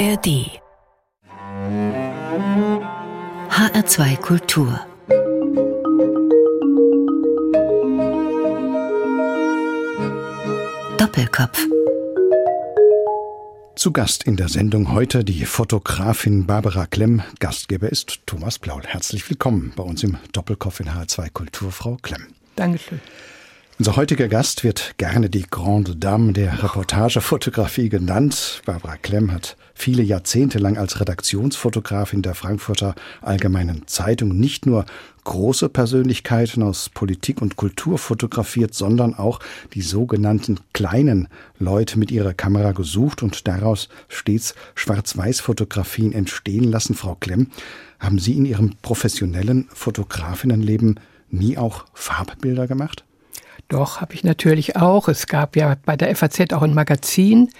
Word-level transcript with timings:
ARD 0.00 0.48
HR2 3.50 4.16
Kultur 4.16 4.80
Doppelkopf 10.96 11.66
zu 13.76 13.92
Gast 13.92 14.24
in 14.24 14.36
der 14.36 14.48
Sendung 14.48 14.90
heute 14.90 15.22
die 15.22 15.44
Fotografin 15.44 16.46
Barbara 16.46 16.86
Klemm. 16.86 17.22
Gastgeber 17.38 17.90
ist 17.90 18.20
Thomas 18.24 18.58
Blaul. 18.58 18.84
Herzlich 18.86 19.28
willkommen 19.28 19.74
bei 19.76 19.82
uns 19.82 20.02
im 20.02 20.16
Doppelkopf 20.32 20.80
in 20.80 20.88
H2 20.88 21.30
Kultur, 21.30 21.72
Frau 21.72 21.98
Klemm. 22.00 22.28
Dankeschön. 22.56 23.02
Unser 23.80 23.96
heutiger 23.96 24.28
Gast 24.28 24.62
wird 24.62 24.92
gerne 24.98 25.30
die 25.30 25.46
Grande 25.50 25.96
Dame 25.96 26.34
der 26.34 26.62
Reportagefotografie 26.62 27.88
genannt. 27.88 28.60
Barbara 28.66 28.98
Klemm 28.98 29.32
hat 29.32 29.56
viele 29.72 30.02
Jahrzehnte 30.02 30.58
lang 30.58 30.76
als 30.76 31.00
Redaktionsfotografin 31.00 32.20
der 32.20 32.34
Frankfurter 32.34 32.94
Allgemeinen 33.22 33.86
Zeitung 33.86 34.38
nicht 34.38 34.66
nur 34.66 34.84
große 35.24 35.70
Persönlichkeiten 35.70 36.62
aus 36.62 36.90
Politik 36.90 37.40
und 37.40 37.56
Kultur 37.56 37.96
fotografiert, 37.96 38.74
sondern 38.74 39.14
auch 39.14 39.40
die 39.72 39.80
sogenannten 39.80 40.60
kleinen 40.74 41.28
Leute 41.58 41.98
mit 41.98 42.10
ihrer 42.10 42.34
Kamera 42.34 42.72
gesucht 42.72 43.22
und 43.22 43.48
daraus 43.48 43.88
stets 44.08 44.54
Schwarz-Weiß-Fotografien 44.74 46.12
entstehen 46.12 46.64
lassen. 46.64 46.94
Frau 46.94 47.14
Klemm, 47.14 47.46
haben 47.98 48.18
Sie 48.18 48.34
in 48.34 48.44
Ihrem 48.44 48.74
professionellen 48.82 49.68
Fotografinnenleben 49.72 51.00
nie 51.30 51.56
auch 51.56 51.86
Farbbilder 51.94 52.66
gemacht? 52.66 53.04
Doch, 53.70 54.00
habe 54.00 54.14
ich 54.14 54.24
natürlich 54.24 54.74
auch. 54.74 55.06
Es 55.06 55.28
gab 55.28 55.54
ja 55.54 55.76
bei 55.84 55.96
der 55.96 56.14
FAZ 56.14 56.52
auch 56.52 56.62
ein 56.62 56.74
Magazin, 56.74 57.50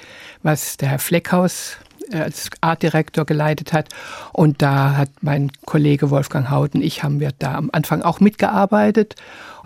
was 0.43 0.77
der 0.77 0.89
Herr 0.89 0.99
Fleckhaus 0.99 1.77
äh, 2.11 2.19
als 2.19 2.51
Artdirektor 2.61 3.25
geleitet 3.25 3.73
hat. 3.73 3.91
Und 4.33 4.61
da 4.61 4.97
hat 4.97 5.11
mein 5.21 5.53
Kollege 5.67 6.11
Wolfgang 6.11 6.51
Hauten, 6.51 6.83
ich 6.83 7.05
haben 7.05 7.21
wir 7.21 7.31
da 7.39 7.55
am 7.55 7.71
Anfang 7.73 8.03
auch 8.03 8.19
mitgearbeitet. 8.19 9.15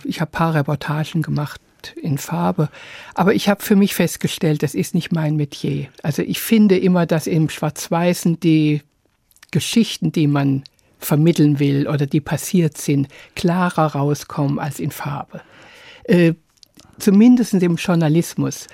Ich 0.05 0.21
habe 0.21 0.31
paar 0.31 0.55
Reportagen 0.55 1.23
gemacht 1.23 1.63
in 1.97 2.19
Farbe. 2.19 2.69
Aber 3.15 3.33
ich 3.35 3.49
habe 3.49 3.63
für 3.63 3.75
mich 3.75 3.95
festgestellt, 3.95 4.63
das 4.63 4.75
ist 4.75 4.95
nicht 4.95 5.13
mein 5.13 5.37
Metier. 5.37 5.87
Also 6.03 6.21
ich 6.21 6.43
finde 6.43 6.77
immer, 6.77 7.07
dass 7.07 7.27
im 7.27 7.49
Schwarz-Weißen 7.49 8.39
die 8.41 8.83
Geschichten, 9.51 10.13
die 10.13 10.27
man 10.27 10.65
vermitteln 10.99 11.59
will 11.59 11.89
oder 11.89 12.05
die 12.05 12.21
passiert 12.21 12.77
sind, 12.77 13.09
klarer 13.35 13.95
rauskommen 13.95 14.59
als 14.59 14.79
in 14.79 14.91
Farbe 14.91 15.41
äh, 16.05 16.35
zumindest 16.99 17.55
im 17.55 17.77
Journalismus. 17.77 18.67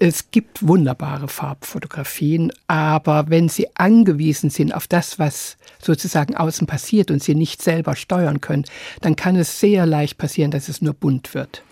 Es 0.00 0.30
gibt 0.30 0.66
wunderbare 0.66 1.26
Farbfotografien, 1.26 2.52
aber 2.68 3.30
wenn 3.30 3.48
Sie 3.48 3.66
angewiesen 3.74 4.48
sind 4.48 4.72
auf 4.72 4.86
das, 4.86 5.18
was 5.18 5.56
sozusagen 5.82 6.36
außen 6.36 6.68
passiert 6.68 7.10
und 7.10 7.22
Sie 7.22 7.34
nicht 7.34 7.62
selber 7.62 7.96
steuern 7.96 8.40
können, 8.40 8.64
dann 9.00 9.16
kann 9.16 9.34
es 9.34 9.58
sehr 9.58 9.86
leicht 9.86 10.16
passieren, 10.16 10.52
dass 10.52 10.68
es 10.68 10.82
nur 10.82 10.94
bunt 10.94 11.34
wird. 11.34 11.62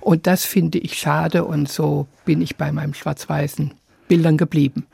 Und 0.00 0.26
das 0.26 0.46
finde 0.46 0.78
ich 0.78 0.98
schade 0.98 1.44
und 1.44 1.68
so 1.68 2.06
bin 2.24 2.40
ich 2.40 2.56
bei 2.56 2.72
meinem 2.72 2.94
schwarz-weißen 2.94 3.74
Bildern 4.08 4.38
geblieben. 4.38 4.86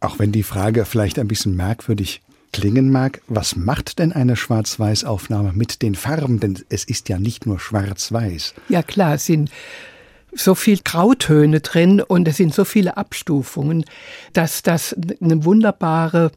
Auch 0.00 0.18
wenn 0.18 0.32
die 0.32 0.42
Frage 0.42 0.86
vielleicht 0.86 1.18
ein 1.18 1.28
bisschen 1.28 1.54
merkwürdig 1.54 2.22
klingen 2.52 2.90
mag, 2.90 3.20
was 3.28 3.56
macht 3.56 3.98
denn 3.98 4.12
eine 4.12 4.36
Schwarz-Weiß-Aufnahme 4.36 5.52
mit 5.54 5.82
den 5.82 5.94
Farben? 5.94 6.40
Denn 6.40 6.58
es 6.68 6.84
ist 6.84 7.08
ja 7.08 7.18
nicht 7.18 7.46
nur 7.46 7.58
Schwarz-Weiß. 7.58 8.54
Ja 8.68 8.82
klar, 8.82 9.14
es 9.14 9.26
sind 9.26 9.50
so 10.32 10.54
viel 10.54 10.78
Grautöne 10.84 11.60
drin 11.60 12.00
und 12.00 12.28
es 12.28 12.36
sind 12.36 12.54
so 12.54 12.64
viele 12.64 12.96
Abstufungen, 12.96 13.84
dass 14.32 14.62
das 14.62 14.94
eine 15.20 15.44
wunderbare, 15.44 16.30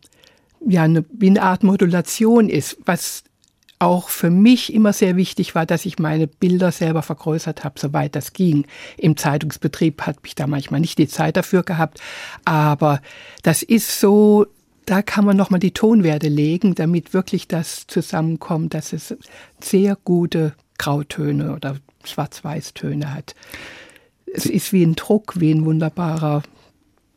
ja, 0.68 0.84
eine, 0.84 1.06
wie 1.12 1.30
eine 1.30 1.44
Art 1.44 1.64
Modulation 1.64 2.50
ist, 2.50 2.78
was 2.86 3.24
auch 3.80 4.10
für 4.10 4.30
mich 4.30 4.74
immer 4.74 4.94
sehr 4.94 5.18
wichtig 5.18 5.56
war, 5.56 5.66
dass 5.66 5.86
ich 5.86 6.00
meine 6.00 6.28
Bilder 6.28 6.72
selber 6.72 7.02
vergrößert 7.02 7.64
habe, 7.64 7.80
soweit 7.80 8.16
das 8.16 8.32
ging. 8.32 8.66
Im 8.98 9.18
Zeitungsbetrieb 9.18 10.04
hat 10.04 10.24
mich 10.24 10.36
da 10.36 10.48
manchmal 10.48 10.80
nicht 10.80 10.98
die 10.98 11.08
Zeit 11.08 11.36
dafür 11.36 11.64
gehabt, 11.64 12.00
aber 12.46 13.02
das 13.44 13.62
ist 13.62 14.00
so 14.00 14.48
da 14.86 15.02
kann 15.02 15.26
man 15.26 15.38
nochmal 15.38 15.60
die 15.60 15.72
Tonwerte 15.72 16.28
legen, 16.28 16.76
damit 16.76 17.14
wirklich 17.14 17.48
das 17.48 17.88
zusammenkommt, 17.88 18.74
dass 18.74 18.94
es 18.94 19.16
sehr 19.62 19.98
gute 20.04 20.54
Grautöne 20.78 21.56
oder 21.56 21.78
Schwarz-Weiß-Töne 22.04 23.14
hat. 23.14 23.36
Es 24.26 24.46
ist 24.46 24.74
wie 24.74 24.84
ein 24.84 24.96
Druck, 24.96 25.40
wie 25.40 25.52
ein 25.52 25.66
wunderbarer 25.66 26.44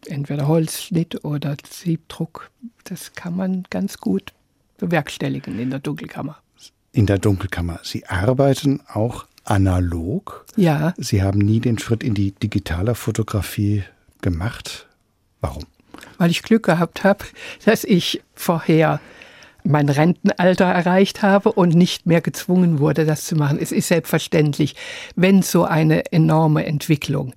entweder 0.06 0.46
Holzschnitt 0.46 1.24
oder 1.24 1.56
Siebdruck. 1.68 2.50
Das 2.84 3.14
kann 3.14 3.36
man 3.36 3.64
ganz 3.70 3.98
gut 3.98 4.32
bewerkstelligen 4.78 5.58
in 5.58 5.70
der 5.70 5.80
Dunkelkammer. 5.80 6.38
In 6.92 7.06
der 7.06 7.18
Dunkelkammer. 7.18 7.80
Sie 7.82 8.06
arbeiten 8.06 8.82
auch 8.86 9.26
analog. 9.44 10.46
Ja. 10.56 10.94
Sie 10.96 11.22
haben 11.22 11.38
nie 11.38 11.60
den 11.60 11.78
Schritt 11.78 12.02
in 12.02 12.14
die 12.14 12.32
digitale 12.32 12.94
Fotografie 12.94 13.84
gemacht. 14.20 14.86
Warum? 15.40 15.64
Weil 16.18 16.30
ich 16.30 16.42
Glück 16.42 16.64
gehabt 16.64 17.04
habe, 17.04 17.24
dass 17.64 17.84
ich 17.84 18.22
vorher 18.34 19.00
mein 19.64 19.88
Rentenalter 19.88 20.66
erreicht 20.66 21.22
habe 21.22 21.50
und 21.50 21.74
nicht 21.74 22.06
mehr 22.06 22.20
gezwungen 22.20 22.78
wurde, 22.78 23.04
das 23.04 23.24
zu 23.24 23.34
machen. 23.34 23.58
Es 23.60 23.72
ist 23.72 23.88
selbstverständlich, 23.88 24.76
wenn 25.16 25.42
so 25.42 25.64
eine 25.64 26.12
enorme 26.12 26.64
Entwicklung 26.66 27.34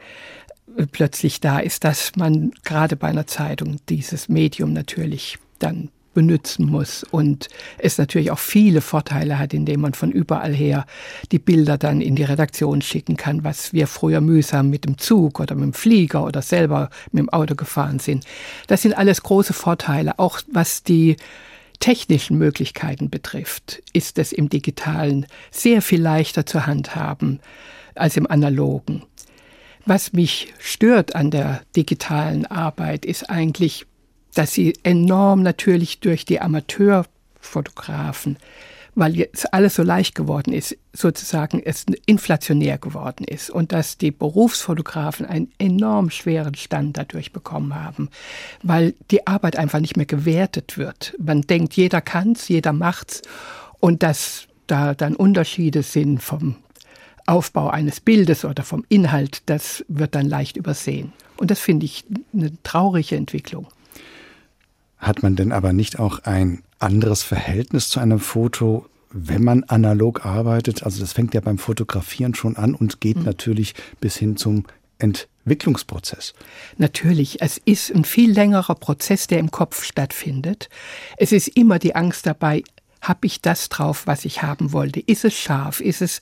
plötzlich 0.92 1.40
da 1.42 1.60
ist, 1.60 1.84
dass 1.84 2.16
man 2.16 2.52
gerade 2.64 2.96
bei 2.96 3.08
einer 3.08 3.28
Zeitung 3.28 3.78
dieses 3.90 4.30
Medium 4.30 4.74
natürlich 4.74 5.40
dann 5.58 5.90
benutzen 6.14 6.66
muss 6.66 7.04
und 7.04 7.50
es 7.78 7.98
natürlich 7.98 8.32
auch 8.32 8.40
viele 8.40 8.82
Vorteile 8.82 9.40
hat, 9.40 9.54
indem 9.54 9.82
man 9.82 9.94
von 9.94 10.12
überall 10.12 10.54
her 10.54 10.86
die 11.32 11.40
Bilder 11.40 11.78
dann 11.78 12.02
in 12.02 12.16
die 12.16 12.24
Redaktion 12.24 12.82
schicken 12.82 13.18
kann, 13.18 13.44
was 13.44 13.74
wir 13.74 13.88
früher 13.88 14.22
mühsam 14.22 14.70
mit 14.70 14.86
dem 14.86 14.98
Zug 14.98 15.40
oder 15.40 15.56
mit 15.56 15.64
dem 15.64 15.74
Flieger 15.74 16.26
oder 16.26 16.42
selber 16.42 16.90
mit 17.12 17.22
dem 17.22 17.30
Auto 17.30 17.56
gefahren 17.56 18.00
sind. 18.00 18.26
Das 18.68 18.82
sind 18.82 18.98
alles 18.98 19.24
große 19.24 19.54
Vorteile, 19.54 20.18
auch 20.20 20.40
was 20.52 20.84
die 20.84 21.16
technischen 21.80 22.38
Möglichkeiten 22.38 23.10
betrifft, 23.10 23.82
ist 23.94 24.20
es 24.20 24.32
im 24.32 24.50
digitalen 24.50 25.26
sehr 25.52 25.82
viel 25.82 26.02
leichter 26.02 26.46
zu 26.46 26.66
handhaben 26.66 27.40
als 27.96 28.18
im 28.18 28.28
analogen. 28.30 29.04
Was 29.86 30.14
mich 30.14 30.54
stört 30.60 31.16
an 31.16 31.32
der 31.32 31.62
digitalen 31.76 32.46
Arbeit 32.46 33.06
ist 33.06 33.30
eigentlich 33.30 33.86
dass 34.34 34.54
sie 34.54 34.74
enorm 34.84 35.44
natürlich 35.44 36.00
durch 36.00 36.26
die 36.26 36.42
Amateurfotografen, 36.42 38.38
weil 38.96 39.16
jetzt 39.16 39.54
alles 39.54 39.76
so 39.76 39.84
leicht 39.84 40.16
geworden 40.16 40.54
ist, 40.54 40.78
sozusagen 40.94 41.62
es 41.64 41.86
inflationär 42.06 42.78
geworden 42.78 43.24
ist 43.24 43.50
und 43.50 43.72
dass 43.72 43.98
die 43.98 44.12
Berufsfotografen 44.12 45.26
einen 45.26 45.52
enorm 45.58 46.10
schweren 46.10 46.56
Stand 46.56 46.98
dadurch 46.98 47.32
bekommen 47.32 47.76
haben, 47.76 48.10
weil 48.62 48.94
die 49.12 49.26
Arbeit 49.26 49.56
einfach 49.56 49.80
nicht 49.80 49.96
mehr 49.96 50.06
gewertet 50.06 50.78
wird. 50.78 51.16
Man 51.18 51.42
denkt, 51.42 51.74
jeder 51.76 52.02
kann's, 52.02 52.48
jeder 52.50 52.74
macht's 52.74 53.22
und 53.80 54.04
dass 54.04 54.48
da 54.68 54.94
dann 54.94 55.16
Unterschiede 55.16 55.84
sind 55.84 56.22
vom 56.22 56.56
Aufbau 57.26 57.70
eines 57.70 58.00
Bildes 58.00 58.44
oder 58.44 58.64
vom 58.64 58.86
Inhalt, 58.90 59.44
das 59.46 59.86
wird 59.88 60.16
dann 60.16 60.28
leicht 60.28 60.58
übersehen. 60.58 61.14
Und 61.38 61.52
das 61.52 61.60
finde 61.60 61.86
ich 61.86 62.04
eine 62.34 62.52
traurige 62.64 63.16
Entwicklung. 63.16 63.68
Hat 65.00 65.24
man 65.24 65.36
denn 65.36 65.52
aber 65.52 65.74
nicht 65.74 65.98
auch 65.98 66.20
ein 66.24 66.62
anderes 66.78 67.24
Verhältnis 67.24 67.90
zu 67.90 68.00
einem 68.00 68.20
Foto, 68.20 68.86
wenn 69.12 69.44
man 69.44 69.64
analog 69.64 70.26
arbeitet? 70.26 70.84
Also 70.84 71.00
das 71.00 71.14
fängt 71.14 71.34
ja 71.34 71.42
beim 71.42 71.58
Fotografieren 71.58 72.36
schon 72.36 72.58
an 72.58 72.76
und 72.76 73.02
geht 73.02 73.18
mhm. 73.18 73.24
natürlich 73.24 73.74
bis 74.02 74.18
hin 74.18 74.38
zum 74.38 74.66
Entwicklungsprozess. 75.00 76.34
Natürlich, 76.78 77.42
es 77.42 77.58
ist 77.58 77.92
ein 77.96 78.04
viel 78.04 78.32
längerer 78.32 78.76
Prozess, 78.76 79.28
der 79.28 79.40
im 79.40 79.52
Kopf 79.52 79.84
stattfindet. 79.84 80.70
Es 81.18 81.32
ist 81.32 81.48
immer 81.48 81.80
die 81.80 81.96
Angst 81.96 82.26
dabei, 82.26 82.64
habe 83.02 83.28
ich 83.28 83.42
das 83.42 83.70
drauf, 83.70 84.08
was 84.08 84.26
ich 84.26 84.44
haben 84.44 84.74
wollte? 84.74 85.00
Ist 85.00 85.26
es 85.26 85.34
scharf? 85.34 85.80
Ist 85.80 86.02
es 86.02 86.20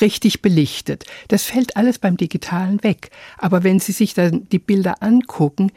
richtig 0.00 0.42
belichtet? 0.42 1.04
Das 1.28 1.44
fällt 1.44 1.76
alles 1.76 1.98
beim 1.98 2.16
Digitalen 2.16 2.82
weg. 2.82 3.10
Aber 3.38 3.64
wenn 3.64 3.80
Sie 3.80 3.92
sich 3.92 4.14
dann 4.14 4.48
die 4.50 4.58
Bilder 4.58 5.02
angucken, 5.02 5.72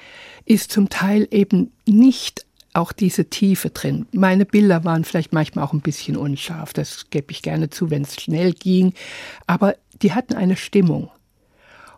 ist 0.45 0.71
zum 0.71 0.89
Teil 0.89 1.27
eben 1.31 1.71
nicht 1.85 2.45
auch 2.73 2.91
diese 2.91 3.29
Tiefe 3.29 3.69
drin. 3.69 4.07
Meine 4.11 4.45
Bilder 4.45 4.83
waren 4.83 5.03
vielleicht 5.03 5.31
manchmal 5.31 5.65
auch 5.65 5.73
ein 5.73 5.81
bisschen 5.81 6.17
unscharf, 6.17 6.73
das 6.73 7.09
gebe 7.09 7.31
ich 7.31 7.41
gerne 7.41 7.69
zu, 7.69 7.89
wenn 7.89 8.01
es 8.01 8.19
schnell 8.19 8.53
ging, 8.53 8.93
aber 9.45 9.75
die 10.01 10.13
hatten 10.13 10.33
eine 10.33 10.55
Stimmung 10.55 11.11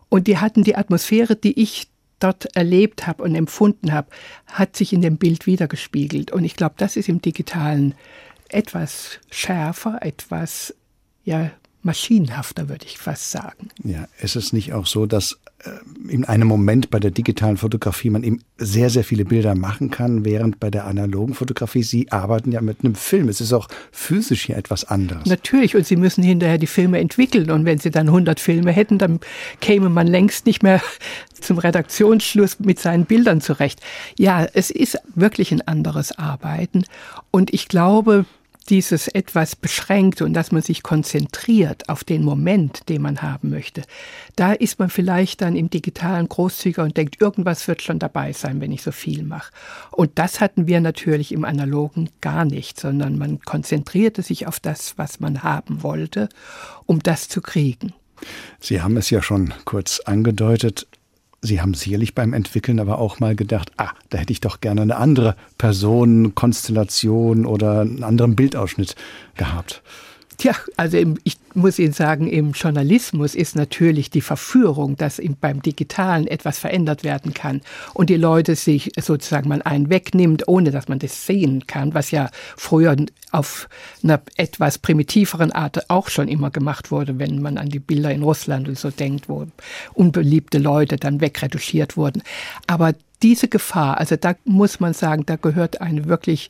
und 0.08 0.26
die 0.26 0.38
hatten 0.38 0.64
die 0.64 0.76
Atmosphäre, 0.76 1.34
die 1.34 1.60
ich 1.60 1.88
dort 2.18 2.56
erlebt 2.56 3.06
habe 3.06 3.22
und 3.22 3.34
empfunden 3.34 3.92
habe, 3.92 4.08
hat 4.46 4.76
sich 4.76 4.92
in 4.92 5.02
dem 5.02 5.16
Bild 5.16 5.46
wiedergespiegelt 5.46 6.30
und 6.30 6.44
ich 6.44 6.56
glaube, 6.56 6.74
das 6.78 6.96
ist 6.96 7.08
im 7.08 7.20
digitalen 7.20 7.94
etwas 8.48 9.20
schärfer, 9.30 9.98
etwas 10.02 10.74
ja 11.24 11.50
maschinenhafter, 11.86 12.68
würde 12.68 12.84
ich 12.84 12.98
fast 12.98 13.30
sagen. 13.30 13.68
Ja, 13.82 14.08
ist 14.20 14.36
es 14.36 14.52
nicht 14.52 14.74
auch 14.74 14.86
so, 14.86 15.06
dass 15.06 15.38
äh, 15.64 15.70
in 16.08 16.24
einem 16.24 16.48
Moment 16.48 16.90
bei 16.90 16.98
der 16.98 17.12
digitalen 17.12 17.56
Fotografie 17.56 18.10
man 18.10 18.24
eben 18.24 18.42
sehr, 18.58 18.90
sehr 18.90 19.04
viele 19.04 19.24
Bilder 19.24 19.54
machen 19.54 19.90
kann, 19.90 20.24
während 20.24 20.60
bei 20.60 20.68
der 20.68 20.84
analogen 20.84 21.34
Fotografie 21.34 21.84
Sie 21.84 22.10
arbeiten 22.10 22.52
ja 22.52 22.60
mit 22.60 22.84
einem 22.84 22.96
Film. 22.96 23.28
Es 23.28 23.40
ist 23.40 23.52
auch 23.52 23.68
physisch 23.92 24.46
hier 24.46 24.56
etwas 24.56 24.84
anderes. 24.84 25.26
Natürlich, 25.26 25.76
und 25.76 25.86
Sie 25.86 25.96
müssen 25.96 26.22
hinterher 26.22 26.58
die 26.58 26.66
Filme 26.66 26.98
entwickeln. 26.98 27.50
Und 27.50 27.64
wenn 27.64 27.78
Sie 27.78 27.90
dann 27.90 28.08
100 28.08 28.40
Filme 28.40 28.72
hätten, 28.72 28.98
dann 28.98 29.20
käme 29.60 29.88
man 29.88 30.08
längst 30.08 30.44
nicht 30.44 30.62
mehr 30.62 30.82
zum 31.40 31.58
Redaktionsschluss 31.58 32.58
mit 32.58 32.80
seinen 32.80 33.06
Bildern 33.06 33.40
zurecht. 33.40 33.80
Ja, 34.18 34.44
es 34.52 34.70
ist 34.70 34.98
wirklich 35.14 35.52
ein 35.52 35.62
anderes 35.62 36.18
Arbeiten. 36.18 36.84
Und 37.30 37.54
ich 37.54 37.68
glaube, 37.68 38.26
dieses 38.66 39.08
etwas 39.08 39.56
beschränkt 39.56 40.22
und 40.22 40.34
dass 40.34 40.52
man 40.52 40.62
sich 40.62 40.82
konzentriert 40.82 41.88
auf 41.88 42.04
den 42.04 42.24
Moment, 42.24 42.88
den 42.88 43.02
man 43.02 43.22
haben 43.22 43.50
möchte, 43.50 43.82
da 44.36 44.52
ist 44.52 44.78
man 44.78 44.90
vielleicht 44.90 45.40
dann 45.40 45.56
im 45.56 45.70
digitalen 45.70 46.28
großzügiger 46.28 46.82
und 46.82 46.96
denkt, 46.96 47.20
irgendwas 47.20 47.66
wird 47.68 47.82
schon 47.82 47.98
dabei 47.98 48.32
sein, 48.32 48.60
wenn 48.60 48.72
ich 48.72 48.82
so 48.82 48.92
viel 48.92 49.22
mache. 49.22 49.52
Und 49.90 50.12
das 50.16 50.40
hatten 50.40 50.66
wir 50.66 50.80
natürlich 50.80 51.32
im 51.32 51.44
analogen 51.44 52.10
gar 52.20 52.44
nicht, 52.44 52.78
sondern 52.78 53.18
man 53.18 53.40
konzentrierte 53.40 54.22
sich 54.22 54.46
auf 54.46 54.60
das, 54.60 54.98
was 54.98 55.20
man 55.20 55.42
haben 55.42 55.82
wollte, 55.82 56.28
um 56.86 57.00
das 57.02 57.28
zu 57.28 57.40
kriegen. 57.40 57.92
Sie 58.60 58.80
haben 58.80 58.96
es 58.96 59.10
ja 59.10 59.22
schon 59.22 59.52
kurz 59.64 60.00
angedeutet. 60.00 60.86
Sie 61.46 61.60
haben 61.60 61.74
sicherlich 61.74 62.14
beim 62.14 62.32
Entwickeln 62.32 62.80
aber 62.80 62.98
auch 62.98 63.20
mal 63.20 63.36
gedacht, 63.36 63.70
ah, 63.76 63.90
da 64.10 64.18
hätte 64.18 64.32
ich 64.32 64.40
doch 64.40 64.60
gerne 64.60 64.82
eine 64.82 64.96
andere 64.96 65.36
Personenkonstellation 65.58 67.46
oder 67.46 67.82
einen 67.82 68.02
anderen 68.02 68.36
Bildausschnitt 68.36 68.96
gehabt. 69.36 69.82
Tja, 70.38 70.54
also 70.76 70.98
im, 70.98 71.18
ich 71.24 71.38
muss 71.54 71.78
Ihnen 71.78 71.94
sagen, 71.94 72.28
im 72.28 72.52
Journalismus 72.52 73.34
ist 73.34 73.56
natürlich 73.56 74.10
die 74.10 74.20
Verführung, 74.20 74.96
dass 74.96 75.20
beim 75.40 75.62
Digitalen 75.62 76.26
etwas 76.26 76.58
verändert 76.58 77.04
werden 77.04 77.32
kann 77.32 77.62
und 77.94 78.10
die 78.10 78.16
Leute 78.16 78.54
sich 78.54 78.92
sozusagen 79.00 79.48
mal 79.48 79.62
einen 79.62 79.88
wegnimmt, 79.88 80.46
ohne 80.46 80.70
dass 80.70 80.88
man 80.88 80.98
das 80.98 81.24
sehen 81.24 81.66
kann, 81.66 81.94
was 81.94 82.10
ja 82.10 82.30
früher 82.56 82.96
auf 83.32 83.68
einer 84.02 84.20
etwas 84.36 84.78
primitiveren 84.78 85.52
Art 85.52 85.88
auch 85.88 86.10
schon 86.10 86.28
immer 86.28 86.50
gemacht 86.50 86.90
wurde, 86.90 87.18
wenn 87.18 87.40
man 87.40 87.56
an 87.56 87.70
die 87.70 87.78
Bilder 87.78 88.10
in 88.10 88.22
Russland 88.22 88.68
und 88.68 88.78
so 88.78 88.90
denkt, 88.90 89.30
wo 89.30 89.46
unbeliebte 89.94 90.58
Leute 90.58 90.96
dann 90.96 91.22
wegretuschiert 91.22 91.96
wurden. 91.96 92.22
Aber 92.66 92.94
diese 93.22 93.48
Gefahr, 93.48 93.98
also 93.98 94.16
da 94.16 94.34
muss 94.44 94.80
man 94.80 94.92
sagen, 94.92 95.24
da 95.24 95.36
gehört 95.36 95.80
eine 95.80 96.04
wirklich 96.04 96.48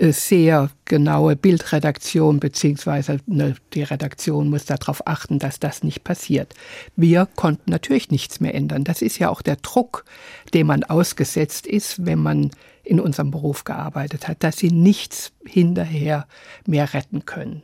sehr 0.00 0.70
genaue 0.84 1.34
Bildredaktion 1.34 2.38
beziehungsweise 2.38 3.18
ne, 3.26 3.56
die 3.74 3.82
Redaktion 3.82 4.48
muss 4.48 4.64
darauf 4.64 5.06
achten, 5.06 5.38
dass 5.38 5.58
das 5.58 5.82
nicht 5.82 6.04
passiert. 6.04 6.54
Wir 6.96 7.26
konnten 7.34 7.70
natürlich 7.70 8.10
nichts 8.10 8.40
mehr 8.40 8.54
ändern. 8.54 8.84
Das 8.84 9.02
ist 9.02 9.18
ja 9.18 9.28
auch 9.28 9.42
der 9.42 9.56
Druck, 9.56 10.04
dem 10.54 10.68
man 10.68 10.84
ausgesetzt 10.84 11.66
ist, 11.66 12.06
wenn 12.06 12.20
man 12.20 12.50
in 12.84 13.00
unserem 13.00 13.30
Beruf 13.30 13.64
gearbeitet 13.64 14.28
hat, 14.28 14.42
dass 14.42 14.56
sie 14.56 14.70
nichts 14.70 15.32
hinterher 15.44 16.26
mehr 16.66 16.94
retten 16.94 17.26
können. 17.26 17.62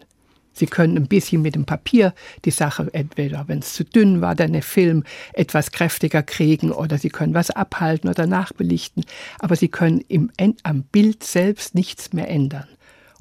Sie 0.55 0.67
können 0.67 0.97
ein 0.97 1.09
bisschen 1.09 1.43
mit 1.43 1.55
dem 1.55 1.65
Papier 1.65 2.15
die 2.45 2.51
Sache, 2.51 2.89
entweder 2.93 3.45
wenn 3.49 3.59
es 3.59 3.75
zu 3.75 3.85
dünn 3.85 4.21
war, 4.21 4.35
dann 4.35 4.53
der 4.53 4.63
Film 4.63 5.05
etwas 5.33 5.73
kräftiger 5.73 6.23
kriegen 6.23 6.71
oder 6.71 6.97
Sie 6.99 7.11
können 7.11 7.35
was 7.35 7.51
abhalten 7.51 8.09
oder 8.09 8.27
nachbelichten, 8.27 9.05
aber 9.41 9.57
Sie 9.57 9.69
können 9.69 10.01
im, 10.09 10.31
am 10.63 10.83
Bild 10.85 11.25
selbst 11.25 11.75
nichts 11.75 12.13
mehr 12.13 12.29
ändern. 12.29 12.69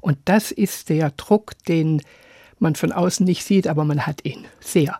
Und 0.00 0.18
das 0.26 0.52
ist 0.52 0.90
der 0.90 1.10
Druck, 1.10 1.52
den 1.66 2.02
man 2.58 2.74
von 2.76 2.92
außen 2.92 3.24
nicht 3.26 3.44
sieht, 3.44 3.66
aber 3.66 3.84
man 3.84 4.06
hat 4.06 4.24
ihn 4.24 4.44
sehr. 4.60 4.98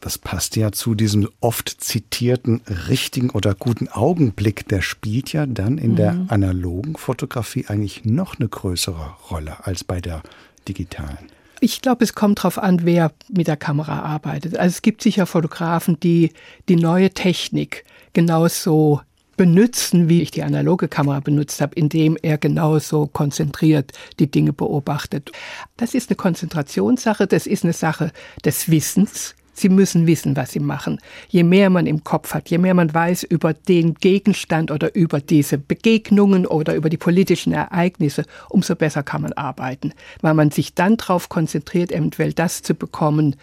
Das 0.00 0.18
passt 0.18 0.56
ja 0.56 0.72
zu 0.72 0.94
diesem 0.94 1.28
oft 1.40 1.68
zitierten 1.68 2.60
richtigen 2.88 3.30
oder 3.30 3.54
guten 3.54 3.88
Augenblick. 3.88 4.68
Der 4.68 4.82
spielt 4.82 5.32
ja 5.32 5.46
dann 5.46 5.78
in 5.78 5.92
mhm. 5.92 5.96
der 5.96 6.26
analogen 6.28 6.96
Fotografie 6.96 7.66
eigentlich 7.66 8.04
noch 8.04 8.38
eine 8.38 8.48
größere 8.48 9.14
Rolle 9.30 9.66
als 9.66 9.82
bei 9.84 10.00
der 10.00 10.22
digitalen? 10.68 11.30
Ich 11.60 11.80
glaube, 11.80 12.04
es 12.04 12.14
kommt 12.14 12.40
darauf 12.40 12.58
an, 12.58 12.80
wer 12.84 13.12
mit 13.28 13.48
der 13.48 13.56
Kamera 13.56 14.00
arbeitet. 14.00 14.58
Also 14.58 14.74
es 14.74 14.82
gibt 14.82 15.02
sicher 15.02 15.26
Fotografen, 15.26 15.98
die 16.00 16.32
die 16.68 16.76
neue 16.76 17.10
Technik 17.10 17.84
genauso 18.12 19.00
benutzen, 19.36 20.08
wie 20.08 20.22
ich 20.22 20.30
die 20.30 20.42
analoge 20.42 20.88
Kamera 20.88 21.20
benutzt 21.20 21.60
habe, 21.60 21.74
indem 21.74 22.16
er 22.22 22.38
genauso 22.38 23.06
konzentriert 23.06 23.92
die 24.18 24.30
Dinge 24.30 24.52
beobachtet. 24.52 25.30
Das 25.76 25.94
ist 25.94 26.10
eine 26.10 26.16
Konzentrationssache, 26.16 27.26
das 27.26 27.46
ist 27.46 27.64
eine 27.64 27.72
Sache 27.72 28.12
des 28.44 28.70
Wissens. 28.70 29.34
Sie 29.58 29.68
müssen 29.68 30.06
wissen, 30.06 30.36
was 30.36 30.52
Sie 30.52 30.60
machen. 30.60 30.98
Je 31.28 31.42
mehr 31.42 31.70
man 31.70 31.86
im 31.86 32.04
Kopf 32.04 32.34
hat, 32.34 32.50
je 32.50 32.58
mehr 32.58 32.74
man 32.74 32.92
weiß 32.92 33.22
über 33.22 33.54
den 33.54 33.94
Gegenstand 33.94 34.70
oder 34.70 34.94
über 34.94 35.20
diese 35.20 35.58
Begegnungen 35.58 36.46
oder 36.46 36.74
über 36.74 36.90
die 36.90 36.98
politischen 36.98 37.52
Ereignisse, 37.52 38.24
umso 38.50 38.74
besser 38.74 39.02
kann 39.02 39.22
man 39.22 39.32
arbeiten, 39.32 39.92
weil 40.20 40.34
man 40.34 40.50
sich 40.50 40.74
dann 40.74 40.96
darauf 40.96 41.28
konzentriert, 41.28 41.90
eventuell 41.90 42.32
das 42.32 42.62
zu 42.62 42.74
bekommen, 42.74 43.36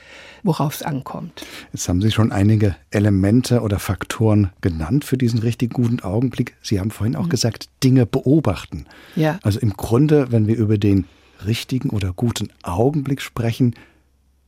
worauf 0.44 0.76
es 0.76 0.84
ankommt. 0.84 1.46
Jetzt 1.72 1.90
haben 1.90 2.02
Sie 2.02 2.12
schon 2.12 2.32
einige 2.32 2.76
Elemente 2.92 3.62
oder 3.62 3.80
Faktoren 3.80 4.52
genannt 4.62 5.06
für 5.06 5.18
diesen 5.18 5.40
richtig 5.40 5.74
guten 5.74 6.00
Augenblick. 6.02 6.56
Sie 6.62 6.80
haben 6.80 6.92
vorhin 6.92 7.16
auch 7.16 7.26
mhm. 7.26 7.30
gesagt, 7.30 7.70
Dinge 7.84 8.06
beobachten. 8.06 8.86
Ja. 9.16 9.40
Also 9.42 9.60
im 9.60 9.74
Grunde, 9.74 10.32
wenn 10.32 10.48
wir 10.48 10.58
über 10.58 10.78
den 10.78 11.06
richtigen 11.46 11.90
oder 11.90 12.14
guten 12.14 12.50
Augenblick 12.62 13.22
sprechen, 13.22 13.76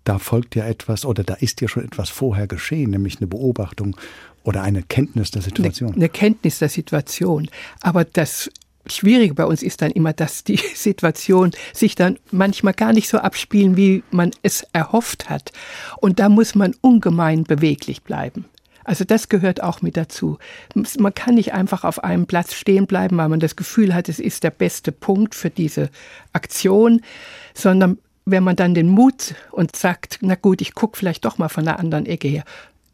da 0.05 0.19
folgt 0.19 0.55
ja 0.55 0.65
etwas 0.65 1.03
oder 1.03 1.23
da 1.23 1.33
ist 1.33 1.59
ja 1.61 1.67
schon 1.67 1.83
etwas 1.83 2.09
vorher 2.09 2.47
geschehen, 2.47 2.91
nämlich 2.91 3.17
eine 3.17 3.27
Beobachtung 3.27 3.97
oder 4.43 4.61
eine 4.61 4.83
Kenntnis 4.83 5.31
der 5.31 5.41
Situation. 5.41 5.89
Eine, 5.89 5.97
eine 5.97 6.09
Kenntnis 6.09 6.59
der 6.59 6.69
Situation. 6.69 7.49
Aber 7.81 8.05
das 8.05 8.49
Schwierige 8.87 9.33
bei 9.33 9.45
uns 9.45 9.63
ist 9.63 9.81
dann 9.81 9.91
immer, 9.91 10.13
dass 10.13 10.43
die 10.43 10.59
Situation 10.75 11.51
sich 11.73 11.95
dann 11.95 12.19
manchmal 12.31 12.73
gar 12.73 12.93
nicht 12.93 13.09
so 13.09 13.17
abspielen, 13.17 13.75
wie 13.75 14.03
man 14.11 14.31
es 14.43 14.65
erhofft 14.73 15.29
hat. 15.29 15.51
Und 15.97 16.19
da 16.19 16.29
muss 16.29 16.55
man 16.55 16.75
ungemein 16.81 17.43
beweglich 17.43 18.03
bleiben. 18.03 18.45
Also 18.83 19.03
das 19.03 19.29
gehört 19.29 19.63
auch 19.63 19.81
mit 19.81 19.97
dazu. 19.97 20.37
Man 20.75 21.15
kann 21.15 21.33
nicht 21.33 21.53
einfach 21.53 21.83
auf 21.83 22.03
einem 22.03 22.27
Platz 22.27 22.53
stehen 22.53 22.85
bleiben, 22.85 23.17
weil 23.17 23.29
man 23.29 23.39
das 23.39 23.55
Gefühl 23.55 23.95
hat, 23.95 24.07
es 24.09 24.19
ist 24.19 24.43
der 24.43 24.51
beste 24.51 24.91
Punkt 24.91 25.33
für 25.33 25.49
diese 25.49 25.89
Aktion, 26.33 27.01
sondern 27.55 27.97
wenn 28.25 28.43
man 28.43 28.55
dann 28.55 28.73
den 28.73 28.89
Mut 28.89 29.35
und 29.51 29.75
sagt, 29.75 30.19
na 30.21 30.35
gut, 30.35 30.61
ich 30.61 30.73
gucke 30.73 30.97
vielleicht 30.97 31.25
doch 31.25 31.37
mal 31.37 31.49
von 31.49 31.67
einer 31.67 31.79
anderen 31.79 32.05
Ecke 32.05 32.27
her, 32.27 32.43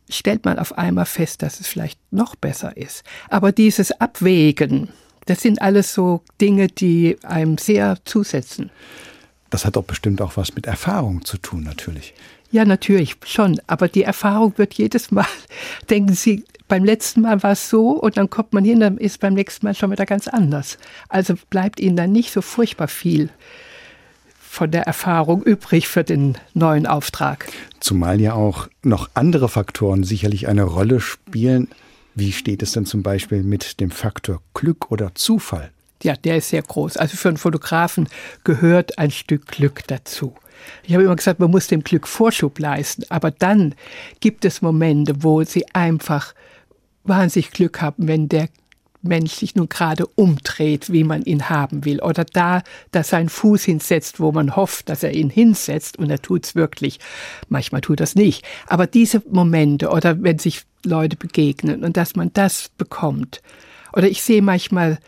stellt 0.10 0.45
man 0.45 0.60
auf 0.60 0.78
einmal 0.78 1.06
fest, 1.06 1.42
dass 1.42 1.60
es 1.60 1.68
vielleicht 1.68 2.00
noch 2.12 2.36
besser 2.36 2.75
ist. 2.75 3.04
Aber 3.30 3.51
dieses 3.51 3.91
Abwägen, 4.00 4.89
das 5.25 5.41
sind 5.41 5.62
alles 5.62 5.94
so 5.94 6.22
Dinge, 6.39 6.67
die 6.67 7.17
einem 7.24 7.58
sehr 7.58 7.98
zusetzen. 8.03 8.70
Das 9.50 9.65
hat 9.65 9.75
doch 9.75 9.84
bestimmt 9.84 10.22
auch 10.22 10.38
was 10.38 10.55
mit 10.55 10.65
Erfahrung 10.65 11.24
zu 11.24 11.38
tun, 11.38 11.63
natürlich. 11.63 12.13
Ja, 12.51 12.65
natürlich 12.65 13.15
schon. 13.25 13.62
Aber 13.67 13.88
die 13.88 14.03
Erfahrung 14.03 14.58
wird 14.58 14.74
jedes 14.74 15.12
Mal, 15.12 15.27
denken 15.89 16.13
Sie, 16.13 16.44
beim 16.67 16.84
letzten 16.84 17.22
Mal 17.22 17.41
war 17.44 17.51
es 17.51 17.70
so 17.70 17.91
und 17.91 18.17
dann 18.17 18.29
kommt 18.29 18.53
man 18.53 18.63
hin, 18.63 18.79
dann 18.79 18.98
ist 18.98 19.20
beim 19.20 19.34
nächsten 19.34 19.65
Mal 19.65 19.75
schon 19.75 19.91
wieder 19.91 20.05
ganz 20.05 20.27
anders. 20.27 20.77
Also 21.10 21.36
bleibt 21.50 21.79
Ihnen 21.79 21.96
dann 21.96 22.12
nicht 22.12 22.32
so 22.32 22.41
furchtbar 22.41 22.88
viel 22.88 23.29
von 24.51 24.70
der 24.70 24.84
Erfahrung 24.84 25.43
übrig 25.43 25.88
für 25.88 26.03
den 26.03 26.38
neuen 26.53 26.86
Auftrag. 26.86 27.48
Zumal 27.79 28.20
ja 28.20 28.34
auch 28.34 28.67
noch 28.84 29.10
andere 29.13 29.48
Faktoren 29.48 30.03
sicherlich 30.03 30.50
eine 30.50 30.63
Rolle 30.63 31.00
spielen. 31.00 31.70
Wie 32.15 32.34
steht 32.34 32.62
es 32.62 32.74
denn 32.74 32.86
zum 32.86 33.01
Beispiel 33.01 33.43
mit 33.43 33.79
dem 33.79 33.91
Faktor 33.91 34.41
Glück 34.53 34.91
oder 34.91 35.15
Zufall? 35.15 35.72
Ja, 36.03 36.17
der 36.17 36.36
ist 36.36 36.50
sehr 36.50 36.63
groß. 36.63 36.98
Also 36.98 37.15
für 37.15 37.29
einen 37.29 37.38
Fotografen 37.38 38.10
gehört 38.43 39.00
ein 39.00 39.12
Stück 39.12 39.48
Glück 39.48 39.88
dazu. 39.88 40.36
Ich 40.84 40.93
habe 40.93 41.05
immer 41.05 41.15
gesagt, 41.15 41.39
man 41.39 41.50
muss 41.50 41.67
dem 41.67 41.81
Glück 41.81 42.05
Vorschub 42.05 42.60
leisten, 42.60 43.03
aber 43.08 43.31
dann 43.31 43.74
gibt 44.20 44.43
es 44.43 44.62
Momente, 44.62 45.24
wo 45.24 45.43
sie 45.46 45.65
einfach 45.74 46.36
wahnsinnig 47.05 47.51
Glück 47.51 47.81
haben, 47.81 48.05
wenn 48.10 48.27
der 48.27 48.50
Mensch 49.01 49.34
sich 49.34 49.55
nun 49.55 49.70
gerade 49.70 50.05
umdreht, 50.08 50.91
wie 50.91 51.03
man 51.03 51.24
ihn 51.24 51.50
haben 51.50 51.86
will, 51.86 52.01
oder 52.01 52.25
da, 52.25 52.62
dass 52.91 53.13
einen 53.13 53.29
Fuß 53.29 53.63
hinsetzt, 53.63 54.20
wo 54.20 54.31
man 54.31 54.55
hofft, 54.55 54.89
dass 54.89 55.03
er 55.03 55.13
ihn 55.13 55.29
hinsetzt, 55.29 55.98
und 55.98 56.10
er 56.10 56.22
tut's 56.22 56.55
wirklich. 56.55 57.00
Manchmal 57.50 57.81
tut 57.81 58.01
es 58.01 58.15
nicht. 58.15 58.46
Aber 58.67 58.88
diese 58.88 59.22
Momente, 59.29 59.89
oder 59.89 60.22
wenn 60.22 60.39
sich 60.39 60.63
Leute 60.86 61.15
begegnen 61.15 61.84
und 61.84 61.98
dass 61.98 62.15
man 62.15 62.31
das 62.34 62.70
bekommt. 62.77 63.41
Oder 63.93 64.10
ich 64.10 64.22
sehe 64.22 64.41
manchmal 64.41 65.00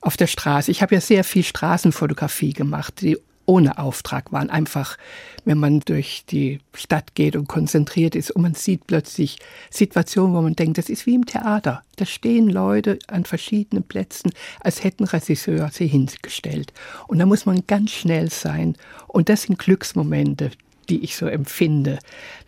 auf 0.00 0.16
der 0.16 0.26
Straße, 0.26 0.70
ich 0.70 0.80
habe 0.82 0.94
ja 0.94 1.00
sehr 1.00 1.24
viel 1.24 1.42
Straßenfotografie 1.42 2.52
gemacht, 2.52 3.00
die 3.00 3.18
ohne 3.48 3.78
Auftrag 3.78 4.30
waren. 4.30 4.50
Einfach, 4.50 4.98
wenn 5.44 5.58
man 5.58 5.80
durch 5.80 6.24
die 6.30 6.60
Stadt 6.74 7.14
geht 7.14 7.34
und 7.34 7.48
konzentriert 7.48 8.14
ist 8.14 8.30
und 8.30 8.42
man 8.42 8.54
sieht 8.54 8.86
plötzlich 8.86 9.38
Situationen, 9.70 10.36
wo 10.36 10.42
man 10.42 10.54
denkt, 10.54 10.76
das 10.76 10.90
ist 10.90 11.06
wie 11.06 11.14
im 11.14 11.24
Theater. 11.24 11.82
Da 11.96 12.04
stehen 12.04 12.48
Leute 12.50 12.98
an 13.08 13.24
verschiedenen 13.24 13.84
Plätzen, 13.84 14.32
als 14.60 14.84
hätten 14.84 15.04
Regisseur 15.04 15.70
sie 15.72 15.86
hingestellt. 15.86 16.74
Und 17.08 17.18
da 17.18 17.26
muss 17.26 17.46
man 17.46 17.66
ganz 17.66 17.90
schnell 17.90 18.30
sein. 18.30 18.76
Und 19.06 19.30
das 19.30 19.44
sind 19.44 19.58
Glücksmomente, 19.58 20.50
die 20.90 21.02
ich 21.02 21.16
so 21.16 21.26
empfinde, 21.26 21.98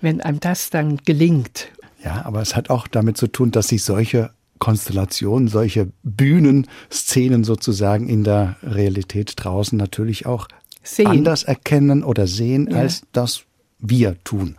wenn 0.03 0.21
einem 0.21 0.41
das 0.41 0.69
dann 0.69 0.99
gelingt. 0.99 1.69
Ja, 2.05 2.27
aber 2.27 2.43
es 2.43 2.55
hat 2.55 2.69
auch 2.69 2.87
damit 2.87 3.17
zu 3.17 3.27
tun, 3.27 3.51
dass 3.51 3.69
sich 3.69 3.85
solche 3.85 4.31
Konstellationen, 4.59 5.49
solche 5.49 5.91
Bühnenszenen 6.03 7.45
sozusagen 7.45 8.09
in 8.09 8.23
der 8.25 8.57
Realität 8.63 9.33
draußen 9.37 9.77
natürlich 9.77 10.27
auch 10.27 10.49
sehen. 10.83 11.07
anders 11.07 11.45
erkennen 11.45 12.05
oder 12.05 12.27
sehen, 12.27 12.69
ja. 12.71 12.79
als 12.79 13.03
das 13.13 13.43
wir 13.79 14.17
tun. 14.25 14.57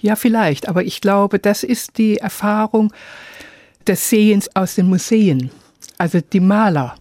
Ja, 0.00 0.16
vielleicht, 0.16 0.68
aber 0.68 0.84
ich 0.84 1.00
glaube, 1.00 1.38
das 1.38 1.62
ist 1.62 1.98
die 1.98 2.18
Erfahrung 2.18 2.92
des 3.86 4.10
Sehens 4.10 4.54
aus 4.54 4.76
den 4.76 4.86
Museen. 4.86 5.50
Also 5.96 6.20
die 6.20 6.40
Maler 6.40 6.94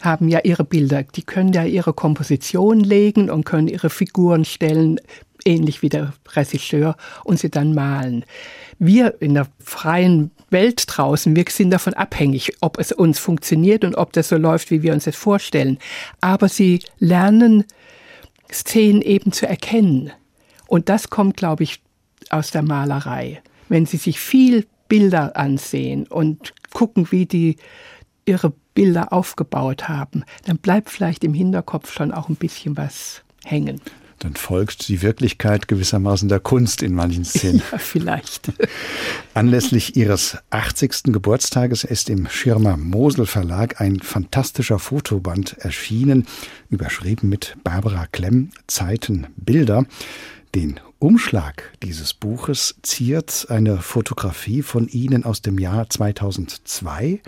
haben 0.00 0.28
ja 0.28 0.40
ihre 0.42 0.64
Bilder, 0.64 1.04
die 1.04 1.22
können 1.22 1.52
ja 1.52 1.64
ihre 1.64 1.92
Komposition 1.92 2.80
legen 2.80 3.30
und 3.30 3.44
können 3.44 3.68
ihre 3.68 3.88
Figuren 3.88 4.44
stellen, 4.44 5.00
ähnlich 5.44 5.82
wie 5.82 5.88
der 5.88 6.12
Regisseur, 6.34 6.96
und 7.24 7.38
sie 7.38 7.50
dann 7.50 7.74
malen. 7.74 8.24
Wir 8.78 9.20
in 9.20 9.34
der 9.34 9.46
freien 9.64 10.30
Welt 10.50 10.84
draußen, 10.86 11.34
wir 11.34 11.44
sind 11.48 11.70
davon 11.70 11.94
abhängig, 11.94 12.52
ob 12.60 12.78
es 12.78 12.92
uns 12.92 13.18
funktioniert 13.18 13.84
und 13.84 13.94
ob 13.94 14.12
das 14.12 14.28
so 14.28 14.36
läuft, 14.36 14.70
wie 14.70 14.82
wir 14.82 14.92
uns 14.92 15.04
das 15.04 15.16
vorstellen. 15.16 15.78
Aber 16.20 16.48
sie 16.48 16.80
lernen 16.98 17.64
Szenen 18.52 19.02
eben 19.02 19.32
zu 19.32 19.46
erkennen. 19.46 20.12
Und 20.66 20.88
das 20.88 21.10
kommt, 21.10 21.36
glaube 21.36 21.64
ich, 21.64 21.82
aus 22.30 22.50
der 22.50 22.62
Malerei. 22.62 23.42
Wenn 23.68 23.86
Sie 23.86 23.96
sich 23.96 24.20
viel 24.20 24.66
Bilder 24.88 25.36
ansehen 25.36 26.06
und 26.06 26.54
gucken, 26.72 27.10
wie 27.10 27.26
die 27.26 27.56
ihre 28.24 28.52
Bilder 28.74 29.12
aufgebaut 29.12 29.88
haben, 29.88 30.24
dann 30.44 30.58
bleibt 30.58 30.90
vielleicht 30.90 31.24
im 31.24 31.34
Hinterkopf 31.34 31.92
schon 31.92 32.12
auch 32.12 32.28
ein 32.28 32.36
bisschen 32.36 32.76
was 32.76 33.22
hängen. 33.44 33.80
Dann 34.22 34.36
folgt 34.36 34.86
die 34.86 35.02
Wirklichkeit 35.02 35.66
gewissermaßen 35.66 36.28
der 36.28 36.38
Kunst 36.38 36.84
in 36.84 36.94
manchen 36.94 37.24
Szenen. 37.24 37.60
Ja, 37.72 37.78
vielleicht. 37.78 38.52
Anlässlich 39.34 39.96
ihres 39.96 40.38
80. 40.50 41.04
Geburtstages 41.12 41.82
ist 41.82 42.08
im 42.08 42.28
Schirmer 42.28 42.76
Mosel 42.76 43.26
Verlag 43.26 43.80
ein 43.80 43.98
fantastischer 43.98 44.78
Fotoband 44.78 45.58
erschienen, 45.58 46.26
überschrieben 46.70 47.28
mit 47.30 47.56
Barbara 47.64 48.06
Klemm 48.12 48.50
Zeiten 48.68 49.26
Bilder. 49.34 49.86
Den 50.54 50.78
Umschlag 51.00 51.72
dieses 51.82 52.14
Buches 52.14 52.76
ziert 52.82 53.46
eine 53.48 53.78
Fotografie 53.78 54.62
von 54.62 54.86
Ihnen 54.86 55.24
aus 55.24 55.42
dem 55.42 55.58
Jahr 55.58 55.90
2002, 55.90 57.20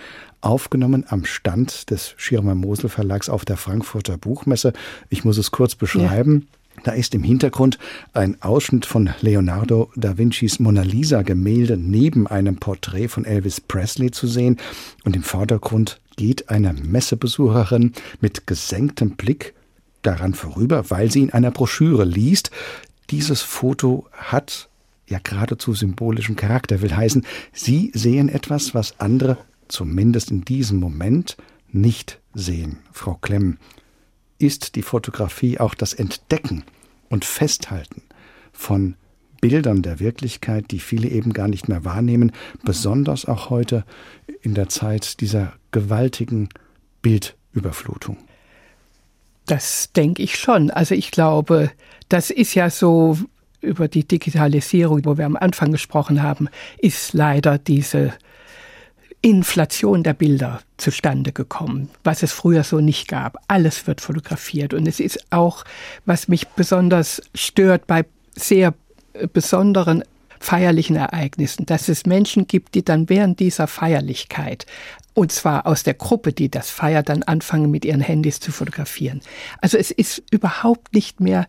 aufgenommen 0.43 1.07
am 1.09 1.25
Stand 1.25 1.91
des 1.91 2.15
Schirmer 2.19 2.55
Mosel 2.55 2.89
Verlags 2.89 3.29
auf 3.29 3.45
der 3.45 3.57
Frankfurter 3.57 4.17
Buchmesse. 4.17 4.75
Ich 5.09 5.25
muss 5.25 5.39
es 5.39 5.51
kurz 5.51 5.75
beschreiben. 5.75 6.47
Ja. 6.53 6.59
Da 6.83 6.93
ist 6.93 7.15
im 7.15 7.23
Hintergrund 7.23 7.79
ein 8.13 8.41
Ausschnitt 8.43 8.85
von 8.85 9.11
Leonardo 9.21 9.91
da 9.97 10.19
Vincis 10.19 10.59
Mona 10.59 10.83
Lisa 10.83 11.23
Gemälde 11.23 11.77
neben 11.77 12.27
einem 12.27 12.57
Porträt 12.57 13.09
von 13.09 13.25
Elvis 13.25 13.61
Presley 13.61 14.11
zu 14.11 14.27
sehen 14.27 14.59
und 15.05 15.17
im 15.17 15.23
Vordergrund 15.23 16.01
geht 16.17 16.51
eine 16.51 16.73
Messebesucherin 16.73 17.93
mit 18.21 18.47
gesenktem 18.47 19.11
Blick 19.13 19.55
daran 20.03 20.35
vorüber, 20.35 20.91
weil 20.91 21.11
sie 21.11 21.23
in 21.23 21.33
einer 21.33 21.51
Broschüre 21.51 22.05
liest, 22.05 22.51
dieses 23.11 23.43
Foto 23.43 24.07
hat 24.13 24.69
ja 25.07 25.19
geradezu 25.23 25.75
symbolischen 25.75 26.37
Charakter, 26.37 26.83
will 26.83 26.95
heißen, 26.95 27.25
Sie 27.53 27.91
sehen 27.95 28.29
etwas, 28.29 28.75
was 28.75 28.99
andere 29.01 29.39
zumindest 29.69 30.31
in 30.31 30.45
diesem 30.45 30.79
Moment 30.79 31.37
nicht 31.71 32.21
sehen. 32.35 32.79
Frau 32.93 33.15
Klemm, 33.15 33.59
ist 34.45 34.77
die 34.77 34.83
Fotografie 34.83 35.59
auch 35.59 35.75
das 35.75 35.95
Entdecken 35.95 36.65
und 37.09 37.25
Festhalten 37.25 38.03
von 38.53 38.97
Bildern 39.41 39.83
der 39.83 40.01
Wirklichkeit, 40.01 40.71
die 40.71 40.79
viele 40.79 41.09
eben 41.09 41.33
gar 41.33 41.49
nicht 41.49 41.69
mehr 41.69 41.85
wahrnehmen, 41.85 42.33
besonders 42.63 43.27
auch 43.27 43.51
heute 43.51 43.85
in 44.43 44.55
der 44.55 44.69
Zeit 44.69 45.21
dieser 45.21 45.53
gewaltigen 45.71 46.49
Bildüberflutung. 47.03 48.19
Das 49.47 49.93
denke 49.93 50.23
ich 50.23 50.37
schon. 50.37 50.71
Also 50.71 50.95
ich 50.95 51.11
glaube, 51.11 51.71
das 52.09 52.31
ist 52.31 52.55
ja 52.55 52.71
so 52.71 53.19
über 53.61 53.89
die 53.89 54.07
Digitalisierung, 54.07 55.05
wo 55.05 55.19
wir 55.19 55.27
am 55.27 55.37
Anfang 55.37 55.73
gesprochen 55.73 56.23
haben, 56.23 56.49
ist 56.79 57.13
leider 57.15 57.59
diese 57.59 58.13
Inflation 59.25 60.03
der 60.03 60.13
Bilder 60.13 60.61
zustande 60.77 61.33
gekommen, 61.33 61.89
was 62.05 62.23
es 62.23 62.31
früher 62.31 62.63
so 62.63 62.81
nicht 62.81 63.09
gab. 63.09 63.39
Alles 63.49 63.87
wird 63.87 64.03
fotografiert 64.03 64.75
und 64.75 64.87
es 64.87 65.01
ist 65.01 65.33
auch, 65.33 65.65
was 66.05 66.29
mich 66.29 66.47
besonders 66.49 67.23
stört 67.35 67.87
bei 67.87 68.05
sehr 68.37 68.75
besonderen 69.33 70.05
feierlichen 70.41 70.97
Ereignissen, 70.97 71.65
dass 71.65 71.89
es 71.89 72.05
Menschen 72.05 72.47
gibt, 72.47 72.75
die 72.75 72.85
dann 72.85 73.09
während 73.09 73.41
dieser 73.41 73.67
Feierlichkeit 73.67 74.67
und 75.15 75.33
zwar 75.33 75.67
aus 75.67 75.85
der 75.85 75.95
Gruppe, 75.95 76.35
die 76.35 76.51
das 76.51 76.69
feiert, 76.69 77.09
dann 77.09 77.23
anfangen 77.23 77.71
mit 77.71 77.87
ihren 77.87 78.03
Handys 78.03 78.41
zu 78.41 78.53
fotografieren. 78.53 79.23
Also 79.63 79.79
es 79.79 79.91
ist 79.91 80.23
überhaupt 80.33 80.93
nicht 80.93 81.21
mehr 81.21 81.47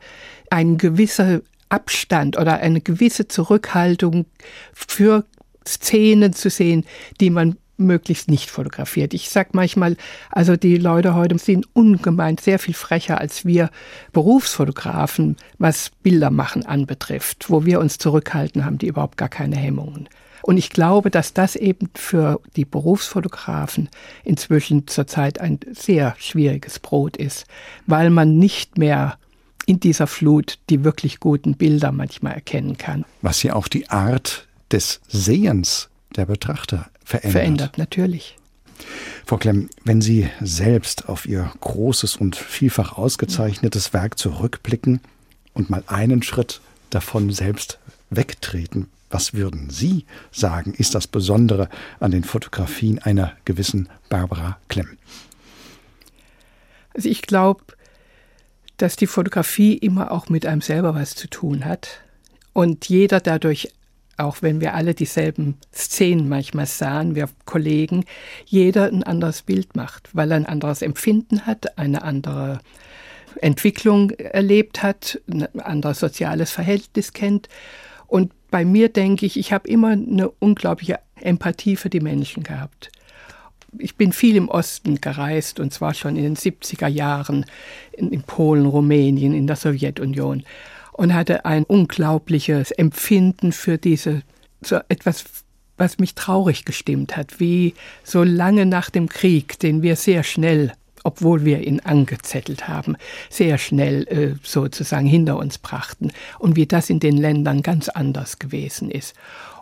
ein 0.49 0.77
gewisser 0.77 1.41
Abstand 1.67 2.37
oder 2.37 2.59
eine 2.59 2.79
gewisse 2.79 3.27
Zurückhaltung 3.27 4.27
für 4.71 5.25
Szenen 5.67 6.31
zu 6.31 6.49
sehen, 6.49 6.85
die 7.19 7.31
man 7.31 7.57
möglichst 7.77 8.29
nicht 8.29 8.49
fotografiert. 8.49 9.13
Ich 9.13 9.29
sag 9.29 9.53
manchmal, 9.53 9.97
also 10.31 10.55
die 10.55 10.77
Leute 10.77 11.15
heute 11.15 11.37
sind 11.37 11.67
ungemein 11.73 12.37
sehr 12.37 12.59
viel 12.59 12.73
frecher 12.73 13.19
als 13.19 13.45
wir 13.45 13.69
Berufsfotografen, 14.13 15.37
was 15.57 15.91
Bilder 16.03 16.31
machen 16.31 16.65
anbetrifft, 16.65 17.49
wo 17.49 17.65
wir 17.65 17.79
uns 17.79 17.97
zurückhalten, 17.97 18.65
haben 18.65 18.77
die 18.77 18.87
überhaupt 18.87 19.17
gar 19.17 19.29
keine 19.29 19.55
Hemmungen. 19.55 20.07
Und 20.41 20.57
ich 20.57 20.69
glaube, 20.69 21.09
dass 21.09 21.33
das 21.33 21.55
eben 21.55 21.89
für 21.95 22.39
die 22.55 22.65
Berufsfotografen 22.65 23.89
inzwischen 24.23 24.85
zurzeit 24.87 25.41
ein 25.41 25.59
sehr 25.71 26.15
schwieriges 26.19 26.77
Brot 26.77 27.17
ist, 27.17 27.47
weil 27.87 28.11
man 28.11 28.37
nicht 28.37 28.77
mehr 28.77 29.17
in 29.65 29.79
dieser 29.79 30.05
Flut 30.05 30.59
die 30.69 30.83
wirklich 30.83 31.19
guten 31.19 31.55
Bilder 31.55 31.91
manchmal 31.91 32.33
erkennen 32.33 32.77
kann. 32.77 33.05
Was 33.23 33.41
ja 33.41 33.55
auch 33.55 33.67
die 33.67 33.89
Art 33.89 34.47
des 34.71 35.01
Sehens 35.07 35.89
der 36.15 36.27
Betrachter 36.27 36.91
verändert. 37.05 37.31
Verändert, 37.31 37.77
natürlich. 37.77 38.37
Frau 39.25 39.37
Klemm, 39.37 39.69
wenn 39.83 40.01
Sie 40.01 40.29
selbst 40.41 41.07
auf 41.07 41.25
Ihr 41.25 41.51
großes 41.61 42.17
und 42.17 42.35
vielfach 42.35 42.97
ausgezeichnetes 42.97 43.93
Werk 43.93 44.19
zurückblicken 44.19 44.99
und 45.53 45.69
mal 45.69 45.83
einen 45.87 46.21
Schritt 46.21 46.61
davon 46.89 47.31
selbst 47.31 47.79
wegtreten, 48.09 48.87
was 49.09 49.33
würden 49.33 49.69
Sie 49.69 50.05
sagen, 50.31 50.73
ist 50.73 50.93
das 50.93 51.07
Besondere 51.07 51.69
an 51.99 52.11
den 52.11 52.23
Fotografien 52.23 52.99
einer 52.99 53.33
gewissen 53.45 53.87
Barbara 54.09 54.57
Klemm? 54.67 54.97
Also 56.93 57.09
ich 57.09 57.21
glaube, 57.21 57.63
dass 58.77 58.95
die 58.95 59.07
Fotografie 59.07 59.77
immer 59.77 60.11
auch 60.11 60.29
mit 60.29 60.45
einem 60.45 60.61
selber 60.61 60.95
was 60.95 61.15
zu 61.15 61.29
tun 61.29 61.65
hat 61.65 62.01
und 62.53 62.89
jeder 62.89 63.19
dadurch 63.19 63.71
auch 64.17 64.41
wenn 64.41 64.61
wir 64.61 64.73
alle 64.73 64.93
dieselben 64.93 65.57
Szenen 65.73 66.29
manchmal 66.29 66.65
sahen, 66.65 67.15
wir 67.15 67.29
Kollegen, 67.45 68.05
jeder 68.45 68.85
ein 68.85 69.03
anderes 69.03 69.41
Bild 69.41 69.75
macht, 69.75 70.09
weil 70.13 70.31
er 70.31 70.37
ein 70.37 70.45
anderes 70.45 70.81
Empfinden 70.81 71.45
hat, 71.45 71.77
eine 71.77 72.03
andere 72.03 72.59
Entwicklung 73.41 74.11
erlebt 74.11 74.83
hat, 74.83 75.19
ein 75.27 75.59
anderes 75.59 75.99
soziales 75.99 76.51
Verhältnis 76.51 77.13
kennt. 77.13 77.49
Und 78.07 78.31
bei 78.51 78.63
mir 78.63 78.89
denke 78.89 79.25
ich, 79.25 79.37
ich 79.37 79.51
habe 79.51 79.67
immer 79.67 79.89
eine 79.89 80.29
unglaubliche 80.29 80.99
Empathie 81.19 81.75
für 81.75 81.89
die 81.89 81.99
Menschen 81.99 82.43
gehabt. 82.43 82.91
Ich 83.77 83.97
bin 83.97 84.13
viel 84.13 84.37
im 84.37 84.47
Osten 84.47 85.01
gereist 85.01 85.59
und 85.59 85.73
zwar 85.73 85.93
schon 85.93 86.15
in 86.15 86.23
den 86.23 86.37
70er 86.37 86.87
Jahren 86.87 87.45
in, 87.91 88.21
Polen, 88.21 88.65
Rumänien, 88.65 89.33
in 89.33 89.47
der 89.47 89.57
Sowjetunion 89.57 90.43
und 90.95 91.13
hatte 91.13 91.45
ein 91.45 91.63
unglaubliches 91.63 92.71
Empfinden 92.71 93.51
für 93.51 93.77
diese, 93.77 94.21
so 94.61 94.79
etwas, 94.87 95.25
was 95.77 95.99
mich 95.99 96.15
traurig 96.15 96.63
gestimmt 96.63 97.17
hat, 97.17 97.39
wie 97.39 97.73
so 98.03 98.23
lange 98.23 98.65
nach 98.65 98.89
dem 98.89 99.09
Krieg, 99.09 99.59
den 99.59 99.81
wir 99.81 99.95
sehr 99.95 100.23
schnell 100.23 100.71
obwohl 101.07 101.45
wir 101.45 101.59
ihn 101.59 101.81
angezettelt 101.81 102.67
haben, 102.67 102.97
sehr 103.29 103.59
schnell 103.59 104.07
äh, 104.07 104.39
sozusagen 104.41 105.05
hinter 105.05 105.37
uns 105.37 105.59
brachten 105.59 106.11
und 106.39 106.55
wie 106.55 106.65
das 106.65 106.89
in 106.89 106.99
den 106.99 107.15
Ländern 107.15 107.61
ganz 107.61 107.89
anders 107.89 108.39
gewesen 108.39 108.89
ist. 108.89 109.13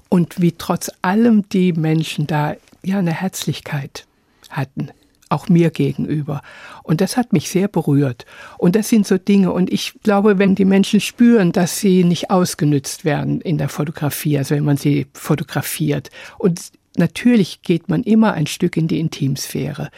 Und 0.08 0.40
wie 0.40 0.54
trotz 0.54 0.90
allem 1.02 1.50
die 1.50 1.74
Menschen 1.74 2.28
da 2.28 2.56
ja 2.82 3.00
eine 3.00 3.12
Herzlichkeit 3.12 4.08
hatten 4.50 4.92
auch 5.34 5.50
mir 5.50 5.70
gegenüber. 5.72 6.42
Und 6.84 7.02
das 7.02 7.18
hat 7.18 7.34
mich 7.34 7.50
sehr 7.50 7.68
berührt. 7.68 8.26
Und 8.58 8.76
das 8.76 8.90
sind 8.90 9.08
so 9.08 9.18
Dinge. 9.18 9.52
Und 9.52 9.72
ich 9.72 9.94
glaube, 10.04 10.38
wenn 10.40 10.56
die 10.56 10.66
Menschen 10.66 11.00
spüren, 11.00 11.52
dass 11.52 11.80
sie 11.80 12.04
nicht 12.04 12.30
ausgenützt 12.30 13.04
werden 13.06 13.42
in 13.42 13.58
der 13.58 13.70
Fotografie, 13.70 14.38
also 14.38 14.56
wenn 14.56 14.66
man 14.66 14.78
sie 14.78 15.08
fotografiert. 15.14 16.10
Und 16.38 16.72
natürlich 16.98 17.62
geht 17.62 17.90
man 17.90 18.04
immer 18.04 18.34
ein 18.34 18.48
Stück 18.48 18.78
in 18.78 18.88
die 18.88 19.00
Intimsphäre. 19.00 19.90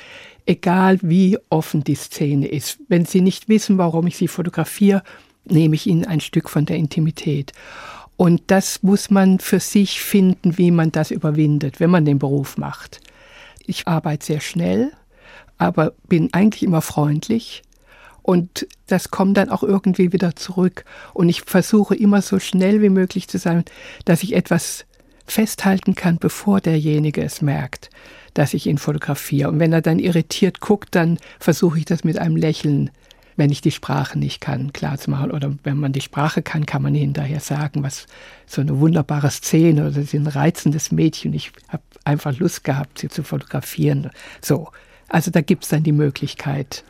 Egal 0.45 0.99
wie 1.01 1.37
offen 1.49 1.83
die 1.83 1.95
Szene 1.95 2.47
ist. 2.47 2.79
Wenn 2.87 3.05
sie 3.05 3.21
nicht 3.21 3.49
wissen, 3.49 3.77
warum 3.77 4.07
ich 4.07 4.17
sie 4.17 4.27
fotografiere, 4.27 5.03
nehme 5.45 5.75
ich 5.75 5.87
ihnen 5.87 6.05
ein 6.05 6.21
Stück 6.21 6.49
von 6.49 6.65
der 6.65 6.77
Intimität. 6.77 7.51
Und 8.17 8.43
das 8.47 8.81
muss 8.81 9.09
man 9.09 9.39
für 9.39 9.59
sich 9.59 10.01
finden, 10.01 10.57
wie 10.57 10.71
man 10.71 10.91
das 10.91 11.11
überwindet, 11.11 11.79
wenn 11.79 11.89
man 11.89 12.05
den 12.05 12.19
Beruf 12.19 12.57
macht. 12.57 13.01
Ich 13.65 13.87
arbeite 13.87 14.25
sehr 14.25 14.39
schnell, 14.39 14.91
aber 15.57 15.93
bin 16.07 16.33
eigentlich 16.33 16.63
immer 16.63 16.81
freundlich. 16.81 17.63
Und 18.21 18.67
das 18.87 19.11
kommt 19.11 19.37
dann 19.37 19.49
auch 19.49 19.61
irgendwie 19.61 20.11
wieder 20.11 20.35
zurück. 20.35 20.83
Und 21.13 21.29
ich 21.29 21.41
versuche 21.41 21.95
immer 21.95 22.21
so 22.21 22.39
schnell 22.39 22.81
wie 22.81 22.89
möglich 22.89 23.27
zu 23.27 23.37
sein, 23.37 23.63
dass 24.05 24.23
ich 24.23 24.35
etwas 24.35 24.85
festhalten 25.27 25.95
kann, 25.95 26.17
bevor 26.17 26.59
derjenige 26.61 27.23
es 27.23 27.41
merkt, 27.41 27.89
dass 28.33 28.53
ich 28.53 28.67
ihn 28.67 28.77
fotografiere. 28.77 29.49
Und 29.49 29.59
wenn 29.59 29.73
er 29.73 29.81
dann 29.81 29.99
irritiert 29.99 30.59
guckt, 30.59 30.95
dann 30.95 31.19
versuche 31.39 31.79
ich 31.79 31.85
das 31.85 32.03
mit 32.03 32.17
einem 32.17 32.35
Lächeln 32.35 32.89
wenn 33.37 33.51
ich 33.51 33.61
die 33.61 33.71
Sprache 33.71 34.17
nicht 34.17 34.41
kann, 34.41 34.73
klarzumachen. 34.73 35.31
Oder 35.31 35.53
wenn 35.63 35.77
man 35.77 35.91
die 35.91 36.01
Sprache 36.01 36.41
kann, 36.41 36.65
kann 36.65 36.81
man 36.81 36.95
hinterher 36.95 37.39
sagen, 37.39 37.83
was 37.83 38.07
so 38.45 38.61
eine 38.61 38.79
wunderbare 38.79 39.29
Szene 39.29 39.87
oder 39.87 39.99
ein 39.99 40.27
reizendes 40.27 40.91
Mädchen. 40.91 41.33
Ich 41.33 41.51
habe 41.67 41.83
einfach 42.03 42.37
Lust 42.37 42.63
gehabt, 42.63 42.99
sie 42.99 43.09
zu 43.09 43.23
fotografieren. 43.23 44.09
So. 44.41 44.69
Also 45.07 45.31
da 45.31 45.41
gibt 45.41 45.63
es 45.63 45.69
dann 45.69 45.83
die 45.83 45.91
Möglichkeit, 45.91 46.83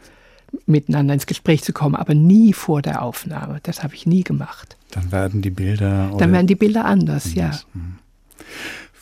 miteinander 0.65 1.13
ins 1.13 1.25
Gespräch 1.25 1.63
zu 1.63 1.73
kommen, 1.73 1.95
aber 1.95 2.13
nie 2.13 2.53
vor 2.53 2.81
der 2.81 3.01
Aufnahme. 3.01 3.59
Das 3.63 3.83
habe 3.83 3.95
ich 3.95 4.05
nie 4.05 4.23
gemacht. 4.23 4.77
Dann 4.91 5.11
werden 5.11 5.41
die 5.41 5.49
Bilder. 5.49 6.11
Dann 6.17 6.31
werden 6.31 6.47
die 6.47 6.55
Bilder 6.55 6.85
anders, 6.85 7.25
anders. 7.25 7.35
ja. 7.35 7.51
Hm. 7.73 7.95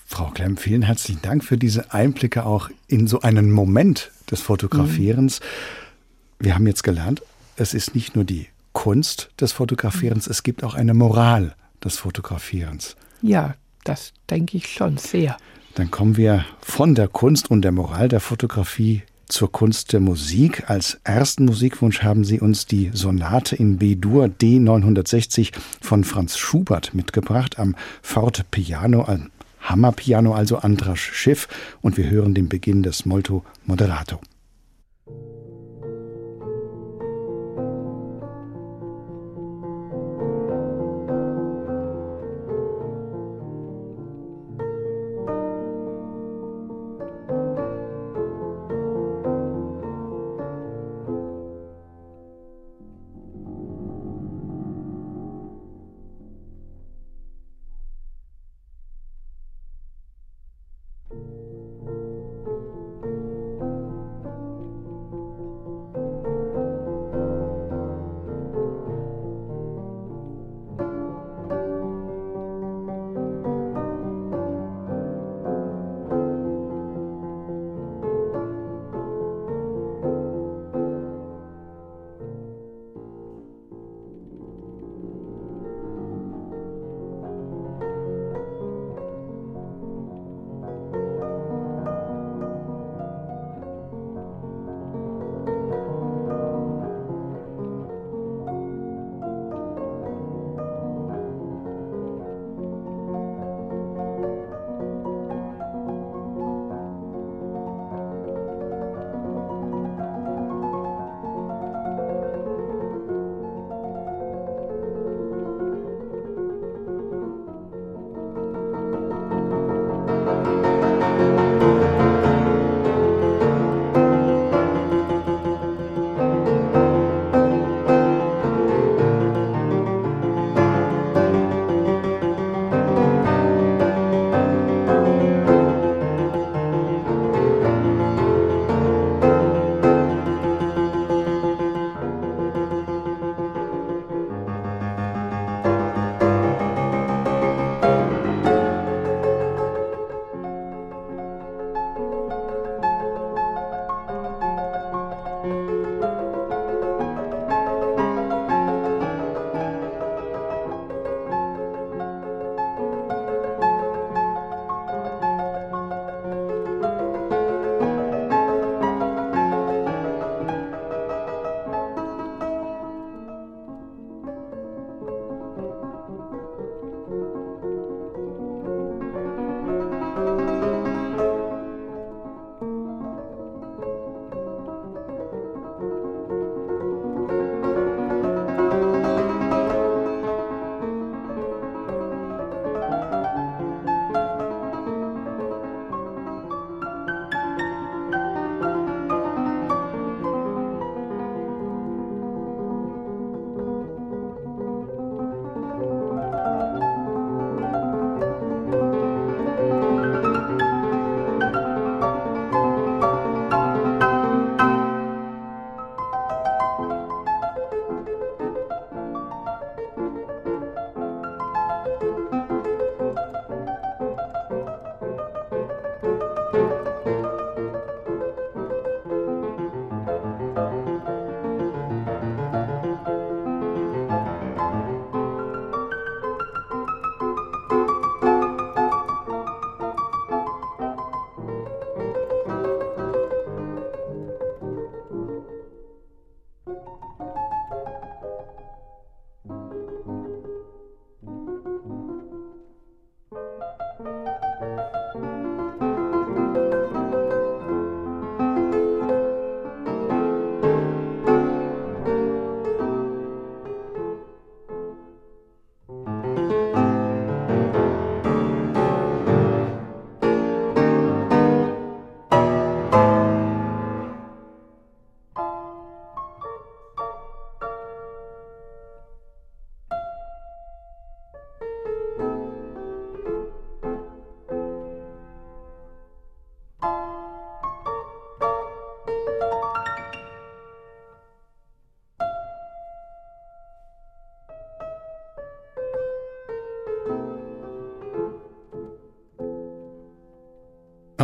Frau 0.05 0.29
Klemm, 0.29 0.57
vielen 0.57 0.83
herzlichen 0.83 1.21
Dank 1.23 1.43
für 1.43 1.57
diese 1.57 1.91
Einblicke 1.91 2.45
auch 2.45 2.69
in 2.87 3.07
so 3.07 3.21
einen 3.21 3.51
Moment 3.51 4.11
des 4.29 4.41
Fotografierens. 4.41 5.39
Mhm. 5.39 6.45
Wir 6.45 6.55
haben 6.55 6.67
jetzt 6.67 6.83
gelernt, 6.83 7.23
es 7.55 7.73
ist 7.73 7.95
nicht 7.95 8.15
nur 8.15 8.23
die 8.23 8.47
Kunst 8.73 9.31
des 9.39 9.53
Fotografierens, 9.53 10.27
es 10.27 10.43
gibt 10.43 10.63
auch 10.63 10.75
eine 10.75 10.93
Moral 10.93 11.55
des 11.83 11.97
Fotografierens. 11.97 12.95
Ja, 13.23 13.55
das 13.85 14.13
denke 14.29 14.57
ich 14.57 14.67
schon 14.67 14.97
sehr. 14.97 15.35
Dann 15.75 15.89
kommen 15.89 16.17
wir 16.17 16.45
von 16.61 16.93
der 16.93 17.07
Kunst 17.07 17.49
und 17.49 17.63
der 17.63 17.71
Moral 17.71 18.07
der 18.07 18.19
Fotografie 18.19 19.01
zur 19.27 19.51
Kunst 19.51 19.93
der 19.93 19.99
Musik. 19.99 20.69
Als 20.69 20.99
ersten 21.03 21.45
Musikwunsch 21.45 22.03
haben 22.03 22.23
Sie 22.23 22.39
uns 22.39 22.67
die 22.67 22.91
Sonate 22.93 23.55
in 23.55 23.77
B-Dur 23.77 24.25
D960 24.25 25.51
von 25.81 26.03
Franz 26.03 26.37
Schubert 26.37 26.93
mitgebracht 26.93 27.57
am 27.57 27.75
Forte 28.03 28.43
Piano, 28.49 29.05
am 29.05 29.31
Hammerpiano, 29.61 30.35
also 30.35 30.57
Andras 30.57 30.99
Schiff. 30.99 31.47
Und 31.81 31.97
wir 31.97 32.09
hören 32.09 32.35
den 32.35 32.49
Beginn 32.49 32.83
des 32.83 33.05
Molto 33.07 33.43
Moderato. 33.65 34.19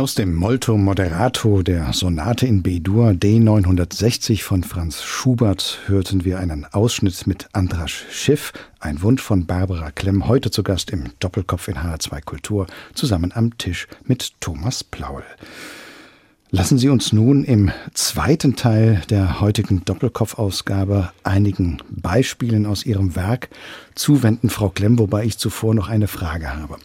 Aus 0.00 0.14
dem 0.14 0.34
Molto 0.34 0.78
Moderato 0.78 1.62
der 1.62 1.92
Sonate 1.92 2.46
in 2.46 2.62
B-Dur 2.62 3.10
D960 3.10 4.42
von 4.42 4.64
Franz 4.64 5.02
Schubert 5.02 5.80
hörten 5.88 6.24
wir 6.24 6.38
einen 6.38 6.64
Ausschnitt 6.64 7.26
mit 7.26 7.48
Andras 7.52 7.90
Schiff, 7.90 8.54
ein 8.78 9.02
Wunsch 9.02 9.20
von 9.20 9.44
Barbara 9.44 9.90
Klemm, 9.90 10.26
heute 10.26 10.50
zu 10.50 10.62
Gast 10.62 10.90
im 10.90 11.10
Doppelkopf 11.18 11.68
in 11.68 11.74
HR2 11.74 12.24
Kultur, 12.24 12.66
zusammen 12.94 13.32
am 13.34 13.58
Tisch 13.58 13.88
mit 14.04 14.40
Thomas 14.40 14.82
Plaul. 14.82 15.22
Lassen 16.50 16.78
Sie 16.78 16.88
uns 16.88 17.12
nun 17.12 17.44
im 17.44 17.70
zweiten 17.92 18.56
Teil 18.56 19.02
der 19.10 19.42
heutigen 19.42 19.84
Doppelkopfausgabe 19.84 21.12
einigen 21.24 21.76
Beispielen 21.90 22.64
aus 22.64 22.86
Ihrem 22.86 23.16
Werk 23.16 23.50
zuwenden, 23.94 24.48
Frau 24.48 24.70
Klemm, 24.70 24.98
wobei 24.98 25.26
ich 25.26 25.36
zuvor 25.36 25.74
noch 25.74 25.90
eine 25.90 26.08
Frage 26.08 26.56
habe. 26.56 26.78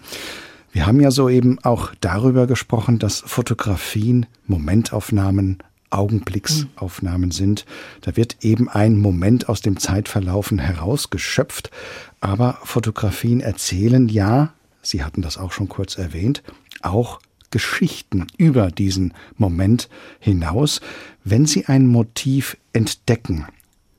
Wir 0.76 0.88
haben 0.88 1.00
ja 1.00 1.10
soeben 1.10 1.58
auch 1.64 1.94
darüber 2.02 2.48
gesprochen, 2.48 3.00
dass 3.00 3.22
Fotografien 3.26 4.26
Momentaufnahmen, 4.46 5.60
Augenblicksaufnahmen 5.90 7.32
sind. 7.32 7.66
Da 8.02 8.18
wird 8.18 8.44
eben 8.44 8.68
ein 8.68 8.98
Moment 8.98 9.48
aus 9.48 9.62
dem 9.62 9.80
Zeitverlaufen 9.80 10.60
herausgeschöpft. 10.60 11.72
Aber 12.20 12.60
Fotografien 12.66 13.40
erzählen 13.40 14.10
ja, 14.10 14.54
Sie 14.82 15.02
hatten 15.02 15.22
das 15.22 15.38
auch 15.38 15.54
schon 15.54 15.70
kurz 15.70 15.98
erwähnt, 15.98 16.44
auch 16.82 17.22
Geschichten 17.52 18.28
über 18.38 18.70
diesen 18.70 19.14
Moment 19.38 19.88
hinaus, 20.20 20.82
wenn 21.24 21.46
Sie 21.46 21.68
ein 21.68 21.88
Motiv 21.88 22.58
entdecken 22.74 23.46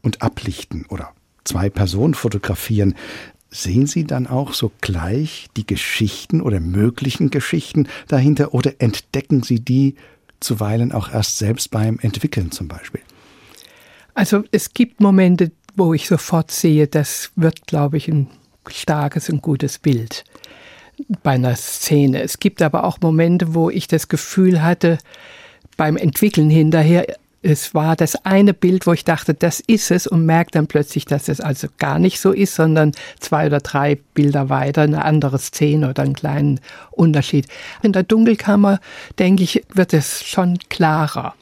und 0.02 0.20
ablichten 0.20 0.84
oder 0.90 1.14
zwei 1.42 1.70
Personen 1.70 2.12
fotografieren, 2.12 2.94
Sehen 3.50 3.86
Sie 3.86 4.04
dann 4.04 4.26
auch 4.26 4.52
sogleich 4.52 5.48
die 5.56 5.66
Geschichten 5.66 6.40
oder 6.40 6.60
möglichen 6.60 7.30
Geschichten 7.30 7.88
dahinter 8.08 8.54
oder 8.54 8.74
entdecken 8.80 9.42
Sie 9.42 9.60
die 9.60 9.94
zuweilen 10.40 10.92
auch 10.92 11.12
erst 11.12 11.38
selbst 11.38 11.70
beim 11.70 11.98
Entwickeln 12.00 12.50
zum 12.50 12.68
Beispiel? 12.68 13.00
Also 14.14 14.44
es 14.50 14.72
gibt 14.72 15.00
Momente, 15.00 15.52
wo 15.74 15.94
ich 15.94 16.08
sofort 16.08 16.50
sehe, 16.50 16.86
das 16.86 17.30
wird, 17.36 17.66
glaube 17.66 17.98
ich, 17.98 18.08
ein 18.08 18.28
starkes 18.68 19.28
und 19.28 19.42
gutes 19.42 19.78
Bild 19.78 20.24
bei 21.22 21.32
einer 21.32 21.54
Szene. 21.56 22.22
Es 22.22 22.38
gibt 22.38 22.62
aber 22.62 22.84
auch 22.84 22.98
Momente, 23.00 23.54
wo 23.54 23.70
ich 23.70 23.86
das 23.86 24.08
Gefühl 24.08 24.62
hatte, 24.62 24.98
beim 25.76 25.96
Entwickeln 25.96 26.48
hinterher, 26.48 27.06
es 27.42 27.74
war 27.74 27.96
das 27.96 28.24
eine 28.24 28.54
Bild, 28.54 28.86
wo 28.86 28.92
ich 28.92 29.04
dachte, 29.04 29.34
das 29.34 29.60
ist 29.60 29.90
es 29.90 30.06
und 30.06 30.26
merke 30.26 30.50
dann 30.52 30.66
plötzlich, 30.66 31.04
dass 31.04 31.28
es 31.28 31.40
also 31.40 31.68
gar 31.78 31.98
nicht 31.98 32.18
so 32.18 32.32
ist, 32.32 32.54
sondern 32.54 32.92
zwei 33.20 33.46
oder 33.46 33.60
drei 33.60 33.98
Bilder 34.14 34.48
weiter 34.48 34.82
eine 34.82 35.04
andere 35.04 35.38
Szene 35.38 35.90
oder 35.90 36.02
einen 36.02 36.14
kleinen 36.14 36.60
Unterschied. 36.90 37.46
In 37.82 37.92
der 37.92 38.02
Dunkelkammer, 38.02 38.80
denke 39.18 39.44
ich, 39.44 39.62
wird 39.72 39.92
es 39.92 40.24
schon 40.24 40.58
klarer. 40.70 41.34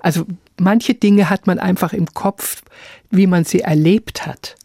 Also 0.00 0.24
manche 0.58 0.94
Dinge 0.94 1.30
hat 1.30 1.46
man 1.46 1.58
einfach 1.58 1.92
im 1.92 2.06
Kopf, 2.14 2.62
wie 3.10 3.26
man 3.26 3.44
sie 3.44 3.60
erlebt 3.60 4.26
hat. 4.26 4.56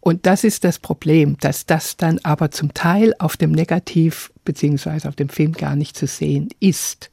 Und 0.00 0.26
das 0.26 0.42
ist 0.42 0.64
das 0.64 0.80
Problem, 0.80 1.36
dass 1.38 1.64
das 1.64 1.96
dann 1.96 2.18
aber 2.24 2.50
zum 2.50 2.74
Teil 2.74 3.14
auf 3.18 3.36
dem 3.36 3.52
Negativ 3.52 4.32
beziehungsweise 4.44 5.08
auf 5.08 5.14
dem 5.14 5.28
Film 5.28 5.52
gar 5.52 5.76
nicht 5.76 5.96
zu 5.96 6.08
sehen 6.08 6.48
ist. 6.58 7.10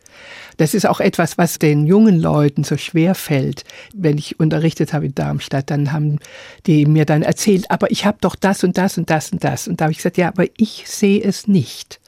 Das 0.57 0.73
ist 0.73 0.85
auch 0.85 0.99
etwas, 0.99 1.37
was 1.37 1.59
den 1.59 1.87
jungen 1.87 2.19
Leuten 2.19 2.63
so 2.63 2.77
schwer 2.77 3.15
fällt. 3.15 3.63
Wenn 3.93 4.17
ich 4.17 4.39
unterrichtet 4.39 4.93
habe 4.93 5.05
in 5.05 5.15
Darmstadt, 5.15 5.69
dann 5.69 5.91
haben 5.91 6.19
die 6.65 6.85
mir 6.85 7.05
dann 7.05 7.21
erzählt, 7.21 7.71
aber 7.71 7.91
ich 7.91 8.05
habe 8.05 8.17
doch 8.21 8.35
das 8.35 8.63
und 8.63 8.77
das 8.77 8.97
und 8.97 9.09
das 9.09 9.31
und 9.31 9.43
das. 9.43 9.67
Und 9.67 9.79
da 9.79 9.85
habe 9.85 9.91
ich 9.91 9.99
gesagt, 9.99 10.17
ja, 10.17 10.27
aber 10.27 10.45
ich 10.57 10.83
sehe 10.87 11.23
es 11.23 11.47
nicht. 11.47 11.99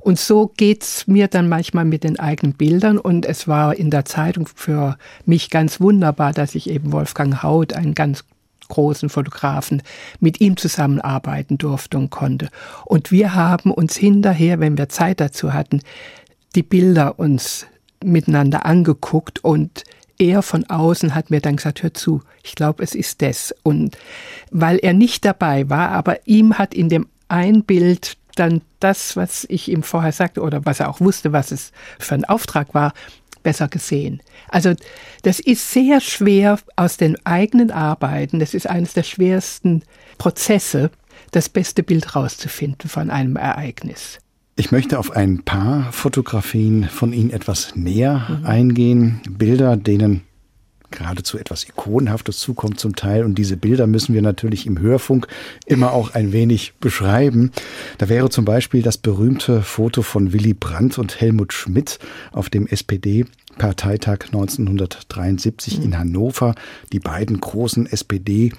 Und 0.00 0.18
so 0.18 0.50
geht's 0.56 1.06
mir 1.06 1.28
dann 1.28 1.48
manchmal 1.48 1.84
mit 1.84 2.04
den 2.04 2.18
eigenen 2.18 2.54
Bildern. 2.54 2.98
Und 2.98 3.26
es 3.26 3.46
war 3.46 3.76
in 3.76 3.90
der 3.90 4.06
Zeitung 4.06 4.48
für 4.54 4.96
mich 5.26 5.50
ganz 5.50 5.80
wunderbar, 5.80 6.32
dass 6.32 6.54
ich 6.54 6.70
eben 6.70 6.92
Wolfgang 6.92 7.42
Haut, 7.42 7.74
einen 7.74 7.94
ganz 7.94 8.24
großen 8.68 9.10
Fotografen, 9.10 9.82
mit 10.20 10.40
ihm 10.40 10.56
zusammenarbeiten 10.56 11.58
durfte 11.58 11.98
und 11.98 12.08
konnte. 12.08 12.48
Und 12.86 13.10
wir 13.10 13.34
haben 13.34 13.72
uns 13.72 13.96
hinterher, 13.96 14.58
wenn 14.60 14.78
wir 14.78 14.88
Zeit 14.88 15.20
dazu 15.20 15.52
hatten, 15.52 15.82
die 16.54 16.62
Bilder 16.62 17.18
uns 17.18 17.66
miteinander 18.02 18.66
angeguckt 18.66 19.44
und 19.44 19.84
er 20.18 20.42
von 20.42 20.64
außen 20.68 21.14
hat 21.14 21.30
mir 21.30 21.40
dann 21.40 21.56
gesagt, 21.56 21.82
hör 21.82 21.94
zu, 21.94 22.22
ich 22.42 22.54
glaube, 22.54 22.82
es 22.82 22.94
ist 22.94 23.22
das. 23.22 23.54
Und 23.62 23.96
weil 24.50 24.78
er 24.78 24.92
nicht 24.92 25.24
dabei 25.24 25.68
war, 25.70 25.90
aber 25.90 26.26
ihm 26.26 26.58
hat 26.58 26.74
in 26.74 26.88
dem 26.88 27.08
ein 27.28 27.64
Bild 27.64 28.16
dann 28.36 28.62
das, 28.80 29.16
was 29.16 29.46
ich 29.48 29.68
ihm 29.70 29.82
vorher 29.82 30.12
sagte 30.12 30.42
oder 30.42 30.64
was 30.66 30.80
er 30.80 30.88
auch 30.88 31.00
wusste, 31.00 31.32
was 31.32 31.52
es 31.52 31.72
für 31.98 32.14
ein 32.14 32.24
Auftrag 32.24 32.74
war, 32.74 32.92
besser 33.42 33.68
gesehen. 33.68 34.22
Also 34.48 34.74
das 35.22 35.40
ist 35.40 35.70
sehr 35.70 36.00
schwer 36.00 36.58
aus 36.76 36.96
den 36.96 37.16
eigenen 37.24 37.70
Arbeiten, 37.70 38.38
das 38.38 38.54
ist 38.54 38.68
eines 38.68 38.92
der 38.92 39.02
schwersten 39.02 39.82
Prozesse, 40.18 40.90
das 41.30 41.48
beste 41.48 41.82
Bild 41.82 42.14
rauszufinden 42.14 42.90
von 42.90 43.10
einem 43.10 43.36
Ereignis. 43.36 44.18
Ich 44.60 44.72
möchte 44.72 44.98
auf 44.98 45.12
ein 45.12 45.42
paar 45.42 45.90
Fotografien 45.90 46.84
von 46.84 47.14
Ihnen 47.14 47.30
etwas 47.30 47.76
näher 47.76 48.26
mhm. 48.28 48.44
eingehen. 48.44 49.20
Bilder, 49.26 49.78
denen 49.78 50.20
geradezu 50.90 51.38
etwas 51.38 51.66
Ikonenhaftes 51.66 52.40
zukommt 52.40 52.78
zum 52.78 52.94
Teil. 52.94 53.24
Und 53.24 53.36
diese 53.36 53.56
Bilder 53.56 53.86
müssen 53.86 54.14
wir 54.14 54.20
natürlich 54.20 54.66
im 54.66 54.78
Hörfunk 54.78 55.28
immer 55.64 55.92
auch 55.92 56.12
ein 56.12 56.32
wenig 56.32 56.74
beschreiben. 56.78 57.52
Da 57.96 58.10
wäre 58.10 58.28
zum 58.28 58.44
Beispiel 58.44 58.82
das 58.82 58.98
berühmte 58.98 59.62
Foto 59.62 60.02
von 60.02 60.34
Willy 60.34 60.52
Brandt 60.52 60.98
und 60.98 61.22
Helmut 61.22 61.54
Schmidt 61.54 61.98
auf 62.30 62.50
dem 62.50 62.66
SPD 62.66 63.24
Parteitag 63.56 64.26
1973 64.26 65.82
in 65.82 65.98
Hannover. 65.98 66.54
Die 66.92 67.00
beiden 67.00 67.40
großen 67.40 67.86
SPD 67.86 68.52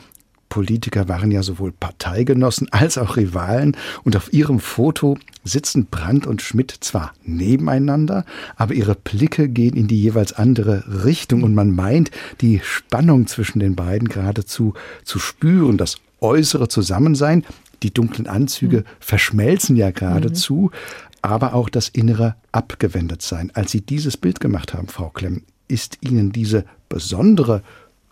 Politiker 0.52 1.08
waren 1.08 1.32
ja 1.32 1.42
sowohl 1.42 1.72
Parteigenossen 1.72 2.68
als 2.72 3.00
auch 3.00 3.16
Rivalen 3.16 3.76
und 4.04 4.18
auf 4.18 4.32
ihrem 4.34 4.60
Foto 4.60 5.18
sitzen 5.46 5.88
Brandt 5.88 6.28
und 6.28 6.42
Schmidt 6.42 6.76
zwar 6.82 7.14
nebeneinander, 7.24 8.26
aber 8.58 8.74
ihre 8.74 8.94
Blicke 8.94 9.48
gehen 9.48 9.76
in 9.76 9.88
die 9.88 10.00
jeweils 10.00 10.34
andere 10.34 11.06
Richtung 11.06 11.42
und 11.42 11.56
man 11.56 11.72
meint, 11.72 12.12
die 12.42 12.60
Spannung 12.64 13.28
zwischen 13.28 13.60
den 13.60 13.76
beiden 13.76 14.10
geradezu 14.10 14.74
zu 15.04 15.20
spüren, 15.20 15.78
das 15.78 15.96
äußere 16.20 16.68
Zusammensein, 16.68 17.46
die 17.82 17.94
dunklen 17.94 18.28
Anzüge 18.28 18.80
mhm. 18.80 18.84
verschmelzen 19.00 19.78
ja 19.78 19.92
geradezu, 19.92 20.70
mhm. 20.72 20.78
aber 21.22 21.54
auch 21.54 21.70
das 21.70 21.88
innere 21.88 22.36
Abgewendetsein. 22.52 23.52
Als 23.54 23.72
Sie 23.72 23.82
dieses 23.82 24.18
Bild 24.18 24.42
gemacht 24.42 24.74
haben, 24.74 24.90
Frau 24.90 25.10
Klemm, 25.10 25.44
ist 25.70 26.00
Ihnen 26.02 26.34
diese 26.34 26.66
besondere 26.90 27.64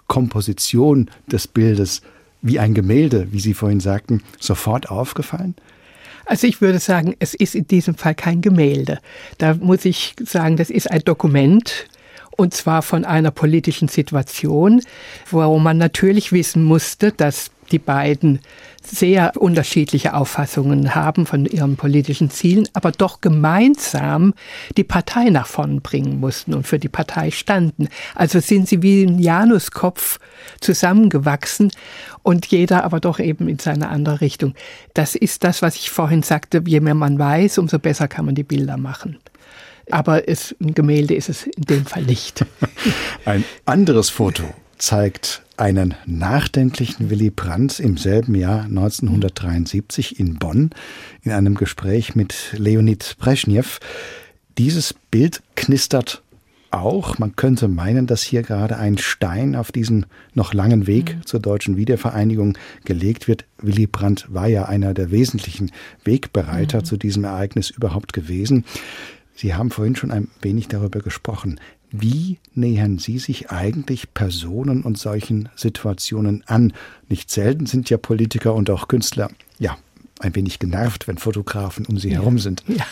Komposition 0.07 1.11
des 1.29 1.47
Bildes 1.47 2.01
wie 2.41 2.59
ein 2.59 2.73
Gemälde, 2.73 3.27
wie 3.31 3.39
Sie 3.39 3.53
vorhin 3.53 3.79
sagten, 3.79 4.23
sofort 4.39 4.89
aufgefallen? 4.89 5.55
Also 6.25 6.45
ich 6.45 6.61
würde 6.61 6.79
sagen, 6.79 7.15
es 7.19 7.33
ist 7.33 7.55
in 7.55 7.67
diesem 7.67 7.95
Fall 7.95 8.13
kein 8.13 8.41
Gemälde. 8.41 8.99
Da 9.39 9.55
muss 9.55 9.83
ich 9.85 10.15
sagen, 10.23 10.57
das 10.57 10.69
ist 10.69 10.89
ein 10.89 11.01
Dokument, 11.03 11.87
und 12.39 12.53
zwar 12.53 12.83
von 12.83 13.03
einer 13.03 13.31
politischen 13.31 13.89
Situation, 13.89 14.81
wo 15.29 15.59
man 15.59 15.77
natürlich 15.77 16.31
wissen 16.31 16.63
musste, 16.63 17.11
dass 17.11 17.51
die 17.71 17.79
beiden 17.79 18.39
sehr 18.83 19.33
unterschiedliche 19.35 20.13
Auffassungen 20.13 20.95
haben 20.95 21.25
von 21.25 21.45
ihren 21.45 21.75
politischen 21.75 22.29
Zielen, 22.29 22.67
aber 22.73 22.91
doch 22.91 23.21
gemeinsam 23.21 24.33
die 24.77 24.83
Partei 24.83 25.29
nach 25.29 25.47
vorn 25.47 25.81
bringen 25.81 26.19
mussten 26.19 26.53
und 26.53 26.65
für 26.65 26.79
die 26.79 26.89
Partei 26.89 27.31
standen. 27.31 27.89
Also 28.15 28.39
sind 28.39 28.67
sie 28.67 28.81
wie 28.81 29.03
ein 29.03 29.19
Januskopf 29.19 30.19
zusammengewachsen 30.61 31.71
und 32.23 32.47
jeder 32.47 32.83
aber 32.83 32.99
doch 32.99 33.19
eben 33.19 33.47
in 33.47 33.59
seine 33.59 33.89
andere 33.89 34.21
Richtung. 34.21 34.55
Das 34.93 35.15
ist 35.15 35.43
das, 35.43 35.61
was 35.61 35.75
ich 35.75 35.89
vorhin 35.89 36.23
sagte, 36.23 36.63
je 36.65 36.79
mehr 36.79 36.95
man 36.95 37.19
weiß, 37.19 37.57
umso 37.57 37.79
besser 37.79 38.07
kann 38.07 38.25
man 38.25 38.35
die 38.35 38.43
Bilder 38.43 38.77
machen. 38.77 39.17
Aber 39.91 40.27
es, 40.27 40.55
ein 40.61 40.73
Gemälde 40.73 41.15
ist 41.15 41.29
es 41.29 41.43
in 41.43 41.63
dem 41.63 41.85
Fall 41.85 42.03
nicht. 42.03 42.45
Ein 43.25 43.43
anderes 43.65 44.09
Foto 44.11 44.43
zeigt 44.79 45.43
einen 45.57 45.93
nachdenklichen 46.05 47.09
Willy 47.09 47.29
Brandt 47.29 47.79
im 47.79 47.97
selben 47.97 48.33
Jahr 48.33 48.63
1973 48.63 50.19
in 50.19 50.39
Bonn 50.39 50.71
in 51.21 51.31
einem 51.31 51.55
Gespräch 51.55 52.15
mit 52.15 52.53
Leonid 52.57 53.17
Brezhnev. 53.19 53.79
Dieses 54.57 54.95
Bild 55.11 55.43
knistert 55.55 56.23
auch. 56.71 57.17
Man 57.17 57.35
könnte 57.35 57.67
meinen, 57.67 58.07
dass 58.07 58.23
hier 58.23 58.41
gerade 58.41 58.77
ein 58.77 58.97
Stein 58.97 59.55
auf 59.55 59.71
diesen 59.71 60.05
noch 60.33 60.53
langen 60.53 60.87
Weg 60.87 61.15
mhm. 61.15 61.25
zur 61.25 61.39
deutschen 61.39 61.77
Wiedervereinigung 61.77 62.57
gelegt 62.85 63.27
wird. 63.27 63.45
Willy 63.57 63.87
Brandt 63.87 64.27
war 64.29 64.47
ja 64.47 64.65
einer 64.65 64.93
der 64.93 65.11
wesentlichen 65.11 65.71
Wegbereiter 66.03 66.79
mhm. 66.79 66.85
zu 66.85 66.97
diesem 66.97 67.23
Ereignis 67.25 67.69
überhaupt 67.69 68.13
gewesen. 68.13 68.65
Sie 69.35 69.53
haben 69.53 69.71
vorhin 69.71 69.95
schon 69.95 70.11
ein 70.11 70.27
wenig 70.41 70.67
darüber 70.67 70.99
gesprochen. 70.99 71.59
Wie 71.91 72.37
nähern 72.53 72.99
Sie 72.99 73.17
sich 73.17 73.49
eigentlich 73.49 74.13
Personen 74.13 74.83
und 74.83 74.97
solchen 74.97 75.49
Situationen 75.55 76.43
an? 76.45 76.73
Nicht 77.07 77.31
selten 77.31 77.65
sind 77.65 77.89
ja 77.89 77.97
Politiker 77.97 78.53
und 78.53 78.69
auch 78.69 78.87
Künstler, 78.87 79.29
ja, 79.57 79.77
ein 80.19 80.35
wenig 80.35 80.59
genervt, 80.59 81.07
wenn 81.07 81.17
Fotografen 81.17 81.85
um 81.85 81.97
Sie 81.97 82.09
ja. 82.09 82.19
herum 82.19 82.39
sind. 82.39 82.63
Ja, 82.67 82.85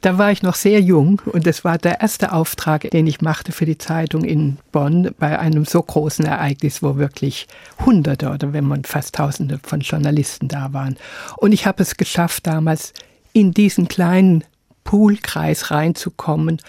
da 0.00 0.18
war 0.18 0.32
ich 0.32 0.42
noch 0.42 0.54
sehr 0.54 0.80
jung 0.80 1.20
und 1.26 1.46
das 1.46 1.64
war 1.64 1.78
der 1.78 2.00
erste 2.00 2.32
Auftrag, 2.32 2.90
den 2.90 3.06
ich 3.06 3.20
machte 3.20 3.52
für 3.52 3.66
die 3.66 3.78
Zeitung 3.78 4.24
in 4.24 4.56
Bonn 4.72 5.10
bei 5.18 5.38
einem 5.38 5.64
so 5.64 5.82
großen 5.82 6.24
Ereignis, 6.24 6.82
wo 6.82 6.96
wirklich 6.96 7.46
Hunderte 7.84 8.30
oder 8.30 8.52
wenn 8.52 8.64
man 8.64 8.84
fast 8.84 9.14
Tausende 9.14 9.60
von 9.62 9.80
Journalisten 9.80 10.48
da 10.48 10.72
waren. 10.72 10.96
Und 11.36 11.52
ich 11.52 11.66
habe 11.66 11.82
es 11.82 11.96
geschafft, 11.96 12.46
damals 12.46 12.94
in 13.32 13.52
diesen 13.52 13.86
kleinen 13.88 14.42
Poolkreis 14.84 15.70
reinzukommen, 15.70 16.60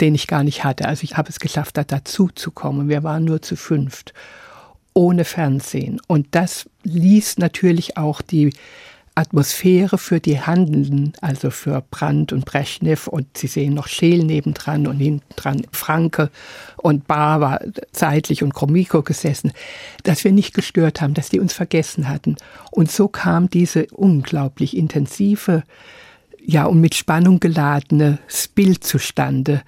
den 0.00 0.14
ich 0.14 0.26
gar 0.26 0.44
nicht 0.44 0.64
hatte. 0.64 0.86
Also 0.86 1.04
ich 1.04 1.16
habe 1.16 1.28
es 1.28 1.40
geschafft, 1.40 1.76
da 1.76 1.84
dazu 1.84 2.28
zu 2.34 2.50
kommen. 2.50 2.88
Wir 2.88 3.02
waren 3.02 3.24
nur 3.24 3.42
zu 3.42 3.56
fünft, 3.56 4.12
ohne 4.94 5.24
Fernsehen. 5.24 6.00
Und 6.06 6.28
das 6.32 6.68
ließ 6.84 7.38
natürlich 7.38 7.96
auch 7.96 8.22
die 8.22 8.52
Atmosphäre 9.18 9.96
für 9.96 10.20
die 10.20 10.40
Handelnden, 10.42 11.14
also 11.22 11.50
für 11.50 11.82
Brandt 11.90 12.34
und 12.34 12.44
Brezhnev 12.44 13.06
und 13.08 13.38
Sie 13.38 13.46
sehen 13.46 13.72
noch 13.72 13.88
Scheel 13.88 14.22
nebendran 14.22 14.86
und 14.86 14.98
hinten 14.98 15.24
dran 15.36 15.66
Franke 15.72 16.30
und 16.76 17.06
Bar 17.06 17.40
war 17.40 17.60
zeitlich 17.92 18.42
und 18.42 18.52
Kromiko 18.52 19.02
gesessen, 19.02 19.52
dass 20.02 20.22
wir 20.22 20.32
nicht 20.32 20.52
gestört 20.52 21.00
haben, 21.00 21.14
dass 21.14 21.30
die 21.30 21.40
uns 21.40 21.54
vergessen 21.54 22.10
hatten. 22.10 22.36
Und 22.70 22.90
so 22.90 23.08
kam 23.08 23.48
diese 23.48 23.86
unglaublich 23.86 24.76
intensive 24.76 25.62
ja, 26.48 26.66
und 26.66 26.80
mit 26.80 26.94
Spannung 26.94 27.40
geladenes 27.40 28.48
Bild 28.54 28.84
zustande, 28.84 29.62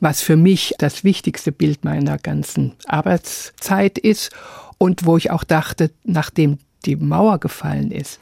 was 0.00 0.22
für 0.22 0.36
mich 0.36 0.74
das 0.78 1.04
wichtigste 1.04 1.52
Bild 1.52 1.84
meiner 1.84 2.16
ganzen 2.16 2.72
Arbeitszeit 2.86 3.98
ist 3.98 4.30
und 4.78 5.04
wo 5.04 5.18
ich 5.18 5.30
auch 5.30 5.44
dachte, 5.44 5.90
nachdem 6.04 6.58
die 6.86 6.96
Mauer 6.96 7.38
gefallen 7.38 7.90
ist, 7.90 8.18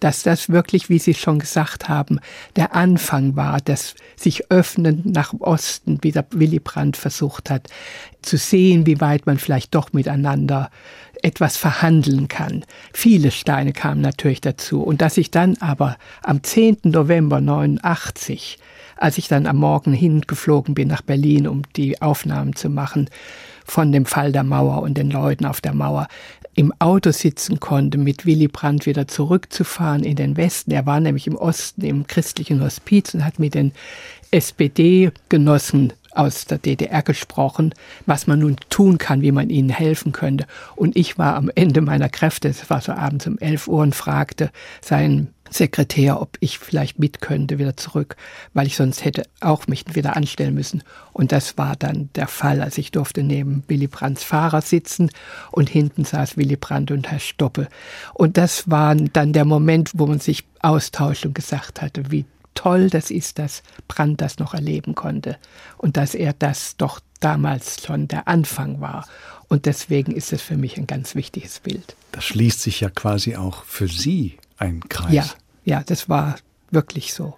dass 0.00 0.24
das 0.24 0.48
wirklich, 0.48 0.88
wie 0.88 0.98
Sie 0.98 1.14
schon 1.14 1.38
gesagt 1.38 1.88
haben, 1.88 2.18
der 2.56 2.74
Anfang 2.74 3.36
war, 3.36 3.60
das 3.60 3.94
sich 4.16 4.50
öffnen 4.50 5.02
nach 5.04 5.32
Osten, 5.38 5.98
wie 6.02 6.10
der 6.10 6.26
Willy 6.32 6.58
Brandt 6.58 6.96
versucht 6.96 7.48
hat, 7.48 7.68
zu 8.22 8.36
sehen, 8.38 8.86
wie 8.86 9.00
weit 9.00 9.26
man 9.26 9.38
vielleicht 9.38 9.76
doch 9.76 9.92
miteinander 9.92 10.68
etwas 11.22 11.56
verhandeln 11.56 12.28
kann. 12.28 12.64
Viele 12.92 13.30
Steine 13.30 13.72
kamen 13.72 14.00
natürlich 14.00 14.40
dazu. 14.40 14.82
Und 14.82 15.00
dass 15.00 15.16
ich 15.16 15.30
dann 15.30 15.56
aber 15.60 15.96
am 16.22 16.42
10. 16.42 16.78
November 16.84 17.40
89, 17.40 18.58
als 18.96 19.18
ich 19.18 19.28
dann 19.28 19.46
am 19.46 19.56
Morgen 19.56 19.92
hingeflogen 19.92 20.74
bin 20.74 20.88
nach 20.88 21.02
Berlin, 21.02 21.46
um 21.46 21.62
die 21.76 22.02
Aufnahmen 22.02 22.54
zu 22.54 22.68
machen, 22.68 23.08
von 23.64 23.92
dem 23.92 24.06
Fall 24.06 24.32
der 24.32 24.42
Mauer 24.42 24.82
und 24.82 24.98
den 24.98 25.10
Leuten 25.10 25.46
auf 25.46 25.60
der 25.60 25.74
Mauer, 25.74 26.08
im 26.54 26.72
Auto 26.78 27.12
sitzen 27.12 27.60
konnte, 27.60 27.96
mit 27.96 28.26
Willy 28.26 28.48
Brandt 28.48 28.84
wieder 28.84 29.08
zurückzufahren 29.08 30.04
in 30.04 30.16
den 30.16 30.36
Westen. 30.36 30.72
Er 30.72 30.84
war 30.84 31.00
nämlich 31.00 31.26
im 31.26 31.36
Osten 31.36 31.82
im 31.82 32.06
christlichen 32.06 32.62
Hospiz 32.62 33.14
und 33.14 33.24
hat 33.24 33.38
mit 33.38 33.54
den 33.54 33.72
SPD-Genossen 34.30 35.94
aus 36.14 36.44
der 36.44 36.58
DDR 36.58 37.02
gesprochen, 37.02 37.74
was 38.06 38.26
man 38.26 38.40
nun 38.40 38.56
tun 38.68 38.98
kann, 38.98 39.22
wie 39.22 39.32
man 39.32 39.50
ihnen 39.50 39.70
helfen 39.70 40.12
könnte. 40.12 40.46
Und 40.76 40.96
ich 40.96 41.18
war 41.18 41.36
am 41.36 41.50
Ende 41.54 41.80
meiner 41.80 42.08
Kräfte, 42.08 42.48
es 42.48 42.68
war 42.70 42.80
so 42.80 42.92
abends 42.92 43.26
um 43.26 43.38
11 43.38 43.68
Uhr 43.68 43.82
und 43.82 43.94
fragte 43.94 44.50
seinen 44.80 45.32
Sekretär, 45.52 46.20
ob 46.20 46.36
ich 46.40 46.58
vielleicht 46.58 46.98
mit 46.98 47.20
könnte 47.20 47.58
wieder 47.58 47.76
zurück, 47.76 48.16
weil 48.54 48.66
ich 48.66 48.76
sonst 48.76 49.04
hätte 49.04 49.24
auch 49.40 49.66
mich 49.66 49.84
wieder 49.94 50.16
anstellen 50.16 50.54
müssen. 50.54 50.82
Und 51.12 51.32
das 51.32 51.58
war 51.58 51.76
dann 51.76 52.08
der 52.14 52.28
Fall, 52.28 52.62
als 52.62 52.78
ich 52.78 52.90
durfte 52.90 53.22
neben 53.22 53.62
Willy 53.68 53.86
Brandts 53.86 54.24
Fahrer 54.24 54.62
sitzen 54.62 55.10
und 55.50 55.68
hinten 55.68 56.04
saß 56.04 56.36
Willy 56.36 56.56
Brandt 56.56 56.90
und 56.90 57.10
Herr 57.10 57.18
Stoppe. 57.18 57.68
Und 58.14 58.38
das 58.38 58.70
war 58.70 58.94
dann 58.94 59.32
der 59.32 59.44
Moment, 59.44 59.90
wo 59.94 60.06
man 60.06 60.20
sich 60.20 60.44
austauscht 60.60 61.26
und 61.26 61.34
gesagt 61.34 61.82
hatte, 61.82 62.10
wie 62.10 62.24
toll 62.54 62.90
das 62.90 63.10
ist, 63.10 63.38
dass 63.38 63.62
Brandt 63.88 64.20
das 64.20 64.38
noch 64.38 64.54
erleben 64.54 64.94
konnte 64.94 65.36
und 65.78 65.96
dass 65.96 66.14
er 66.14 66.32
das 66.32 66.76
doch 66.76 67.00
damals 67.20 67.84
schon 67.84 68.08
der 68.08 68.28
Anfang 68.28 68.80
war. 68.80 69.06
Und 69.48 69.66
deswegen 69.66 70.12
ist 70.12 70.32
es 70.32 70.42
für 70.42 70.56
mich 70.56 70.78
ein 70.78 70.86
ganz 70.86 71.14
wichtiges 71.14 71.60
Bild. 71.60 71.94
Das 72.12 72.24
schließt 72.24 72.60
sich 72.60 72.80
ja 72.80 72.90
quasi 72.90 73.36
auch 73.36 73.64
für 73.64 73.88
Sie 73.88 74.38
ein 74.56 74.80
Kreis. 74.88 75.12
Ja, 75.12 75.26
ja, 75.64 75.82
das 75.84 76.08
war 76.08 76.36
wirklich 76.70 77.12
so. 77.12 77.36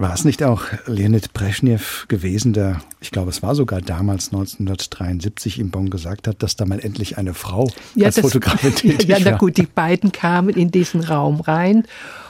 War 0.00 0.14
es 0.14 0.24
nicht 0.24 0.44
auch 0.44 0.62
Leonid 0.86 1.32
Brezhnev 1.32 2.06
gewesen, 2.06 2.52
der, 2.52 2.80
ich 3.00 3.10
glaube, 3.10 3.30
es 3.30 3.42
war 3.42 3.56
sogar 3.56 3.80
damals 3.80 4.28
1973 4.28 5.58
in 5.58 5.72
Bonn 5.72 5.90
gesagt 5.90 6.28
hat, 6.28 6.40
dass 6.40 6.54
da 6.54 6.66
mal 6.66 6.78
endlich 6.78 7.18
eine 7.18 7.34
Frau 7.34 7.68
ja, 7.96 8.06
als 8.06 8.14
das, 8.14 8.22
Fotografin 8.22 8.74
tätig 8.76 9.08
Ja, 9.08 9.18
na 9.20 9.36
gut, 9.36 9.56
die 9.56 9.66
beiden 9.66 10.12
kamen 10.12 10.50
in 10.50 10.70
diesen 10.70 11.02
Raum 11.02 11.40
rein 11.40 11.82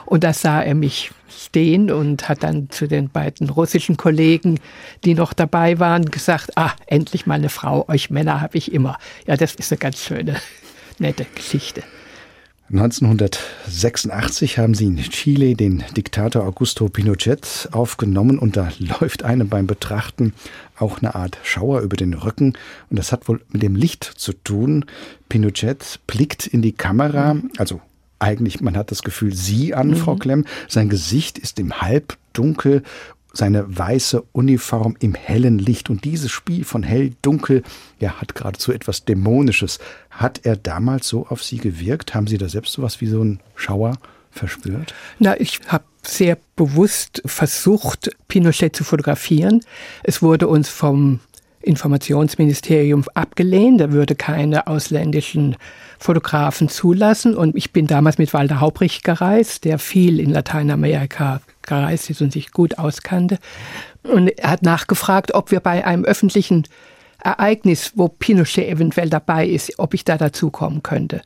und 0.06 0.24
da 0.24 0.32
sah 0.32 0.62
er 0.62 0.74
mich 0.74 1.10
stehen 1.28 1.90
und 1.90 2.30
hat 2.30 2.42
dann 2.42 2.70
zu 2.70 2.88
den 2.88 3.10
beiden 3.10 3.50
russischen 3.50 3.98
Kollegen, 3.98 4.60
die 5.04 5.12
noch 5.12 5.34
dabei 5.34 5.78
waren, 5.78 6.06
gesagt, 6.06 6.56
ah, 6.56 6.72
endlich 6.86 7.26
mal 7.26 7.34
eine 7.34 7.50
Frau, 7.50 7.86
euch 7.88 8.08
Männer 8.08 8.40
habe 8.40 8.56
ich 8.56 8.72
immer. 8.72 8.96
Ja, 9.26 9.36
das 9.36 9.54
ist 9.56 9.70
eine 9.70 9.78
ganz 9.78 10.02
schöne, 10.02 10.36
nette 10.98 11.26
Geschichte. 11.34 11.82
1986 12.70 14.58
haben 14.58 14.74
sie 14.74 14.84
in 14.84 14.98
Chile 14.98 15.54
den 15.54 15.84
Diktator 15.96 16.44
Augusto 16.44 16.90
Pinochet 16.90 17.70
aufgenommen 17.72 18.38
und 18.38 18.58
da 18.58 18.70
läuft 18.78 19.22
einem 19.22 19.48
beim 19.48 19.66
Betrachten 19.66 20.34
auch 20.78 20.98
eine 20.98 21.14
Art 21.14 21.38
Schauer 21.42 21.80
über 21.80 21.96
den 21.96 22.12
Rücken 22.12 22.52
und 22.90 22.98
das 22.98 23.10
hat 23.10 23.26
wohl 23.26 23.40
mit 23.48 23.62
dem 23.62 23.74
Licht 23.74 24.04
zu 24.04 24.34
tun. 24.34 24.84
Pinochet 25.30 26.00
blickt 26.06 26.46
in 26.46 26.60
die 26.60 26.72
Kamera, 26.72 27.36
also 27.56 27.80
eigentlich, 28.18 28.60
man 28.60 28.76
hat 28.76 28.90
das 28.90 29.02
Gefühl, 29.02 29.34
Sie 29.34 29.74
an, 29.74 29.88
mhm. 29.88 29.96
Frau 29.96 30.16
Klemm. 30.16 30.44
Sein 30.66 30.88
Gesicht 30.88 31.38
ist 31.38 31.58
im 31.58 31.80
Halbdunkel 31.80 32.82
seine 33.38 33.78
weiße 33.78 34.22
Uniform 34.32 34.96
im 35.00 35.14
hellen 35.14 35.58
Licht. 35.58 35.88
Und 35.88 36.04
dieses 36.04 36.30
Spiel 36.30 36.64
von 36.64 36.82
hell, 36.82 37.12
dunkel, 37.22 37.62
ja, 37.98 38.20
hat 38.20 38.34
geradezu 38.34 38.72
etwas 38.72 39.04
Dämonisches. 39.04 39.78
Hat 40.10 40.40
er 40.44 40.56
damals 40.56 41.08
so 41.08 41.26
auf 41.26 41.42
Sie 41.42 41.58
gewirkt? 41.58 42.14
Haben 42.14 42.26
Sie 42.26 42.36
da 42.36 42.48
selbst 42.48 42.74
so 42.74 42.82
was 42.82 43.00
wie 43.00 43.06
so 43.06 43.20
einen 43.20 43.40
Schauer 43.54 43.96
verspürt? 44.30 44.92
Na, 45.18 45.40
ich 45.40 45.60
habe 45.68 45.84
sehr 46.02 46.36
bewusst 46.56 47.22
versucht, 47.24 48.10
Pinochet 48.28 48.74
zu 48.74 48.84
fotografieren. 48.84 49.60
Es 50.02 50.20
wurde 50.20 50.48
uns 50.48 50.68
vom 50.68 51.20
Informationsministerium 51.68 53.04
abgelehnt. 53.14 53.80
Er 53.80 53.92
würde 53.92 54.14
keine 54.14 54.66
ausländischen 54.66 55.56
Fotografen 55.98 56.68
zulassen. 56.68 57.36
Und 57.36 57.54
ich 57.56 57.72
bin 57.72 57.86
damals 57.86 58.18
mit 58.18 58.32
Walter 58.32 58.60
Haubrich 58.60 59.02
gereist, 59.02 59.64
der 59.64 59.78
viel 59.78 60.18
in 60.18 60.30
Lateinamerika 60.30 61.40
gereist 61.62 62.10
ist 62.10 62.22
und 62.22 62.32
sich 62.32 62.50
gut 62.52 62.78
auskannte. 62.78 63.38
Und 64.02 64.28
er 64.38 64.50
hat 64.50 64.62
nachgefragt, 64.62 65.34
ob 65.34 65.50
wir 65.50 65.60
bei 65.60 65.84
einem 65.84 66.04
öffentlichen 66.04 66.64
Ereignis, 67.22 67.92
wo 67.96 68.08
Pinochet 68.08 68.68
eventuell 68.68 69.10
dabei 69.10 69.46
ist, 69.46 69.78
ob 69.78 69.92
ich 69.92 70.04
da 70.04 70.16
dazukommen 70.16 70.82
könnte. 70.82 71.20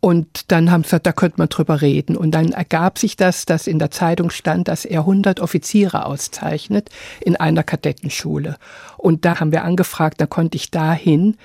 Und 0.00 0.50
dann 0.50 0.70
haben 0.70 0.82
sie 0.82 0.88
gesagt, 0.88 1.06
da 1.06 1.12
könnte 1.12 1.38
man 1.38 1.50
drüber 1.50 1.82
reden. 1.82 2.16
Und 2.16 2.30
dann 2.30 2.52
ergab 2.52 2.98
sich 2.98 3.16
das, 3.16 3.44
dass 3.44 3.66
in 3.66 3.78
der 3.78 3.90
Zeitung 3.90 4.30
stand, 4.30 4.68
dass 4.68 4.86
er 4.86 5.00
100 5.00 5.40
Offiziere 5.40 6.06
auszeichnet 6.06 6.88
in 7.20 7.36
einer 7.36 7.62
Kadettenschule. 7.62 8.56
Und 8.96 9.26
da 9.26 9.40
haben 9.40 9.52
wir 9.52 9.62
angefragt, 9.62 10.20
da 10.20 10.26
konnte 10.26 10.56
ich 10.56 10.70
dahin. 10.70 11.36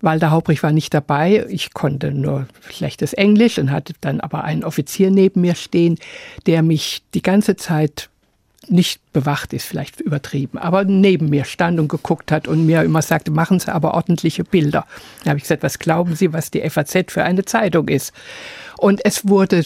Walter 0.00 0.30
Haubrich 0.30 0.62
war 0.62 0.70
nicht 0.70 0.94
dabei. 0.94 1.44
Ich 1.48 1.74
konnte 1.74 2.12
nur 2.12 2.46
schlechtes 2.70 3.14
Englisch 3.14 3.58
und 3.58 3.72
hatte 3.72 3.94
dann 4.00 4.20
aber 4.20 4.44
einen 4.44 4.62
Offizier 4.62 5.10
neben 5.10 5.40
mir 5.40 5.56
stehen, 5.56 5.98
der 6.46 6.62
mich 6.62 7.02
die 7.14 7.22
ganze 7.22 7.56
Zeit 7.56 8.10
nicht 8.68 9.00
bewacht 9.12 9.52
ist, 9.52 9.66
vielleicht 9.66 10.00
übertrieben, 10.00 10.58
aber 10.58 10.84
neben 10.84 11.30
mir 11.30 11.44
stand 11.44 11.78
und 11.80 11.88
geguckt 11.88 12.32
hat 12.32 12.48
und 12.48 12.66
mir 12.66 12.82
immer 12.82 13.02
sagte, 13.02 13.30
machen 13.30 13.60
Sie 13.60 13.72
aber 13.72 13.94
ordentliche 13.94 14.44
Bilder. 14.44 14.86
Da 15.22 15.30
habe 15.30 15.38
ich 15.38 15.44
gesagt, 15.44 15.62
was 15.62 15.78
glauben 15.78 16.14
Sie, 16.14 16.32
was 16.32 16.50
die 16.50 16.68
FAZ 16.68 17.12
für 17.12 17.24
eine 17.24 17.44
Zeitung 17.44 17.88
ist? 17.88 18.12
Und 18.78 19.04
es 19.04 19.28
wurde 19.28 19.64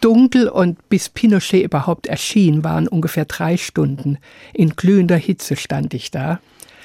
dunkel 0.00 0.48
und 0.48 0.88
bis 0.88 1.08
Pinochet 1.08 1.64
überhaupt 1.64 2.06
erschien, 2.06 2.62
waren 2.64 2.88
ungefähr 2.88 3.24
drei 3.24 3.56
Stunden. 3.56 4.18
In 4.52 4.76
glühender 4.76 5.16
Hitze 5.16 5.56
stand 5.56 5.94
ich 5.94 6.10
da, 6.10 6.40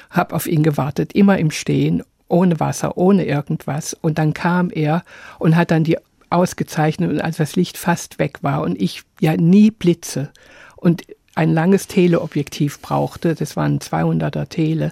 habe 0.10 0.36
auf 0.36 0.48
ihn 0.48 0.64
gewartet, 0.64 1.14
immer 1.14 1.38
im 1.38 1.52
Stehen 1.52 2.04
ohne 2.30 2.60
Wasser, 2.60 2.98
ohne 2.98 3.26
irgendwas. 3.26 3.94
Und 3.94 4.18
dann 4.18 4.34
kam 4.34 4.70
er 4.70 5.04
und 5.38 5.56
hat 5.56 5.72
dann 5.72 5.84
die 5.84 5.98
ausgezeichnet 6.30 7.12
und 7.12 7.22
als 7.22 7.38
das 7.38 7.56
Licht 7.56 7.78
fast 7.78 8.20
weg 8.20 8.40
war 8.42 8.62
und 8.62 8.80
ich 8.80 9.02
ja 9.20 9.36
nie 9.36 9.72
blitze 9.72 10.30
und 10.76 11.04
ein 11.40 11.54
langes 11.54 11.88
Teleobjektiv 11.88 12.82
brauchte, 12.82 13.34
das 13.34 13.56
waren 13.56 13.80
200er 13.80 14.50
Tele, 14.50 14.92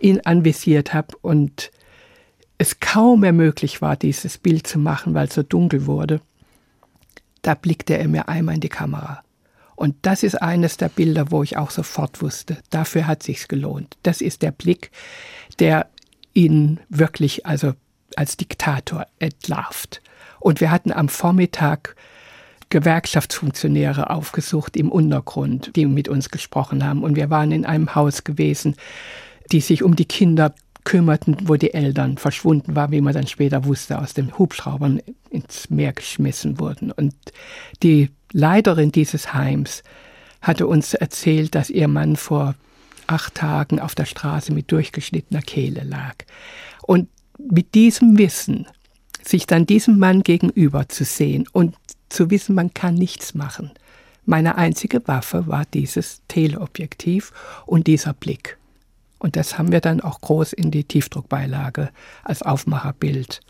ihn 0.00 0.20
anvisiert 0.24 0.92
habe 0.92 1.16
und 1.22 1.70
es 2.58 2.80
kaum 2.80 3.20
mehr 3.20 3.32
möglich 3.32 3.80
war, 3.82 3.94
dieses 3.94 4.36
Bild 4.36 4.66
zu 4.66 4.80
machen, 4.80 5.14
weil 5.14 5.28
es 5.28 5.34
so 5.34 5.44
dunkel 5.44 5.86
wurde, 5.86 6.20
da 7.42 7.54
blickte 7.54 7.96
er 7.96 8.08
mir 8.08 8.28
einmal 8.28 8.56
in 8.56 8.60
die 8.60 8.68
Kamera. 8.68 9.22
Und 9.76 9.94
das 10.02 10.24
ist 10.24 10.34
eines 10.42 10.76
der 10.76 10.88
Bilder, 10.88 11.30
wo 11.30 11.44
ich 11.44 11.56
auch 11.56 11.70
sofort 11.70 12.20
wusste, 12.20 12.56
dafür 12.70 13.06
hat 13.06 13.22
sich's 13.22 13.46
gelohnt. 13.46 13.96
Das 14.02 14.20
ist 14.20 14.42
der 14.42 14.50
Blick, 14.50 14.90
der 15.60 15.88
ihn 16.34 16.80
wirklich 16.88 17.46
also 17.46 17.74
als 18.16 18.36
Diktator 18.36 19.06
entlarvt. 19.20 20.02
Und 20.40 20.60
wir 20.60 20.72
hatten 20.72 20.90
am 20.90 21.08
Vormittag 21.08 21.94
Gewerkschaftsfunktionäre 22.70 24.10
aufgesucht 24.10 24.76
im 24.76 24.90
Untergrund, 24.90 25.70
die 25.76 25.86
mit 25.86 26.08
uns 26.08 26.30
gesprochen 26.30 26.84
haben. 26.84 27.02
Und 27.02 27.16
wir 27.16 27.30
waren 27.30 27.52
in 27.52 27.64
einem 27.64 27.94
Haus 27.94 28.24
gewesen, 28.24 28.76
die 29.52 29.60
sich 29.60 29.82
um 29.82 29.94
die 29.94 30.04
Kinder 30.04 30.54
kümmerten, 30.84 31.36
wo 31.44 31.56
die 31.56 31.74
Eltern 31.74 32.16
verschwunden 32.16 32.74
waren, 32.76 32.92
wie 32.92 33.00
man 33.00 33.14
dann 33.14 33.26
später 33.26 33.64
wusste, 33.64 33.98
aus 33.98 34.14
den 34.14 34.38
Hubschraubern 34.38 35.00
ins 35.30 35.68
Meer 35.70 35.92
geschmissen 35.92 36.58
wurden. 36.58 36.90
Und 36.92 37.14
die 37.82 38.10
Leiterin 38.32 38.92
dieses 38.92 39.34
Heims 39.34 39.82
hatte 40.40 40.66
uns 40.66 40.94
erzählt, 40.94 41.54
dass 41.54 41.70
ihr 41.70 41.88
Mann 41.88 42.16
vor 42.16 42.54
acht 43.06 43.34
Tagen 43.34 43.80
auf 43.80 43.94
der 43.94 44.04
Straße 44.04 44.52
mit 44.52 44.70
durchgeschnittener 44.72 45.42
Kehle 45.42 45.82
lag. 45.82 46.14
Und 46.82 47.08
mit 47.38 47.74
diesem 47.74 48.18
Wissen, 48.18 48.66
sich 49.22 49.46
dann 49.46 49.66
diesem 49.66 49.98
Mann 49.98 50.22
gegenüber 50.22 50.88
zu 50.88 51.04
sehen 51.04 51.46
und 51.52 51.74
zu 52.08 52.30
wissen, 52.30 52.54
man 52.54 52.72
kann 52.74 52.94
nichts 52.94 53.34
machen. 53.34 53.70
Meine 54.24 54.56
einzige 54.56 55.06
Waffe 55.06 55.46
war 55.46 55.64
dieses 55.66 56.22
Teleobjektiv 56.28 57.32
und 57.64 57.86
dieser 57.86 58.12
Blick. 58.12 58.58
Und 59.18 59.36
das 59.36 59.56
haben 59.56 59.72
wir 59.72 59.80
dann 59.80 60.00
auch 60.00 60.20
groß 60.20 60.52
in 60.52 60.70
die 60.70 60.84
Tiefdruckbeilage 60.84 61.90
als 62.24 62.42
Aufmacherbild 62.42 63.40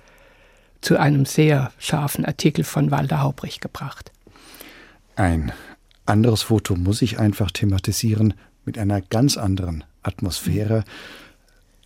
zu 0.80 0.98
einem 0.98 1.24
sehr 1.24 1.72
scharfen 1.78 2.24
Artikel 2.24 2.62
von 2.62 2.90
Walter 2.90 3.22
Haubrich 3.22 3.60
gebracht. 3.60 4.12
Ein 5.16 5.52
anderes 6.04 6.42
Foto 6.42 6.76
muss 6.76 7.02
ich 7.02 7.18
einfach 7.18 7.50
thematisieren 7.50 8.34
mit 8.64 8.78
einer 8.78 9.00
ganz 9.00 9.36
anderen 9.36 9.84
Atmosphäre. 10.02 10.84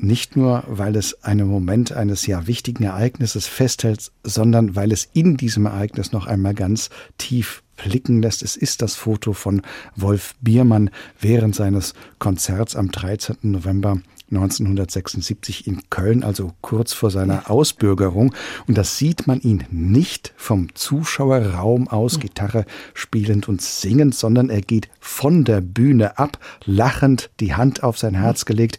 Nicht 0.02 0.34
nur, 0.34 0.64
weil 0.66 0.96
es 0.96 1.24
einen 1.24 1.46
Moment 1.46 1.92
eines 1.92 2.26
ja 2.26 2.46
wichtigen 2.46 2.84
Ereignisses 2.84 3.46
festhält, 3.46 4.10
sondern 4.24 4.74
weil 4.74 4.92
es 4.92 5.06
in 5.12 5.36
diesem 5.36 5.66
Ereignis 5.66 6.12
noch 6.12 6.26
einmal 6.26 6.54
ganz 6.54 6.88
tief 7.18 7.62
blicken 7.76 8.22
lässt. 8.22 8.42
Es 8.42 8.56
ist 8.56 8.80
das 8.80 8.94
Foto 8.94 9.34
von 9.34 9.60
Wolf 9.96 10.34
Biermann 10.40 10.90
während 11.20 11.54
seines 11.54 11.92
Konzerts 12.18 12.76
am 12.76 12.90
13. 12.90 13.36
November 13.42 14.00
1976 14.30 15.66
in 15.66 15.82
Köln, 15.90 16.22
also 16.22 16.52
kurz 16.60 16.92
vor 16.92 17.10
seiner 17.10 17.50
Ausbürgerung. 17.50 18.34
Und 18.66 18.78
das 18.78 18.96
sieht 18.96 19.26
man 19.26 19.40
ihn 19.40 19.64
nicht 19.70 20.32
vom 20.36 20.74
Zuschauerraum 20.74 21.88
aus, 21.88 22.14
hm. 22.14 22.20
Gitarre 22.20 22.64
spielend 22.94 23.48
und 23.48 23.60
singend, 23.60 24.14
sondern 24.14 24.48
er 24.48 24.62
geht 24.62 24.88
von 24.98 25.44
der 25.44 25.60
Bühne 25.60 26.18
ab, 26.18 26.38
lachend, 26.64 27.30
die 27.40 27.54
Hand 27.54 27.82
auf 27.82 27.98
sein 27.98 28.14
Herz 28.14 28.44
gelegt. 28.44 28.78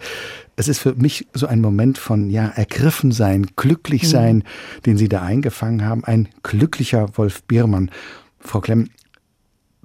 Es 0.61 0.67
ist 0.67 0.77
für 0.77 0.93
mich 0.93 1.25
so 1.33 1.47
ein 1.47 1.59
Moment 1.59 1.97
von 1.97 2.29
ja 2.29 2.45
ergriffen 2.49 3.11
sein, 3.11 3.47
glücklich 3.55 4.03
hm. 4.03 4.09
sein, 4.09 4.35
mhm. 4.35 4.81
den 4.85 4.97
Sie 4.97 5.09
da 5.09 5.23
eingefangen 5.23 5.83
haben. 5.83 6.05
Ein 6.05 6.29
glücklicher 6.43 7.17
Wolf 7.17 7.41
Biermann. 7.45 7.89
Frau 8.39 8.61
Klemm, 8.61 8.91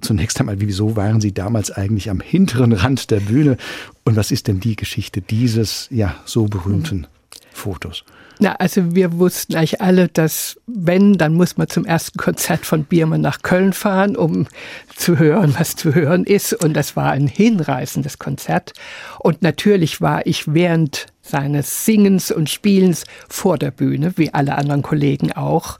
zunächst 0.01 0.39
einmal, 0.39 0.61
wieso 0.61 0.95
waren 0.95 1.19
Sie 1.19 1.33
damals 1.33 1.71
eigentlich 1.71 2.11
am 2.11 2.19
hinteren 2.19 2.73
Rand 2.73 3.09
der 3.09 3.21
Bühne? 3.21 3.57
Und 4.03 4.17
was 4.17 4.29
ist 4.29 4.47
denn 4.47 4.59
die 4.59 4.75
Geschichte 4.75 5.21
dieses 5.21 5.87
ja 5.89 6.13
so 6.25 6.45
berühmten 6.45 6.99
mhm. 6.99 7.05
Fotos? 7.53 8.03
Na, 8.39 8.53
also 8.53 8.93
wir 8.93 9.17
wussten 9.17 9.55
eigentlich 9.55 9.81
alle, 9.81 10.09
dass 10.09 10.59
wenn, 10.67 11.13
dann 11.13 11.33
muss 11.33 11.57
man 11.57 11.69
zum 11.69 11.85
ersten 11.85 12.17
Konzert 12.19 12.65
von 12.65 12.83
Biermann 12.83 13.21
nach 13.21 13.41
Köln 13.41 13.73
fahren, 13.73 14.15
um 14.15 14.47
zu 14.95 15.17
hören, 15.17 15.55
was 15.57 15.75
zu 15.75 15.95
hören 15.95 16.23
ist. 16.23 16.53
Und 16.53 16.73
das 16.73 16.95
war 16.95 17.11
ein 17.11 17.27
hinreißendes 17.27 18.19
Konzert. 18.19 18.73
Und 19.19 19.41
natürlich 19.41 20.01
war 20.01 20.25
ich 20.27 20.53
während 20.53 21.07
seines 21.21 21.85
Singens 21.85 22.31
und 22.31 22.49
Spielens 22.49 23.05
vor 23.27 23.57
der 23.57 23.71
Bühne, 23.71 24.13
wie 24.17 24.33
alle 24.33 24.55
anderen 24.55 24.83
Kollegen 24.83 25.31
auch. 25.31 25.79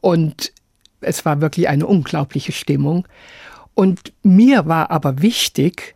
Und 0.00 0.52
es 1.00 1.24
war 1.24 1.40
wirklich 1.40 1.68
eine 1.68 1.86
unglaubliche 1.86 2.52
Stimmung. 2.52 3.06
Und 3.74 4.12
mir 4.22 4.66
war 4.66 4.90
aber 4.90 5.22
wichtig, 5.22 5.94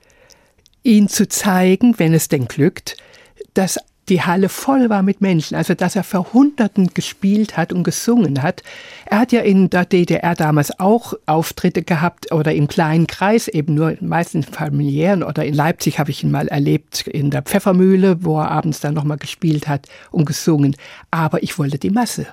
ihn 0.82 1.08
zu 1.08 1.28
zeigen, 1.28 1.98
wenn 1.98 2.14
es 2.14 2.28
denn 2.28 2.46
glückt, 2.46 2.96
dass 3.54 3.78
die 4.08 4.22
Halle 4.22 4.48
voll 4.48 4.88
war 4.88 5.02
mit 5.02 5.20
Menschen, 5.20 5.54
also 5.54 5.74
dass 5.74 5.96
er 5.96 6.04
vor 6.04 6.32
Hunderten 6.32 6.88
gespielt 6.94 7.56
hat 7.56 7.72
und 7.72 7.84
gesungen 7.84 8.42
hat. 8.42 8.62
Er 9.06 9.20
hat 9.20 9.32
ja 9.32 9.40
in 9.40 9.70
der 9.70 9.84
DDR 9.84 10.34
damals 10.34 10.78
auch 10.80 11.14
Auftritte 11.26 11.82
gehabt 11.82 12.32
oder 12.32 12.54
im 12.54 12.68
kleinen 12.68 13.06
Kreis, 13.06 13.48
eben 13.48 13.74
nur 13.74 13.96
meistens 14.00 14.46
familiären 14.46 15.22
oder 15.22 15.44
in 15.44 15.54
Leipzig 15.54 15.98
habe 15.98 16.10
ich 16.10 16.24
ihn 16.24 16.30
mal 16.30 16.48
erlebt 16.48 17.06
in 17.06 17.30
der 17.30 17.42
Pfeffermühle, 17.42 18.24
wo 18.24 18.38
er 18.38 18.50
abends 18.50 18.80
dann 18.80 18.94
nochmal 18.94 19.18
gespielt 19.18 19.68
hat 19.68 19.86
und 20.10 20.24
gesungen. 20.24 20.76
Aber 21.10 21.42
ich 21.42 21.58
wollte 21.58 21.78
die 21.78 21.90
Masse 21.90 22.26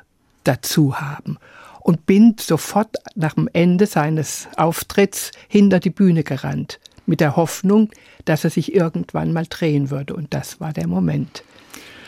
dazu 0.43 0.99
haben 0.99 1.37
und 1.81 2.05
bin 2.05 2.35
sofort 2.39 2.97
nach 3.15 3.33
dem 3.33 3.49
Ende 3.53 3.85
seines 3.85 4.47
Auftritts 4.57 5.31
hinter 5.47 5.79
die 5.79 5.89
Bühne 5.89 6.23
gerannt, 6.23 6.79
mit 7.05 7.19
der 7.19 7.35
Hoffnung, 7.35 7.89
dass 8.25 8.43
er 8.43 8.49
sich 8.49 8.73
irgendwann 8.73 9.33
mal 9.33 9.45
drehen 9.47 9.91
würde. 9.91 10.15
Und 10.15 10.33
das 10.33 10.59
war 10.59 10.73
der 10.73 10.87
Moment. 10.87 11.43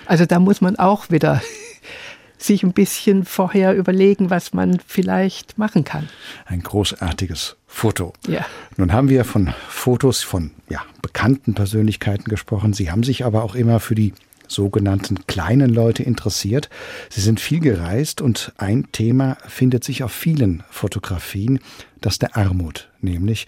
Also 0.08 0.26
da 0.26 0.40
muss 0.40 0.62
man 0.62 0.78
auch 0.78 1.10
wieder 1.10 1.42
sich 2.38 2.64
ein 2.64 2.74
bisschen 2.74 3.26
vorher 3.26 3.76
überlegen, 3.76 4.30
was 4.30 4.54
man 4.54 4.80
vielleicht 4.86 5.58
machen 5.58 5.84
kann. 5.84 6.08
Ein 6.46 6.62
großartiges 6.62 7.58
Foto. 7.68 8.14
Ja. 8.28 8.46
Nun 8.78 8.94
haben 8.94 9.10
wir 9.10 9.26
von 9.26 9.54
Fotos 9.68 10.24
von 10.24 10.52
ja, 10.70 10.82
bekannten 11.02 11.54
Persönlichkeiten 11.54 12.26
gesprochen. 12.26 12.74
Sie 12.74 12.92
haben 12.92 13.04
sich 13.04 13.26
aber 13.26 13.44
auch 13.44 13.56
immer 13.56 13.80
für 13.80 13.96
die 13.96 14.14
sogenannten 14.48 15.28
kleinen 15.28 15.70
Leute 15.70 16.04
interessiert. 16.04 16.70
Sie 17.10 17.22
sind 17.22 17.40
viel 17.40 17.60
gereist 17.60 18.22
und 18.22 18.54
ein 18.58 18.88
Thema 18.92 19.38
findet 19.46 19.84
sich 19.84 20.04
auf 20.04 20.12
vielen 20.12 20.64
Fotografien, 20.70 21.60
das 22.02 22.20
der 22.20 22.38
Armut. 22.38 22.90
Nämlich 23.02 23.48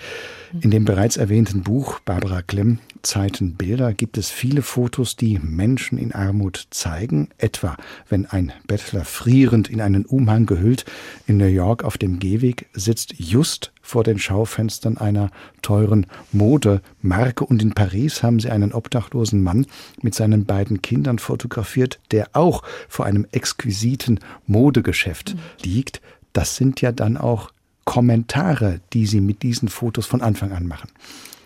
in 0.61 0.71
dem 0.71 0.85
bereits 0.85 1.17
erwähnten 1.17 1.63
Buch 1.63 1.99
Barbara 2.01 2.41
Klemm 2.41 2.79
Zeiten 3.01 3.55
Bilder 3.55 3.93
gibt 3.93 4.17
es 4.17 4.29
viele 4.29 4.61
Fotos, 4.61 5.15
die 5.15 5.39
Menschen 5.39 5.97
in 5.97 6.11
Armut 6.11 6.67
zeigen, 6.69 7.29
etwa 7.37 7.77
wenn 8.09 8.25
ein 8.25 8.51
Bettler 8.67 9.05
frierend 9.05 9.69
in 9.69 9.81
einen 9.81 10.05
Umhang 10.05 10.45
gehüllt 10.45 10.85
in 11.25 11.37
New 11.37 11.45
York 11.45 11.83
auf 11.83 11.97
dem 11.97 12.19
Gehweg 12.19 12.67
sitzt, 12.73 13.13
just 13.17 13.71
vor 13.81 14.03
den 14.03 14.19
Schaufenstern 14.19 14.97
einer 14.97 15.31
teuren 15.61 16.05
Modemarke 16.31 17.45
und 17.45 17.61
in 17.61 17.73
Paris 17.73 18.21
haben 18.23 18.39
sie 18.39 18.49
einen 18.49 18.73
obdachlosen 18.73 19.41
Mann 19.41 19.65
mit 20.01 20.13
seinen 20.15 20.45
beiden 20.45 20.81
Kindern 20.81 21.19
fotografiert, 21.19 21.99
der 22.11 22.29
auch 22.33 22.63
vor 22.87 23.05
einem 23.05 23.25
exquisiten 23.31 24.19
Modegeschäft 24.45 25.35
mhm. 25.35 25.39
liegt. 25.63 26.01
Das 26.33 26.55
sind 26.55 26.81
ja 26.81 26.91
dann 26.91 27.17
auch 27.17 27.51
Kommentare, 27.89 28.81
die 28.93 29.07
Sie 29.07 29.19
mit 29.19 29.41
diesen 29.41 29.67
Fotos 29.67 30.05
von 30.05 30.21
Anfang 30.21 30.51
an 30.51 30.67
machen. 30.67 30.89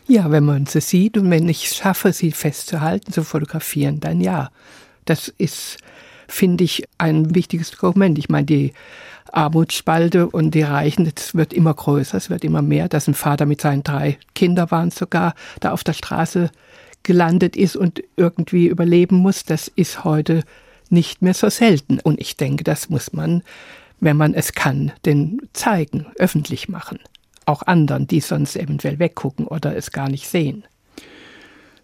Ja, 0.08 0.32
wenn 0.32 0.44
man 0.44 0.66
sie 0.66 0.82
sieht 0.82 1.18
und 1.18 1.30
wenn 1.30 1.48
ich 1.48 1.70
schaffe, 1.70 2.12
sie 2.12 2.32
festzuhalten, 2.32 3.12
zu 3.12 3.24
fotografieren, 3.24 4.00
dann 4.00 4.22
ja. 4.22 4.52
Das 5.06 5.28
ist, 5.28 5.78
finde 6.28 6.64
ich, 6.64 6.84
ein 6.98 7.36
wichtiges 7.36 7.72
Dokument. 7.72 8.18
Ich 8.18 8.30
meine, 8.30 8.46
die 8.46 8.74
Armutsspalte 9.32 10.30
und 10.30 10.52
die 10.52 10.62
Reichen, 10.62 11.12
das 11.14 11.36
wird 11.36 11.54
immer 11.54 11.74
größer, 11.74 12.18
es 12.18 12.30
wird 12.30 12.44
immer 12.44 12.62
mehr, 12.62 12.88
dass 12.88 13.08
ein 13.08 13.14
Vater 13.14 13.46
mit 13.46 13.62
seinen 13.62 13.84
drei 13.84 14.18
Kindern 14.36 14.72
waren 14.72 14.92
sogar 14.92 15.34
da 15.60 15.72
auf 15.72 15.84
der 15.84 15.94
Straße 15.94 16.52
gelandet 17.04 17.58
ist 17.58 17.76
und 17.76 18.04
irgendwie 18.16 18.68
überleben 18.68 19.18
muss, 19.18 19.44
das 19.44 19.68
ist 19.68 20.04
heute 20.04 20.44
nicht 20.90 21.22
mehr 21.22 21.34
so 21.34 21.50
selten. 21.50 22.00
Und 22.00 22.22
ich 22.22 22.38
denke, 22.38 22.64
das 22.64 22.90
muss 22.90 23.12
man 23.12 23.44
wenn 24.04 24.18
man 24.18 24.34
es 24.34 24.54
kann, 24.54 24.92
den 25.06 25.40
zeigen, 25.54 26.06
öffentlich 26.18 26.68
machen. 26.68 27.00
Auch 27.46 27.64
anderen, 27.64 28.08
die 28.08 28.20
sonst 28.20 28.56
eventuell 28.56 29.00
weggucken 29.00 29.48
oder 29.48 29.76
es 29.76 29.92
gar 29.92 30.10
nicht 30.10 30.28
sehen. 30.28 30.66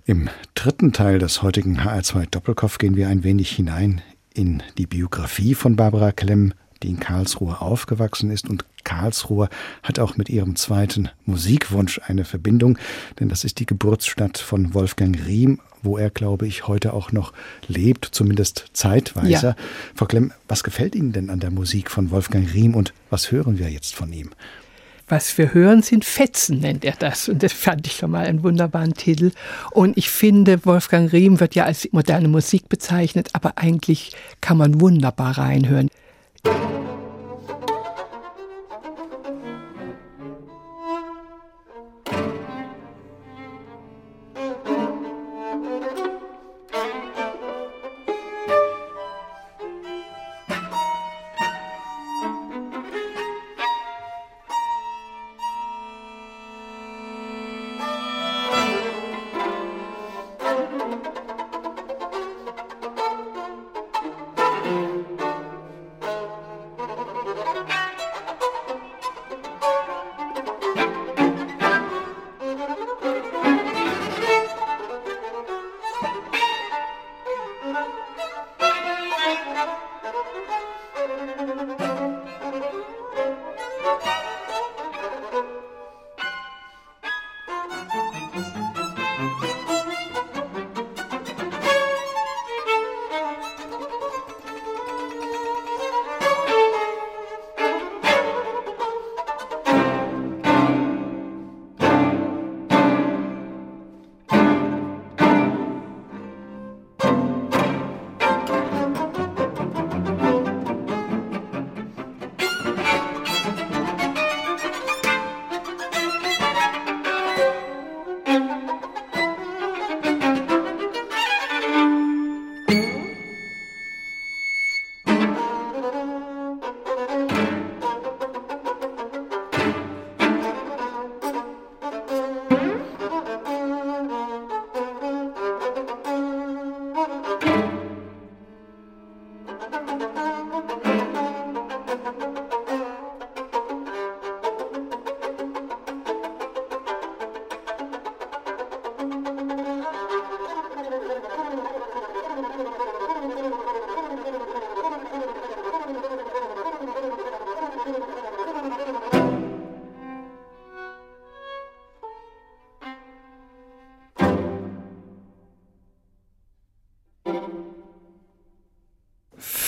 Im 0.05 0.29
dritten 0.55 0.91
Teil 0.91 1.19
des 1.19 1.43
heutigen 1.43 1.81
HR2 1.81 2.27
Doppelkopf 2.31 2.79
gehen 2.79 2.95
wir 2.95 3.09
ein 3.09 3.23
wenig 3.23 3.51
hinein 3.51 4.01
in 4.33 4.63
die 4.77 4.87
Biografie 4.87 5.53
von 5.53 5.75
Barbara 5.75 6.11
Klemm, 6.11 6.53
die 6.81 6.89
in 6.89 6.99
Karlsruhe 6.99 7.61
aufgewachsen 7.61 8.31
ist. 8.31 8.49
Und 8.49 8.65
Karlsruhe 8.83 9.49
hat 9.83 9.99
auch 9.99 10.17
mit 10.17 10.29
ihrem 10.29 10.55
zweiten 10.55 11.09
Musikwunsch 11.25 11.99
eine 12.07 12.25
Verbindung, 12.25 12.77
denn 13.19 13.29
das 13.29 13.43
ist 13.43 13.59
die 13.59 13.65
Geburtsstadt 13.65 14.37
von 14.37 14.73
Wolfgang 14.73 15.15
Riem, 15.27 15.59
wo 15.83 15.97
er, 15.97 16.09
glaube 16.09 16.47
ich, 16.47 16.67
heute 16.67 16.93
auch 16.93 17.11
noch 17.11 17.33
lebt, 17.67 18.05
zumindest 18.05 18.65
zeitweise. 18.73 19.47
Ja. 19.47 19.55
Frau 19.95 20.05
Klemm, 20.05 20.33
was 20.47 20.63
gefällt 20.63 20.95
Ihnen 20.95 21.11
denn 21.11 21.29
an 21.29 21.39
der 21.39 21.51
Musik 21.51 21.91
von 21.91 22.11
Wolfgang 22.11 22.51
Riem 22.53 22.75
und 22.75 22.93
was 23.09 23.31
hören 23.31 23.59
wir 23.59 23.69
jetzt 23.69 23.95
von 23.95 24.11
ihm? 24.11 24.31
Was 25.09 25.35
wir 25.39 25.55
hören, 25.55 25.81
sind 25.81 26.05
Fetzen, 26.05 26.59
nennt 26.59 26.85
er 26.85 26.93
das. 26.93 27.29
Und 27.29 27.41
das 27.41 27.51
fand 27.51 27.87
ich 27.87 27.93
schon 27.93 28.11
mal 28.11 28.27
einen 28.27 28.43
wunderbaren 28.43 28.93
Titel. 28.93 29.31
Und 29.71 29.97
ich 29.97 30.09
finde, 30.09 30.63
Wolfgang 30.65 31.11
Riem 31.11 31.39
wird 31.39 31.55
ja 31.55 31.65
als 31.65 31.89
moderne 31.91 32.27
Musik 32.27 32.69
bezeichnet, 32.69 33.29
aber 33.33 33.53
eigentlich 33.55 34.11
kann 34.39 34.57
man 34.57 34.79
wunderbar 34.79 35.39
reinhören. 35.39 35.89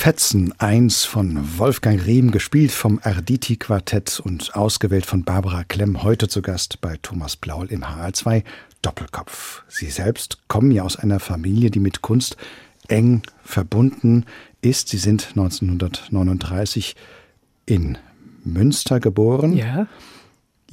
Fetzen 0.02 0.52
1 0.58 1.06
von 1.06 1.60
Wolfgang 1.60 2.04
Riem, 2.04 2.32
gespielt 2.32 2.72
vom 2.72 3.00
Arditi 3.04 3.56
Quartett 3.56 4.20
und 4.20 4.56
ausgewählt 4.56 5.06
von 5.06 5.24
Barbara 5.24 5.64
Klemm, 5.64 6.02
heute 6.02 6.28
zu 6.28 6.42
Gast 6.42 6.82
bei 6.82 6.98
Thomas 7.04 7.36
Blaul 7.36 7.68
im 7.68 7.84
HR2 7.84 8.44
Doppelkopf. 8.82 9.62
Sie 9.68 9.92
selbst 9.92 10.40
kommen 10.48 10.72
ja 10.72 10.82
aus 10.82 10.96
einer 10.96 11.20
Familie, 11.20 11.70
die 11.70 11.80
mit 11.80 12.02
Kunst 12.02 12.36
eng 12.88 13.22
verbunden 13.44 14.26
ist. 14.62 14.90
Sie 14.90 14.98
sind 14.98 15.28
1939 15.36 16.96
in 17.68 18.00
Münster 18.44 19.00
geboren. 19.00 19.54
Ja. 19.54 19.86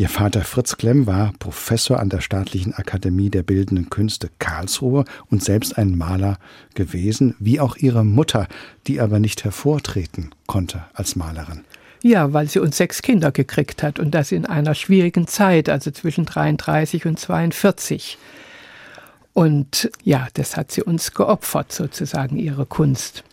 Ihr 0.01 0.09
Vater 0.09 0.43
Fritz 0.43 0.77
Klemm 0.77 1.09
war 1.09 1.33
Professor 1.41 1.99
an 1.99 2.09
der 2.09 2.21
Staatlichen 2.21 2.73
Akademie 2.73 3.31
der 3.31 3.43
Bildenden 3.43 3.91
Künste 3.91 4.31
Karlsruhe 4.39 5.05
und 5.29 5.43
selbst 5.43 5.77
ein 5.77 5.99
Maler 5.99 6.39
gewesen, 6.75 7.35
wie 7.41 7.59
auch 7.59 7.75
ihre 7.75 8.05
Mutter, 8.05 8.47
die 8.87 9.01
aber 9.01 9.19
nicht 9.19 9.43
hervortreten 9.43 10.31
konnte 10.47 10.85
als 10.95 11.17
Malerin. 11.17 11.65
Ja, 12.01 12.33
weil 12.33 12.49
sie 12.49 12.61
uns 12.61 12.77
sechs 12.77 13.03
Kinder 13.03 13.33
gekriegt 13.33 13.83
hat 13.83 13.99
und 13.99 14.13
das 14.13 14.31
in 14.31 14.47
einer 14.47 14.77
schwierigen 14.77 15.27
Zeit, 15.27 15.69
also 15.69 15.91
zwischen 15.91 16.27
33 16.27 17.05
und 17.05 17.19
42. 17.19 18.19
Und 19.33 19.91
ja, 20.05 20.29
das 20.35 20.57
hat 20.57 20.71
sie 20.71 20.85
uns 20.85 21.13
geopfert, 21.13 21.73
sozusagen, 21.73 22.39
ihre 22.39 22.67
Kunst 22.67 23.25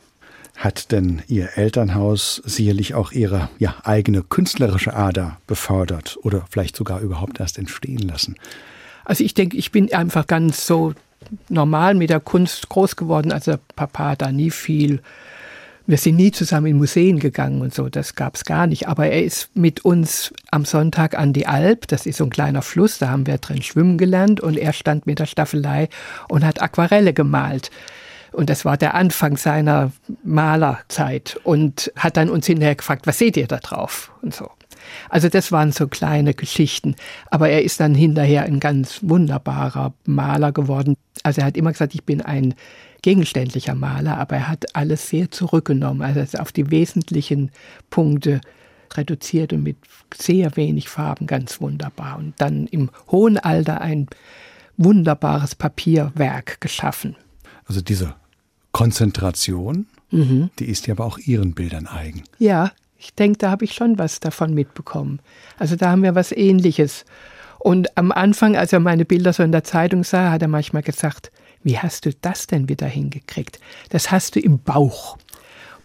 hat 0.55 0.91
denn 0.91 1.21
Ihr 1.27 1.57
Elternhaus 1.57 2.41
sicherlich 2.45 2.95
auch 2.95 3.11
Ihre 3.11 3.49
ja, 3.59 3.75
eigene 3.83 4.23
künstlerische 4.23 4.93
Ader 4.93 5.37
befördert 5.47 6.17
oder 6.23 6.45
vielleicht 6.49 6.75
sogar 6.75 7.01
überhaupt 7.01 7.39
erst 7.39 7.57
entstehen 7.57 7.99
lassen? 7.99 8.35
Also 9.03 9.23
ich 9.23 9.33
denke, 9.33 9.57
ich 9.57 9.71
bin 9.71 9.93
einfach 9.93 10.27
ganz 10.27 10.65
so 10.65 10.93
normal 11.49 11.95
mit 11.95 12.09
der 12.09 12.19
Kunst 12.19 12.69
groß 12.69 12.95
geworden. 12.95 13.31
Also 13.31 13.55
Papa 13.75 14.15
da 14.15 14.31
nie 14.31 14.51
viel. 14.51 15.01
Wir 15.87 15.97
sind 15.97 16.15
nie 16.15 16.31
zusammen 16.31 16.65
in 16.65 16.77
Museen 16.77 17.19
gegangen 17.19 17.61
und 17.61 17.71
so, 17.71 17.89
das 17.89 18.15
gab 18.15 18.35
es 18.35 18.43
gar 18.43 18.65
nicht. 18.65 18.87
Aber 18.87 19.05
er 19.07 19.23
ist 19.23 19.55
mit 19.55 19.85
uns 19.85 20.33
am 20.49 20.65
Sonntag 20.65 21.15
an 21.15 21.31
die 21.31 21.45
Alp, 21.45 21.87
das 21.87 22.07
ist 22.07 22.17
so 22.17 22.23
ein 22.23 22.31
kleiner 22.31 22.63
Fluss, 22.63 22.97
da 22.97 23.09
haben 23.09 23.27
wir 23.27 23.37
drin 23.37 23.61
schwimmen 23.61 23.99
gelernt 23.99 24.41
und 24.41 24.57
er 24.57 24.73
stand 24.73 25.05
mit 25.05 25.19
der 25.19 25.27
Staffelei 25.27 25.89
und 26.27 26.43
hat 26.43 26.59
Aquarelle 26.59 27.13
gemalt. 27.13 27.69
Und 28.35 28.49
das 28.49 28.65
war 28.65 28.77
der 28.77 28.95
Anfang 28.95 29.37
seiner 29.37 29.91
Malerzeit 30.23 31.39
und 31.43 31.91
hat 31.95 32.17
dann 32.17 32.29
uns 32.29 32.45
hinterher 32.45 32.75
gefragt, 32.75 33.07
was 33.07 33.17
seht 33.17 33.37
ihr 33.37 33.47
da 33.47 33.57
drauf? 33.57 34.11
Und 34.21 34.35
so. 34.35 34.49
Also 35.09 35.29
das 35.29 35.51
waren 35.51 35.71
so 35.71 35.87
kleine 35.87 36.33
Geschichten. 36.33 36.95
Aber 37.31 37.49
er 37.49 37.63
ist 37.63 37.79
dann 37.79 37.95
hinterher 37.95 38.43
ein 38.43 38.59
ganz 38.59 38.99
wunderbarer 39.01 39.93
Maler 40.05 40.51
geworden. 40.51 40.95
Also 41.23 41.41
er 41.41 41.47
hat 41.47 41.57
immer 41.57 41.71
gesagt, 41.71 41.95
ich 41.95 42.03
bin 42.03 42.21
ein 42.21 42.55
gegenständlicher 43.01 43.75
Maler, 43.75 44.17
aber 44.17 44.35
er 44.35 44.47
hat 44.49 44.75
alles 44.75 45.09
sehr 45.09 45.31
zurückgenommen. 45.31 46.01
Also 46.01 46.37
auf 46.39 46.51
die 46.51 46.71
wesentlichen 46.71 47.51
Punkte 47.89 48.41
reduziert 48.93 49.53
und 49.53 49.63
mit 49.63 49.77
sehr 50.13 50.55
wenig 50.55 50.89
Farben 50.89 51.27
ganz 51.27 51.61
wunderbar. 51.61 52.17
Und 52.17 52.33
dann 52.37 52.67
im 52.67 52.89
hohen 53.09 53.37
Alter 53.37 53.81
ein 53.81 54.07
wunderbares 54.77 55.55
Papierwerk 55.55 56.59
geschaffen. 56.61 57.15
Also 57.65 57.81
diese 57.81 58.15
Konzentration, 58.75 59.87
mhm. 60.11 60.49
die 60.59 60.65
ist 60.65 60.85
ja 60.85 60.95
aber 60.95 61.05
auch 61.05 61.17
Ihren 61.17 61.53
Bildern 61.53 61.87
eigen. 61.87 62.23
Ja, 62.39 62.73
ich 62.99 63.13
denke, 63.13 63.37
da 63.37 63.49
habe 63.49 63.63
ich 63.63 63.71
schon 63.71 63.97
was 63.97 64.19
davon 64.19 64.53
mitbekommen. 64.53 65.19
Also 65.57 65.77
da 65.77 65.91
haben 65.91 66.03
wir 66.03 66.13
was 66.13 66.33
Ähnliches. 66.33 67.05
Und 67.57 67.97
am 67.97 68.11
Anfang, 68.11 68.57
als 68.57 68.73
er 68.73 68.81
meine 68.81 69.05
Bilder 69.05 69.31
so 69.31 69.43
in 69.43 69.53
der 69.53 69.63
Zeitung 69.63 70.03
sah, 70.03 70.29
hat 70.29 70.41
er 70.41 70.49
manchmal 70.49 70.83
gesagt, 70.83 71.31
wie 71.63 71.79
hast 71.79 72.05
du 72.05 72.11
das 72.19 72.47
denn 72.47 72.67
wieder 72.67 72.85
hingekriegt? 72.85 73.61
Das 73.91 74.11
hast 74.11 74.35
du 74.35 74.41
im 74.41 74.59
Bauch. 74.59 75.17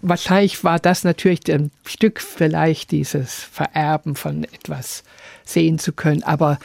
Wahrscheinlich 0.02 0.64
war 0.64 0.80
das 0.80 1.04
natürlich 1.04 1.48
ein 1.52 1.70
Stück 1.84 2.20
vielleicht 2.20 2.90
dieses 2.90 3.34
Vererben 3.34 4.16
von 4.16 4.42
etwas 4.42 5.04
sehen 5.44 5.78
zu 5.78 5.92
können. 5.92 6.24
Aber 6.24 6.58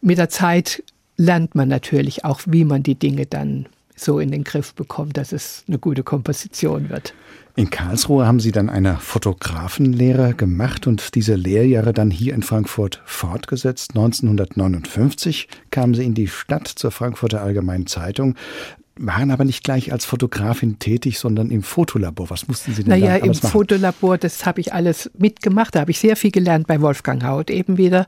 mit 0.00 0.18
der 0.18 0.28
Zeit 0.28 0.84
lernt 1.16 1.56
man 1.56 1.66
natürlich 1.66 2.24
auch, 2.24 2.42
wie 2.46 2.64
man 2.64 2.84
die 2.84 2.94
Dinge 2.94 3.26
dann 3.26 3.66
so 3.96 4.20
in 4.20 4.30
den 4.30 4.44
Griff 4.44 4.74
bekommt, 4.74 5.16
dass 5.16 5.32
es 5.32 5.64
eine 5.66 5.78
gute 5.78 6.02
Komposition 6.02 6.90
wird. 6.90 7.14
In 7.56 7.70
Karlsruhe 7.70 8.26
haben 8.26 8.38
Sie 8.38 8.52
dann 8.52 8.68
eine 8.68 8.96
Fotografenlehre 8.98 10.34
gemacht 10.34 10.86
und 10.86 11.14
diese 11.14 11.34
Lehrjahre 11.36 11.94
dann 11.94 12.10
hier 12.10 12.34
in 12.34 12.42
Frankfurt 12.42 13.02
fortgesetzt. 13.06 13.92
1959 13.94 15.48
kamen 15.70 15.94
Sie 15.94 16.04
in 16.04 16.14
die 16.14 16.28
Stadt 16.28 16.68
zur 16.68 16.90
Frankfurter 16.90 17.40
Allgemeinen 17.40 17.86
Zeitung 17.86 18.34
waren 18.98 19.30
aber 19.30 19.44
nicht 19.44 19.62
gleich 19.62 19.92
als 19.92 20.04
Fotografin 20.04 20.78
tätig, 20.78 21.18
sondern 21.18 21.50
im 21.50 21.62
Fotolabor. 21.62 22.30
Was 22.30 22.48
mussten 22.48 22.72
Sie 22.72 22.82
denn 22.82 22.90
naja, 22.90 23.18
da? 23.18 23.18
Naja, 23.18 23.24
im 23.26 23.34
Fotolabor, 23.34 24.18
das 24.18 24.46
habe 24.46 24.60
ich 24.60 24.72
alles 24.72 25.10
mitgemacht. 25.18 25.74
Da 25.74 25.80
habe 25.80 25.90
ich 25.90 25.98
sehr 25.98 26.16
viel 26.16 26.30
gelernt 26.30 26.66
bei 26.66 26.80
Wolfgang 26.80 27.22
Haut 27.22 27.50
eben 27.50 27.76
wieder, 27.76 28.06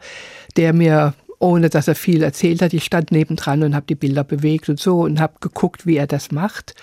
der 0.56 0.72
mir 0.72 1.14
ohne 1.38 1.68
dass 1.70 1.88
er 1.88 1.94
viel 1.94 2.22
erzählt 2.22 2.62
hat. 2.62 2.72
Ich 2.72 2.84
stand 2.84 3.12
nebendran 3.12 3.62
und 3.62 3.74
habe 3.74 3.86
die 3.86 3.94
Bilder 3.94 4.24
bewegt 4.24 4.68
und 4.68 4.80
so 4.80 5.00
und 5.00 5.20
habe 5.20 5.34
geguckt, 5.40 5.86
wie 5.86 5.96
er 5.96 6.06
das 6.06 6.32
macht. 6.32 6.74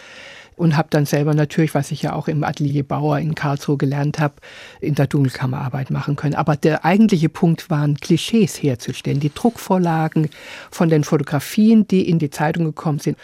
Und 0.57 0.77
habe 0.77 0.87
dann 0.89 1.05
selber 1.05 1.33
natürlich, 1.33 1.75
was 1.75 1.91
ich 1.91 2.01
ja 2.01 2.13
auch 2.13 2.29
im 2.29 2.45
Atelier 2.45 2.83
Bauer 2.83 3.19
in 3.19 3.35
Karlsruhe 3.35 3.75
gelernt 3.75 4.19
habe, 4.19 4.35
in 4.79 4.95
der 4.95 5.07
Dunkelkammerarbeit 5.07 5.91
machen 5.91 6.15
können. 6.15 6.35
Aber 6.35 6.55
der 6.55 6.85
eigentliche 6.85 7.27
Punkt 7.27 7.69
waren, 7.69 7.97
Klischees 7.97 8.63
herzustellen, 8.63 9.19
die 9.19 9.33
Druckvorlagen 9.33 10.29
von 10.71 10.87
den 10.87 11.03
Fotografien, 11.03 11.85
die 11.89 12.07
in 12.07 12.19
die 12.19 12.29
Zeitung 12.29 12.63
gekommen 12.63 12.99
sind. 12.99 13.17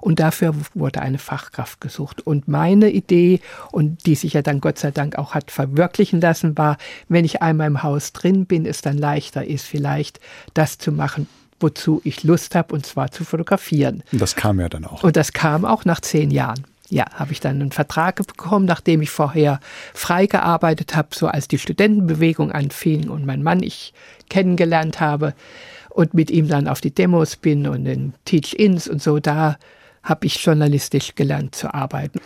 Und 0.00 0.20
dafür 0.20 0.54
wurde 0.74 1.00
eine 1.02 1.18
Fachkraft 1.18 1.80
gesucht. 1.80 2.26
Und 2.26 2.48
meine 2.48 2.90
Idee, 2.90 3.40
und 3.72 4.06
die 4.06 4.14
sich 4.14 4.34
ja 4.34 4.42
dann 4.42 4.60
Gott 4.60 4.78
sei 4.78 4.90
Dank 4.90 5.16
auch 5.16 5.34
hat 5.34 5.50
verwirklichen 5.50 6.20
lassen, 6.20 6.56
war, 6.56 6.76
wenn 7.08 7.24
ich 7.24 7.42
einmal 7.42 7.66
im 7.66 7.82
Haus 7.82 8.12
drin 8.12 8.46
bin, 8.46 8.66
es 8.66 8.82
dann 8.82 8.98
leichter 8.98 9.44
ist, 9.44 9.64
vielleicht 9.64 10.20
das 10.54 10.78
zu 10.78 10.92
machen, 10.92 11.28
wozu 11.60 12.00
ich 12.04 12.22
Lust 12.22 12.54
habe, 12.54 12.74
und 12.74 12.84
zwar 12.86 13.10
zu 13.10 13.24
fotografieren. 13.24 14.02
Und 14.12 14.20
das 14.20 14.36
kam 14.36 14.60
ja 14.60 14.68
dann 14.68 14.84
auch. 14.84 15.02
Und 15.02 15.16
das 15.16 15.32
kam 15.32 15.64
auch 15.64 15.84
nach 15.84 16.00
zehn 16.00 16.30
Jahren. 16.30 16.64
Ja, 16.88 17.04
habe 17.14 17.32
ich 17.32 17.40
dann 17.40 17.60
einen 17.60 17.72
Vertrag 17.72 18.24
bekommen, 18.24 18.64
nachdem 18.64 19.02
ich 19.02 19.10
vorher 19.10 19.58
frei 19.92 20.26
gearbeitet 20.26 20.94
habe, 20.94 21.08
so 21.12 21.26
als 21.26 21.48
die 21.48 21.58
Studentenbewegung 21.58 22.52
anfing 22.52 23.08
und 23.08 23.26
mein 23.26 23.42
Mann 23.42 23.62
ich 23.62 23.92
kennengelernt 24.28 25.00
habe 25.00 25.34
und 25.90 26.14
mit 26.14 26.30
ihm 26.30 26.46
dann 26.46 26.68
auf 26.68 26.80
die 26.80 26.94
Demos 26.94 27.36
bin 27.36 27.66
und 27.66 27.86
in 27.86 28.12
Teach-Ins 28.24 28.86
und 28.86 29.02
so, 29.02 29.18
da 29.18 29.56
habe 30.06 30.26
ich 30.26 30.42
journalistisch 30.42 31.14
gelernt 31.14 31.54
zu 31.54 31.74
arbeiten. 31.74 32.20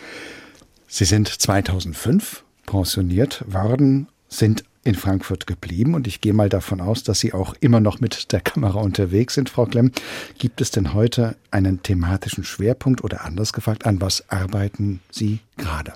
Sie 0.87 1.05
sind 1.05 1.27
2005 1.27 2.43
pensioniert 2.65 3.43
worden, 3.47 4.07
sind 4.29 4.63
in 4.83 4.95
Frankfurt 4.95 5.45
geblieben 5.45 5.93
und 5.93 6.07
ich 6.07 6.21
gehe 6.21 6.33
mal 6.33 6.49
davon 6.49 6.81
aus, 6.81 7.03
dass 7.03 7.19
Sie 7.19 7.33
auch 7.33 7.53
immer 7.59 7.79
noch 7.79 7.99
mit 7.99 8.31
der 8.31 8.41
Kamera 8.41 8.79
unterwegs 8.79 9.35
sind, 9.35 9.49
Frau 9.49 9.65
Klemm. 9.65 9.91
Gibt 10.39 10.59
es 10.59 10.71
denn 10.71 10.93
heute 10.93 11.35
einen 11.51 11.83
thematischen 11.83 12.43
Schwerpunkt 12.43 13.03
oder 13.03 13.23
anders 13.23 13.53
gefragt, 13.53 13.85
an 13.85 14.01
was 14.01 14.29
arbeiten 14.29 15.01
Sie 15.11 15.39
gerade? 15.57 15.93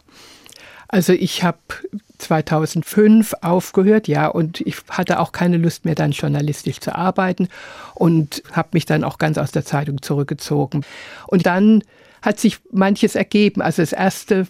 Also 0.87 1.13
ich 1.13 1.43
habe 1.43 1.57
2005 2.17 3.33
aufgehört, 3.41 4.07
ja, 4.07 4.27
und 4.27 4.61
ich 4.61 4.77
hatte 4.89 5.19
auch 5.19 5.31
keine 5.31 5.57
Lust 5.57 5.85
mehr, 5.85 5.95
dann 5.95 6.11
journalistisch 6.11 6.79
zu 6.79 6.95
arbeiten 6.95 7.47
und 7.93 8.43
habe 8.51 8.69
mich 8.73 8.85
dann 8.85 9.03
auch 9.03 9.17
ganz 9.17 9.37
aus 9.37 9.51
der 9.51 9.65
Zeitung 9.65 10.01
zurückgezogen. 10.01 10.85
Und 11.27 11.45
dann 11.45 11.83
hat 12.21 12.39
sich 12.39 12.59
manches 12.71 13.15
ergeben. 13.15 13.61
Also 13.61 13.81
das 13.81 13.93
erste 13.93 14.47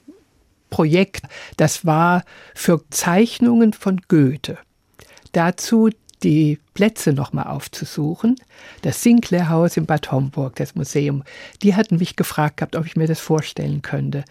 Projekt, 0.70 1.26
das 1.58 1.86
war 1.86 2.24
für 2.54 2.82
Zeichnungen 2.90 3.74
von 3.74 4.02
Goethe. 4.08 4.58
Dazu 5.34 5.90
die 6.24 6.60
Plätze 6.74 7.14
nochmal 7.14 7.48
aufzusuchen. 7.48 8.36
Das 8.82 9.04
Sinclair-Haus 9.04 9.78
in 9.78 9.86
Bad 9.86 10.12
Homburg, 10.12 10.56
das 10.56 10.76
Museum, 10.76 11.24
die 11.62 11.76
hatten 11.76 11.98
mich 11.98 12.16
gefragt 12.16 12.58
gehabt, 12.58 12.76
ob 12.76 12.86
ich 12.86 12.96
mir 12.96 13.08
das 13.08 13.20
vorstellen 13.20 13.82
könnte. 13.82 14.24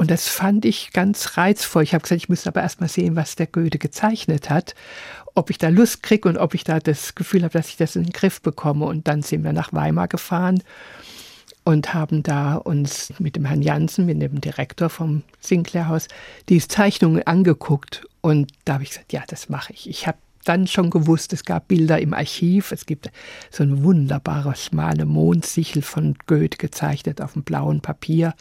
Und 0.00 0.10
das 0.10 0.28
fand 0.28 0.64
ich 0.64 0.94
ganz 0.94 1.36
reizvoll. 1.36 1.82
Ich 1.82 1.92
habe 1.92 2.00
gesagt, 2.00 2.22
ich 2.22 2.30
müsste 2.30 2.48
aber 2.48 2.62
erst 2.62 2.80
mal 2.80 2.88
sehen, 2.88 3.16
was 3.16 3.36
der 3.36 3.46
Goethe 3.46 3.76
gezeichnet 3.76 4.48
hat, 4.48 4.74
ob 5.34 5.50
ich 5.50 5.58
da 5.58 5.68
Lust 5.68 6.02
kriege 6.02 6.26
und 6.26 6.38
ob 6.38 6.54
ich 6.54 6.64
da 6.64 6.78
das 6.78 7.14
Gefühl 7.14 7.42
habe, 7.42 7.52
dass 7.52 7.68
ich 7.68 7.76
das 7.76 7.96
in 7.96 8.04
den 8.04 8.12
Griff 8.14 8.40
bekomme. 8.40 8.86
Und 8.86 9.08
dann 9.08 9.20
sind 9.20 9.44
wir 9.44 9.52
nach 9.52 9.74
Weimar 9.74 10.08
gefahren 10.08 10.62
und 11.64 11.92
haben 11.92 12.22
da 12.22 12.54
uns 12.54 13.12
mit 13.18 13.36
dem 13.36 13.44
Herrn 13.44 13.60
Jansen, 13.60 14.06
mit 14.06 14.22
dem 14.22 14.40
Direktor 14.40 14.88
vom 14.88 15.22
Sinclair-Haus, 15.40 16.08
die 16.48 16.66
Zeichnungen 16.66 17.26
angeguckt. 17.26 18.08
Und 18.22 18.50
da 18.64 18.72
habe 18.72 18.84
ich 18.84 18.88
gesagt, 18.88 19.12
ja, 19.12 19.24
das 19.26 19.50
mache 19.50 19.74
ich. 19.74 19.86
Ich 19.86 20.06
habe 20.06 20.16
dann 20.46 20.66
schon 20.66 20.88
gewusst, 20.88 21.34
es 21.34 21.44
gab 21.44 21.68
Bilder 21.68 22.00
im 22.00 22.14
Archiv. 22.14 22.72
Es 22.72 22.86
gibt 22.86 23.10
so 23.50 23.62
eine 23.62 23.82
wunderbare 23.84 24.56
schmale 24.56 25.04
Mondsichel 25.04 25.82
von 25.82 26.16
Goethe 26.26 26.56
gezeichnet 26.56 27.20
auf 27.20 27.34
dem 27.34 27.42
blauen 27.42 27.82
Papier. 27.82 28.34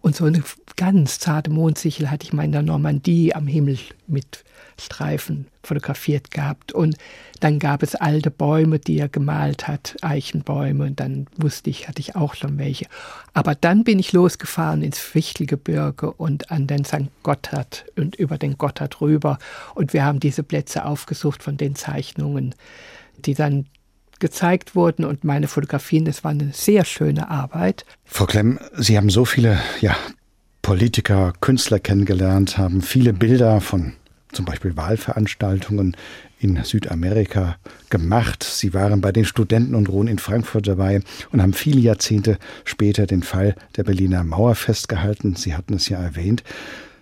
Und 0.00 0.16
so 0.16 0.24
eine 0.24 0.42
ganz 0.76 1.18
zarte 1.18 1.50
Mondsichel 1.50 2.10
hatte 2.10 2.24
ich 2.24 2.32
mal 2.32 2.44
in 2.44 2.52
der 2.52 2.62
Normandie 2.62 3.34
am 3.34 3.46
Himmel 3.46 3.78
mit 4.06 4.44
Streifen 4.80 5.46
fotografiert 5.62 6.30
gehabt. 6.30 6.72
Und 6.72 6.96
dann 7.40 7.58
gab 7.58 7.82
es 7.82 7.94
alte 7.94 8.30
Bäume, 8.30 8.78
die 8.78 8.98
er 8.98 9.08
gemalt 9.08 9.66
hat, 9.66 9.96
Eichenbäume. 10.02 10.84
Und 10.84 11.00
dann 11.00 11.26
wusste 11.36 11.70
ich, 11.70 11.88
hatte 11.88 12.00
ich 12.00 12.16
auch 12.16 12.34
schon 12.34 12.58
welche. 12.58 12.86
Aber 13.34 13.54
dann 13.54 13.84
bin 13.84 13.98
ich 13.98 14.12
losgefahren 14.12 14.82
ins 14.82 14.98
Fichtelgebirge 14.98 16.12
und 16.12 16.50
an 16.50 16.66
den 16.66 16.84
St. 16.84 17.10
Gotthard 17.22 17.86
und 17.96 18.16
über 18.16 18.38
den 18.38 18.56
Gotthard 18.56 19.00
rüber. 19.00 19.38
Und 19.74 19.92
wir 19.92 20.04
haben 20.04 20.20
diese 20.20 20.42
Plätze 20.42 20.84
aufgesucht 20.84 21.42
von 21.42 21.56
den 21.56 21.74
Zeichnungen, 21.74 22.54
die 23.18 23.34
dann 23.34 23.66
gezeigt 24.18 24.74
wurden 24.74 25.04
und 25.04 25.24
meine 25.24 25.48
Fotografien, 25.48 26.04
das 26.04 26.24
war 26.24 26.32
eine 26.32 26.52
sehr 26.52 26.84
schöne 26.84 27.30
Arbeit. 27.30 27.84
Frau 28.04 28.26
Klemm, 28.26 28.58
Sie 28.76 28.96
haben 28.96 29.10
so 29.10 29.24
viele 29.24 29.60
ja, 29.80 29.96
Politiker, 30.62 31.32
Künstler 31.40 31.78
kennengelernt, 31.78 32.58
haben 32.58 32.82
viele 32.82 33.12
Bilder 33.12 33.60
von 33.60 33.92
zum 34.32 34.44
Beispiel 34.44 34.76
Wahlveranstaltungen 34.76 35.96
in 36.38 36.62
Südamerika 36.62 37.56
gemacht. 37.90 38.44
Sie 38.44 38.74
waren 38.74 39.00
bei 39.00 39.12
den 39.12 39.24
Studenten 39.24 39.74
und 39.74 39.88
Ruhen 39.88 40.08
in 40.08 40.18
Frankfurt 40.18 40.68
dabei 40.68 41.00
und 41.32 41.42
haben 41.42 41.52
viele 41.52 41.80
Jahrzehnte 41.80 42.38
später 42.64 43.06
den 43.06 43.22
Fall 43.22 43.54
der 43.76 43.84
Berliner 43.84 44.24
Mauer 44.24 44.54
festgehalten. 44.54 45.34
Sie 45.34 45.54
hatten 45.54 45.74
es 45.74 45.88
ja 45.88 45.98
erwähnt. 45.98 46.44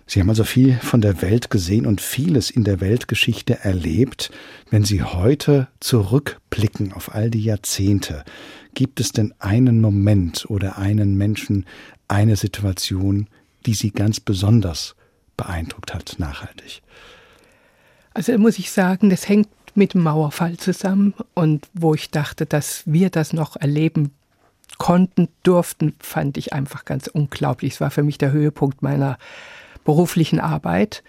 Sie 0.09 0.21
haben 0.21 0.29
also 0.29 0.45
viel 0.45 0.77
von 0.77 1.01
der 1.01 1.21
Welt 1.21 1.49
gesehen 1.49 1.85
und 1.85 1.99
vieles 1.99 2.49
in 2.49 2.63
der 2.63 2.79
Weltgeschichte 2.79 3.59
erlebt. 3.59 4.31
Wenn 4.69 4.85
Sie 4.85 5.03
heute 5.03 5.67
zurückblicken 5.81 6.93
auf 6.93 7.13
all 7.13 7.29
die 7.29 7.43
Jahrzehnte, 7.43 8.23
gibt 8.73 9.01
es 9.01 9.11
denn 9.11 9.33
einen 9.39 9.81
Moment 9.81 10.49
oder 10.49 10.77
einen 10.77 11.17
Menschen, 11.17 11.65
eine 12.07 12.37
Situation, 12.37 13.27
die 13.65 13.73
Sie 13.73 13.91
ganz 13.91 14.21
besonders 14.21 14.95
beeindruckt 15.35 15.93
hat, 15.93 16.15
nachhaltig? 16.19 16.81
Also 18.13 18.35
muss 18.37 18.59
ich 18.59 18.71
sagen, 18.71 19.09
das 19.09 19.27
hängt 19.27 19.49
mit 19.75 19.93
dem 19.93 20.03
Mauerfall 20.03 20.55
zusammen 20.57 21.15
und 21.33 21.67
wo 21.73 21.93
ich 21.93 22.11
dachte, 22.11 22.45
dass 22.45 22.83
wir 22.85 23.09
das 23.09 23.33
noch 23.33 23.57
erleben 23.57 24.11
konnten, 24.77 25.27
durften, 25.43 25.95
fand 25.99 26.37
ich 26.37 26.53
einfach 26.53 26.85
ganz 26.85 27.07
unglaublich. 27.07 27.73
Es 27.73 27.81
war 27.81 27.91
für 27.91 28.03
mich 28.03 28.17
der 28.17 28.31
Höhepunkt 28.31 28.81
meiner 28.81 29.17
beruflichen 29.87 30.41
Arbeit. 30.41 31.01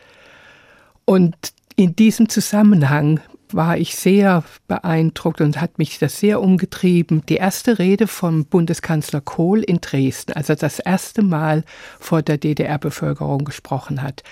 Und 1.04 1.34
in 1.74 1.96
diesem 1.96 2.28
Zusammenhang 2.28 3.18
war 3.50 3.76
ich 3.76 3.96
sehr 3.96 4.44
beeindruckt 4.68 5.40
und 5.40 5.60
hat 5.60 5.78
mich 5.78 5.98
das 5.98 6.20
sehr 6.20 6.40
umgetrieben. 6.40 7.22
Die 7.28 7.36
erste 7.36 7.80
Rede 7.80 8.06
vom 8.06 8.44
Bundeskanzler 8.44 9.20
Kohl 9.20 9.62
in 9.64 9.80
Dresden, 9.80 10.34
als 10.34 10.48
er 10.48 10.54
das 10.54 10.78
erste 10.78 11.22
Mal 11.22 11.64
vor 11.98 12.22
der 12.22 12.38
DDR-Bevölkerung 12.38 13.44
gesprochen 13.44 14.00
hat. 14.00 14.22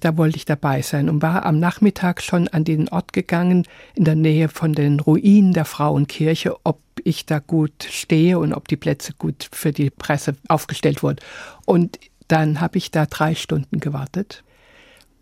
Da 0.00 0.18
wollte 0.18 0.36
ich 0.36 0.44
dabei 0.44 0.82
sein 0.82 1.08
und 1.08 1.22
war 1.22 1.46
am 1.46 1.58
Nachmittag 1.58 2.20
schon 2.20 2.48
an 2.48 2.64
den 2.64 2.90
Ort 2.90 3.14
gegangen, 3.14 3.66
in 3.94 4.04
der 4.04 4.16
Nähe 4.16 4.50
von 4.50 4.74
den 4.74 5.00
Ruinen 5.00 5.54
der 5.54 5.64
Frauenkirche, 5.64 6.56
ob 6.64 6.80
ich 7.04 7.24
da 7.24 7.38
gut 7.38 7.88
stehe 7.88 8.38
und 8.38 8.52
ob 8.52 8.68
die 8.68 8.76
Plätze 8.76 9.14
gut 9.16 9.48
für 9.50 9.72
die 9.72 9.88
Presse 9.88 10.36
aufgestellt 10.48 11.02
wurden. 11.02 11.20
Und 11.64 11.98
dann 12.28 12.60
habe 12.60 12.78
ich 12.78 12.90
da 12.90 13.06
drei 13.06 13.34
Stunden 13.34 13.80
gewartet, 13.80 14.42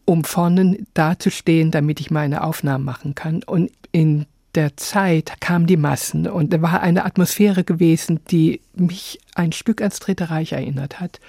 um 0.05 0.25
vorne 0.25 0.79
da 0.95 1.19
zu 1.19 1.31
stehen, 1.31 1.71
damit 1.71 2.01
ich 2.01 2.11
meine 2.11 2.45
Aufnahmen 2.45 2.85
machen 2.85 3.15
kann. 3.15 3.43
Und 3.43 3.71
in 3.93 4.27
der 4.55 4.77
Zeit 4.77 5.41
kamen 5.41 5.67
die 5.67 5.77
Massen 5.77 6.29
und 6.29 6.53
da 6.53 6.63
war 6.63 6.81
eine 6.81 7.05
Atmosphäre 7.05 7.65
gewesen, 7.65 8.21
die 8.31 8.61
mich 8.75 9.19
ein 9.35 9.53
Stück 9.53 9.81
ans 9.81 9.99
Dritte 9.99 10.31
Reich 10.31 10.53
erinnert 10.53 11.01
hat. 11.01 11.21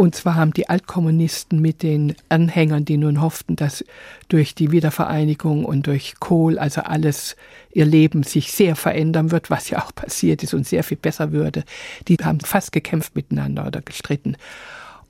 Und 0.00 0.14
zwar 0.14 0.36
haben 0.36 0.52
die 0.52 0.68
Altkommunisten 0.68 1.60
mit 1.60 1.82
den 1.82 2.14
Anhängern, 2.28 2.84
die 2.84 2.96
nun 2.96 3.20
hofften, 3.20 3.56
dass 3.56 3.84
durch 4.28 4.54
die 4.54 4.70
Wiedervereinigung 4.70 5.64
und 5.64 5.88
durch 5.88 6.20
Kohl, 6.20 6.56
also 6.56 6.82
alles, 6.82 7.34
ihr 7.72 7.84
Leben 7.84 8.22
sich 8.22 8.52
sehr 8.52 8.76
verändern 8.76 9.32
wird, 9.32 9.50
was 9.50 9.70
ja 9.70 9.84
auch 9.84 9.92
passiert 9.92 10.44
ist 10.44 10.54
und 10.54 10.68
sehr 10.68 10.84
viel 10.84 10.98
besser 10.98 11.32
würde, 11.32 11.64
die 12.06 12.16
haben 12.22 12.38
fast 12.38 12.70
gekämpft 12.70 13.16
miteinander 13.16 13.66
oder 13.66 13.80
gestritten. 13.82 14.36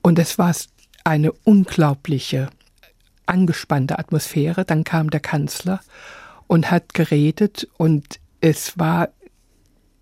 Und 0.01 0.19
es 0.19 0.37
war 0.37 0.55
eine 1.03 1.31
unglaubliche, 1.43 2.49
angespannte 3.25 3.99
Atmosphäre. 3.99 4.65
Dann 4.65 4.83
kam 4.83 5.09
der 5.09 5.19
Kanzler 5.19 5.81
und 6.47 6.71
hat 6.71 6.93
geredet 6.93 7.67
und 7.77 8.19
es 8.41 8.77
war 8.79 9.09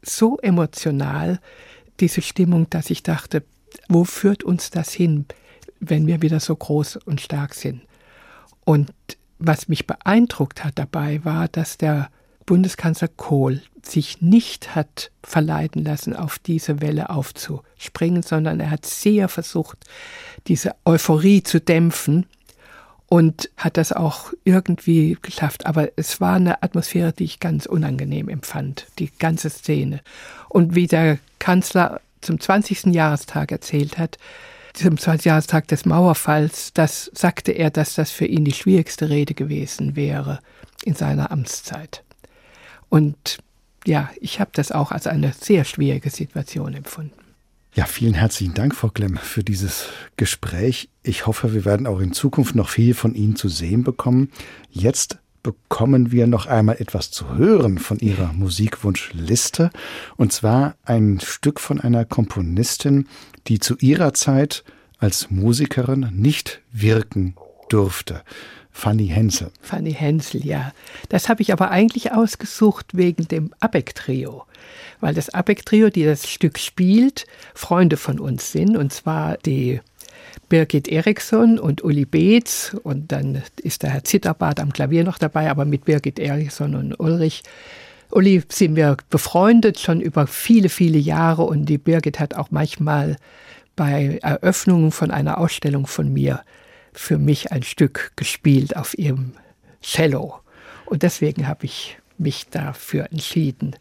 so 0.01 0.37
emotional, 0.37 1.39
diese 1.99 2.21
Stimmung, 2.21 2.69
dass 2.69 2.89
ich 2.89 3.03
dachte, 3.03 3.43
wo 3.89 4.03
führt 4.03 4.43
uns 4.43 4.69
das 4.69 4.93
hin, 4.93 5.25
wenn 5.79 6.07
wir 6.07 6.21
wieder 6.21 6.39
so 6.39 6.55
groß 6.55 6.97
und 6.97 7.19
stark 7.19 7.53
sind? 7.53 7.81
Und 8.63 8.93
was 9.39 9.67
mich 9.67 9.87
beeindruckt 9.87 10.63
hat 10.63 10.79
dabei 10.79 11.23
war, 11.25 11.47
dass 11.47 11.77
der 11.77 12.09
Bundeskanzler 12.47 13.09
Kohl 13.09 13.61
sich 13.83 14.21
nicht 14.21 14.73
hat 14.73 15.11
verleiten 15.21 15.83
lassen, 15.83 16.15
auf 16.15 16.39
diese 16.39 16.81
Welle 16.81 17.11
aufzuspringen, 17.11 18.23
sondern 18.23 18.59
er 18.59 18.71
hat 18.71 18.85
sehr 18.85 19.27
versucht, 19.27 19.77
diese 20.47 20.73
Euphorie 20.85 21.43
zu 21.43 21.61
dämpfen 21.61 22.25
und 23.07 23.49
hat 23.57 23.77
das 23.77 23.91
auch 23.91 24.33
irgendwie 24.43 25.17
geschafft. 25.21 25.65
Aber 25.65 25.89
es 25.95 26.19
war 26.19 26.35
eine 26.35 26.63
Atmosphäre, 26.63 27.13
die 27.13 27.25
ich 27.25 27.39
ganz 27.39 27.65
unangenehm 27.65 28.29
empfand, 28.29 28.87
die 28.97 29.11
ganze 29.19 29.49
Szene. 29.49 30.01
Und 30.49 30.73
wie 30.73 30.87
der 30.87 31.19
Kanzler 31.39 32.01
zum 32.21 32.39
20. 32.39 32.87
Jahrestag 32.87 33.51
erzählt 33.51 33.97
hat, 33.97 34.17
zum 34.73 34.97
20. 34.97 35.25
Jahrestag 35.25 35.67
des 35.67 35.85
Mauerfalls, 35.85 36.71
das 36.73 37.11
sagte 37.13 37.51
er, 37.51 37.71
dass 37.71 37.95
das 37.95 38.11
für 38.11 38.25
ihn 38.25 38.45
die 38.45 38.53
schwierigste 38.53 39.09
Rede 39.09 39.33
gewesen 39.33 39.95
wäre 39.95 40.39
in 40.83 40.93
seiner 40.93 41.31
Amtszeit. 41.31 42.03
Und 42.89 43.37
ja, 43.85 44.09
ich 44.19 44.39
habe 44.39 44.51
das 44.53 44.71
auch 44.71 44.91
als 44.91 45.07
eine 45.07 45.33
sehr 45.33 45.63
schwierige 45.63 46.09
Situation 46.09 46.73
empfunden. 46.73 47.13
Ja, 47.75 47.85
vielen 47.85 48.15
herzlichen 48.15 48.55
Dank, 48.55 48.73
Frau 48.75 48.89
Klemm, 48.89 49.17
für 49.17 49.43
dieses 49.43 49.89
Gespräch. 50.15 50.89
Ich 51.03 51.27
hoffe, 51.27 51.53
wir 51.53 51.63
werden 51.63 51.85
auch 51.85 51.99
in 51.99 52.11
Zukunft 52.11 52.55
noch 52.55 52.69
viel 52.69 52.95
von 52.95 53.13
Ihnen 53.13 53.35
zu 53.35 53.49
sehen 53.49 53.83
bekommen. 53.83 54.31
Jetzt 54.71 55.19
bekommen 55.43 56.11
wir 56.11 56.27
noch 56.27 56.47
einmal 56.47 56.77
etwas 56.81 57.11
zu 57.11 57.35
hören 57.35 57.77
von 57.77 57.99
Ihrer 57.99 58.33
Musikwunschliste. 58.33 59.69
Und 60.15 60.33
zwar 60.33 60.75
ein 60.83 61.19
Stück 61.21 61.59
von 61.59 61.79
einer 61.79 62.03
Komponistin, 62.03 63.07
die 63.47 63.59
zu 63.59 63.77
ihrer 63.77 64.13
Zeit 64.13 64.63
als 64.97 65.29
Musikerin 65.29 66.09
nicht 66.11 66.61
wirken 66.71 67.35
durfte. 67.69 68.23
Fanny 68.77 69.07
Hensel. 69.07 69.49
Fanny 69.59 69.91
Hensel, 69.91 70.45
ja. 70.45 70.71
Das 71.09 71.29
habe 71.29 71.41
ich 71.41 71.51
aber 71.51 71.71
eigentlich 71.71 72.11
ausgesucht 72.11 72.95
wegen 72.95 73.27
dem 73.27 73.51
Abeck-Trio. 73.59 74.45
Weil 75.01 75.15
das 75.15 75.29
Abeck-Trio, 75.29 75.89
die 75.89 76.05
das 76.05 76.29
Stück 76.29 76.59
spielt, 76.59 77.25
Freunde 77.55 77.97
von 77.97 78.19
uns 78.19 78.51
sind. 78.51 78.77
Und 78.77 78.93
zwar 78.93 79.37
die 79.37 79.81
Birgit 80.47 80.87
Eriksson 80.89 81.57
und 81.57 81.83
Uli 81.83 82.05
Beetz. 82.05 82.77
Und 82.83 83.11
dann 83.11 83.41
ist 83.63 83.81
der 83.81 83.89
Herr 83.89 84.03
Zitterbart 84.03 84.59
am 84.59 84.71
Klavier 84.71 85.03
noch 85.03 85.17
dabei, 85.17 85.49
aber 85.49 85.65
mit 85.65 85.85
Birgit 85.85 86.19
Eriksson 86.19 86.75
und 86.75 86.99
Ulrich. 86.99 87.41
Uli 88.11 88.43
sind 88.47 88.75
wir 88.75 88.95
befreundet 89.09 89.79
schon 89.79 90.01
über 90.01 90.27
viele, 90.27 90.69
viele 90.69 90.99
Jahre. 90.99 91.45
Und 91.45 91.65
die 91.65 91.79
Birgit 91.79 92.19
hat 92.19 92.35
auch 92.35 92.51
manchmal 92.51 93.17
bei 93.75 94.19
Eröffnungen 94.21 94.91
von 94.91 95.09
einer 95.09 95.39
Ausstellung 95.39 95.87
von 95.87 96.13
mir 96.13 96.43
für 96.97 97.17
mich 97.17 97.51
ein 97.51 97.63
Stück 97.63 98.11
gespielt 98.15 98.75
auf 98.75 98.97
ihrem 98.97 99.33
Cello. 99.81 100.39
Und 100.85 101.03
deswegen 101.03 101.47
habe 101.47 101.65
ich 101.65 101.97
mich 102.17 102.47
dafür 102.49 103.11
entschieden. 103.11 103.75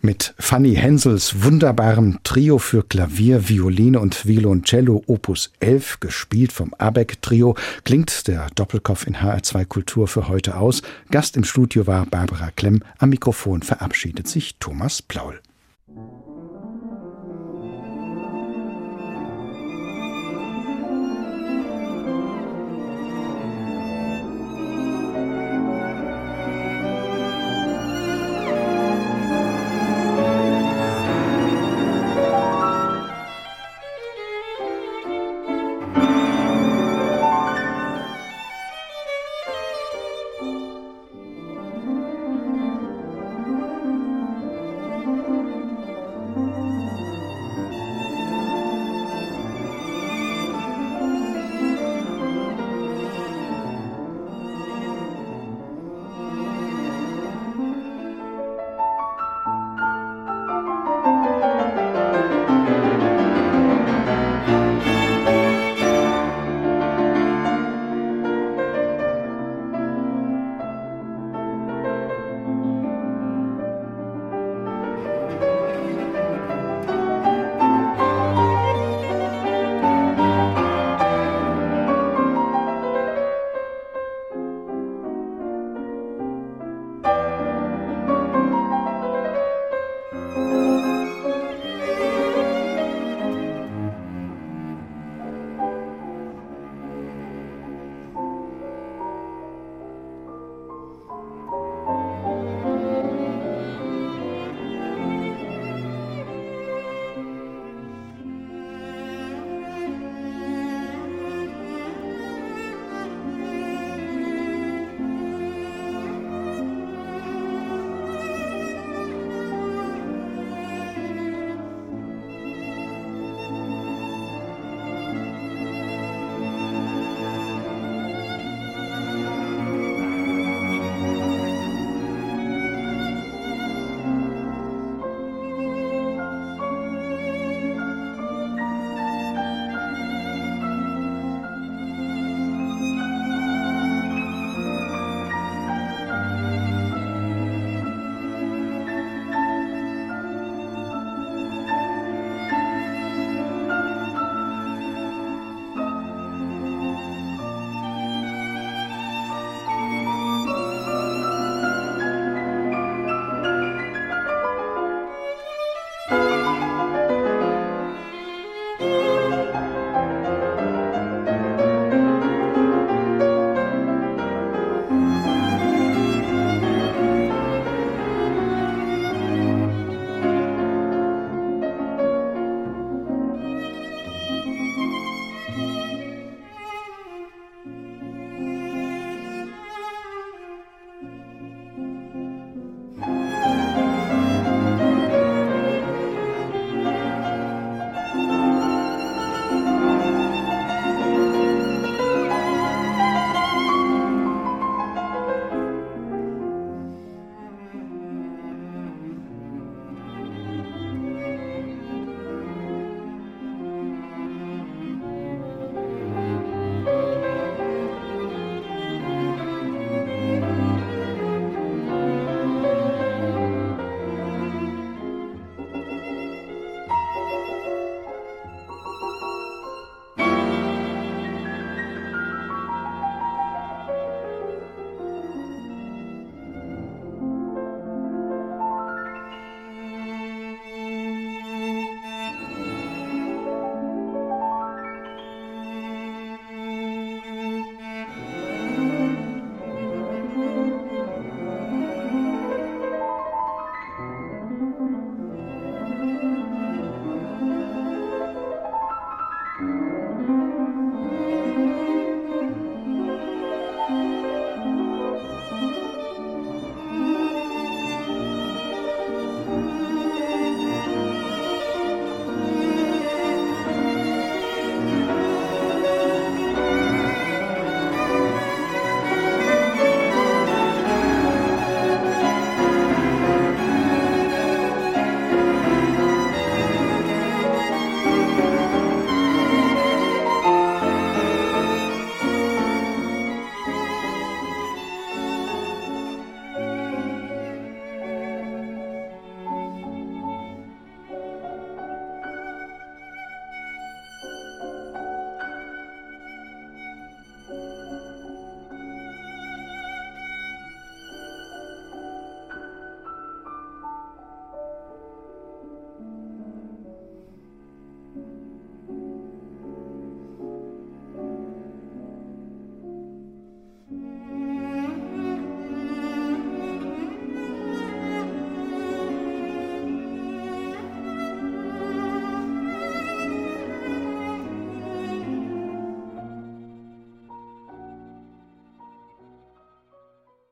Mit 0.00 0.32
Fanny 0.38 0.76
Hensels 0.76 1.42
wunderbarem 1.42 2.20
Trio 2.22 2.58
für 2.58 2.84
Klavier, 2.84 3.48
Violine 3.48 3.98
und 3.98 4.26
Violoncello 4.26 5.02
Opus 5.08 5.52
11, 5.58 5.98
gespielt 5.98 6.52
vom 6.52 6.72
Abeck 6.78 7.20
Trio, 7.20 7.56
klingt 7.82 8.28
der 8.28 8.46
Doppelkopf 8.54 9.08
in 9.08 9.16
HR2 9.16 9.64
Kultur 9.64 10.06
für 10.06 10.28
heute 10.28 10.56
aus. 10.56 10.82
Gast 11.10 11.36
im 11.36 11.42
Studio 11.42 11.88
war 11.88 12.06
Barbara 12.06 12.52
Klemm. 12.52 12.84
Am 12.98 13.10
Mikrofon 13.10 13.62
verabschiedet 13.62 14.28
sich 14.28 14.54
Thomas 14.60 15.02
Plaul. 15.02 15.40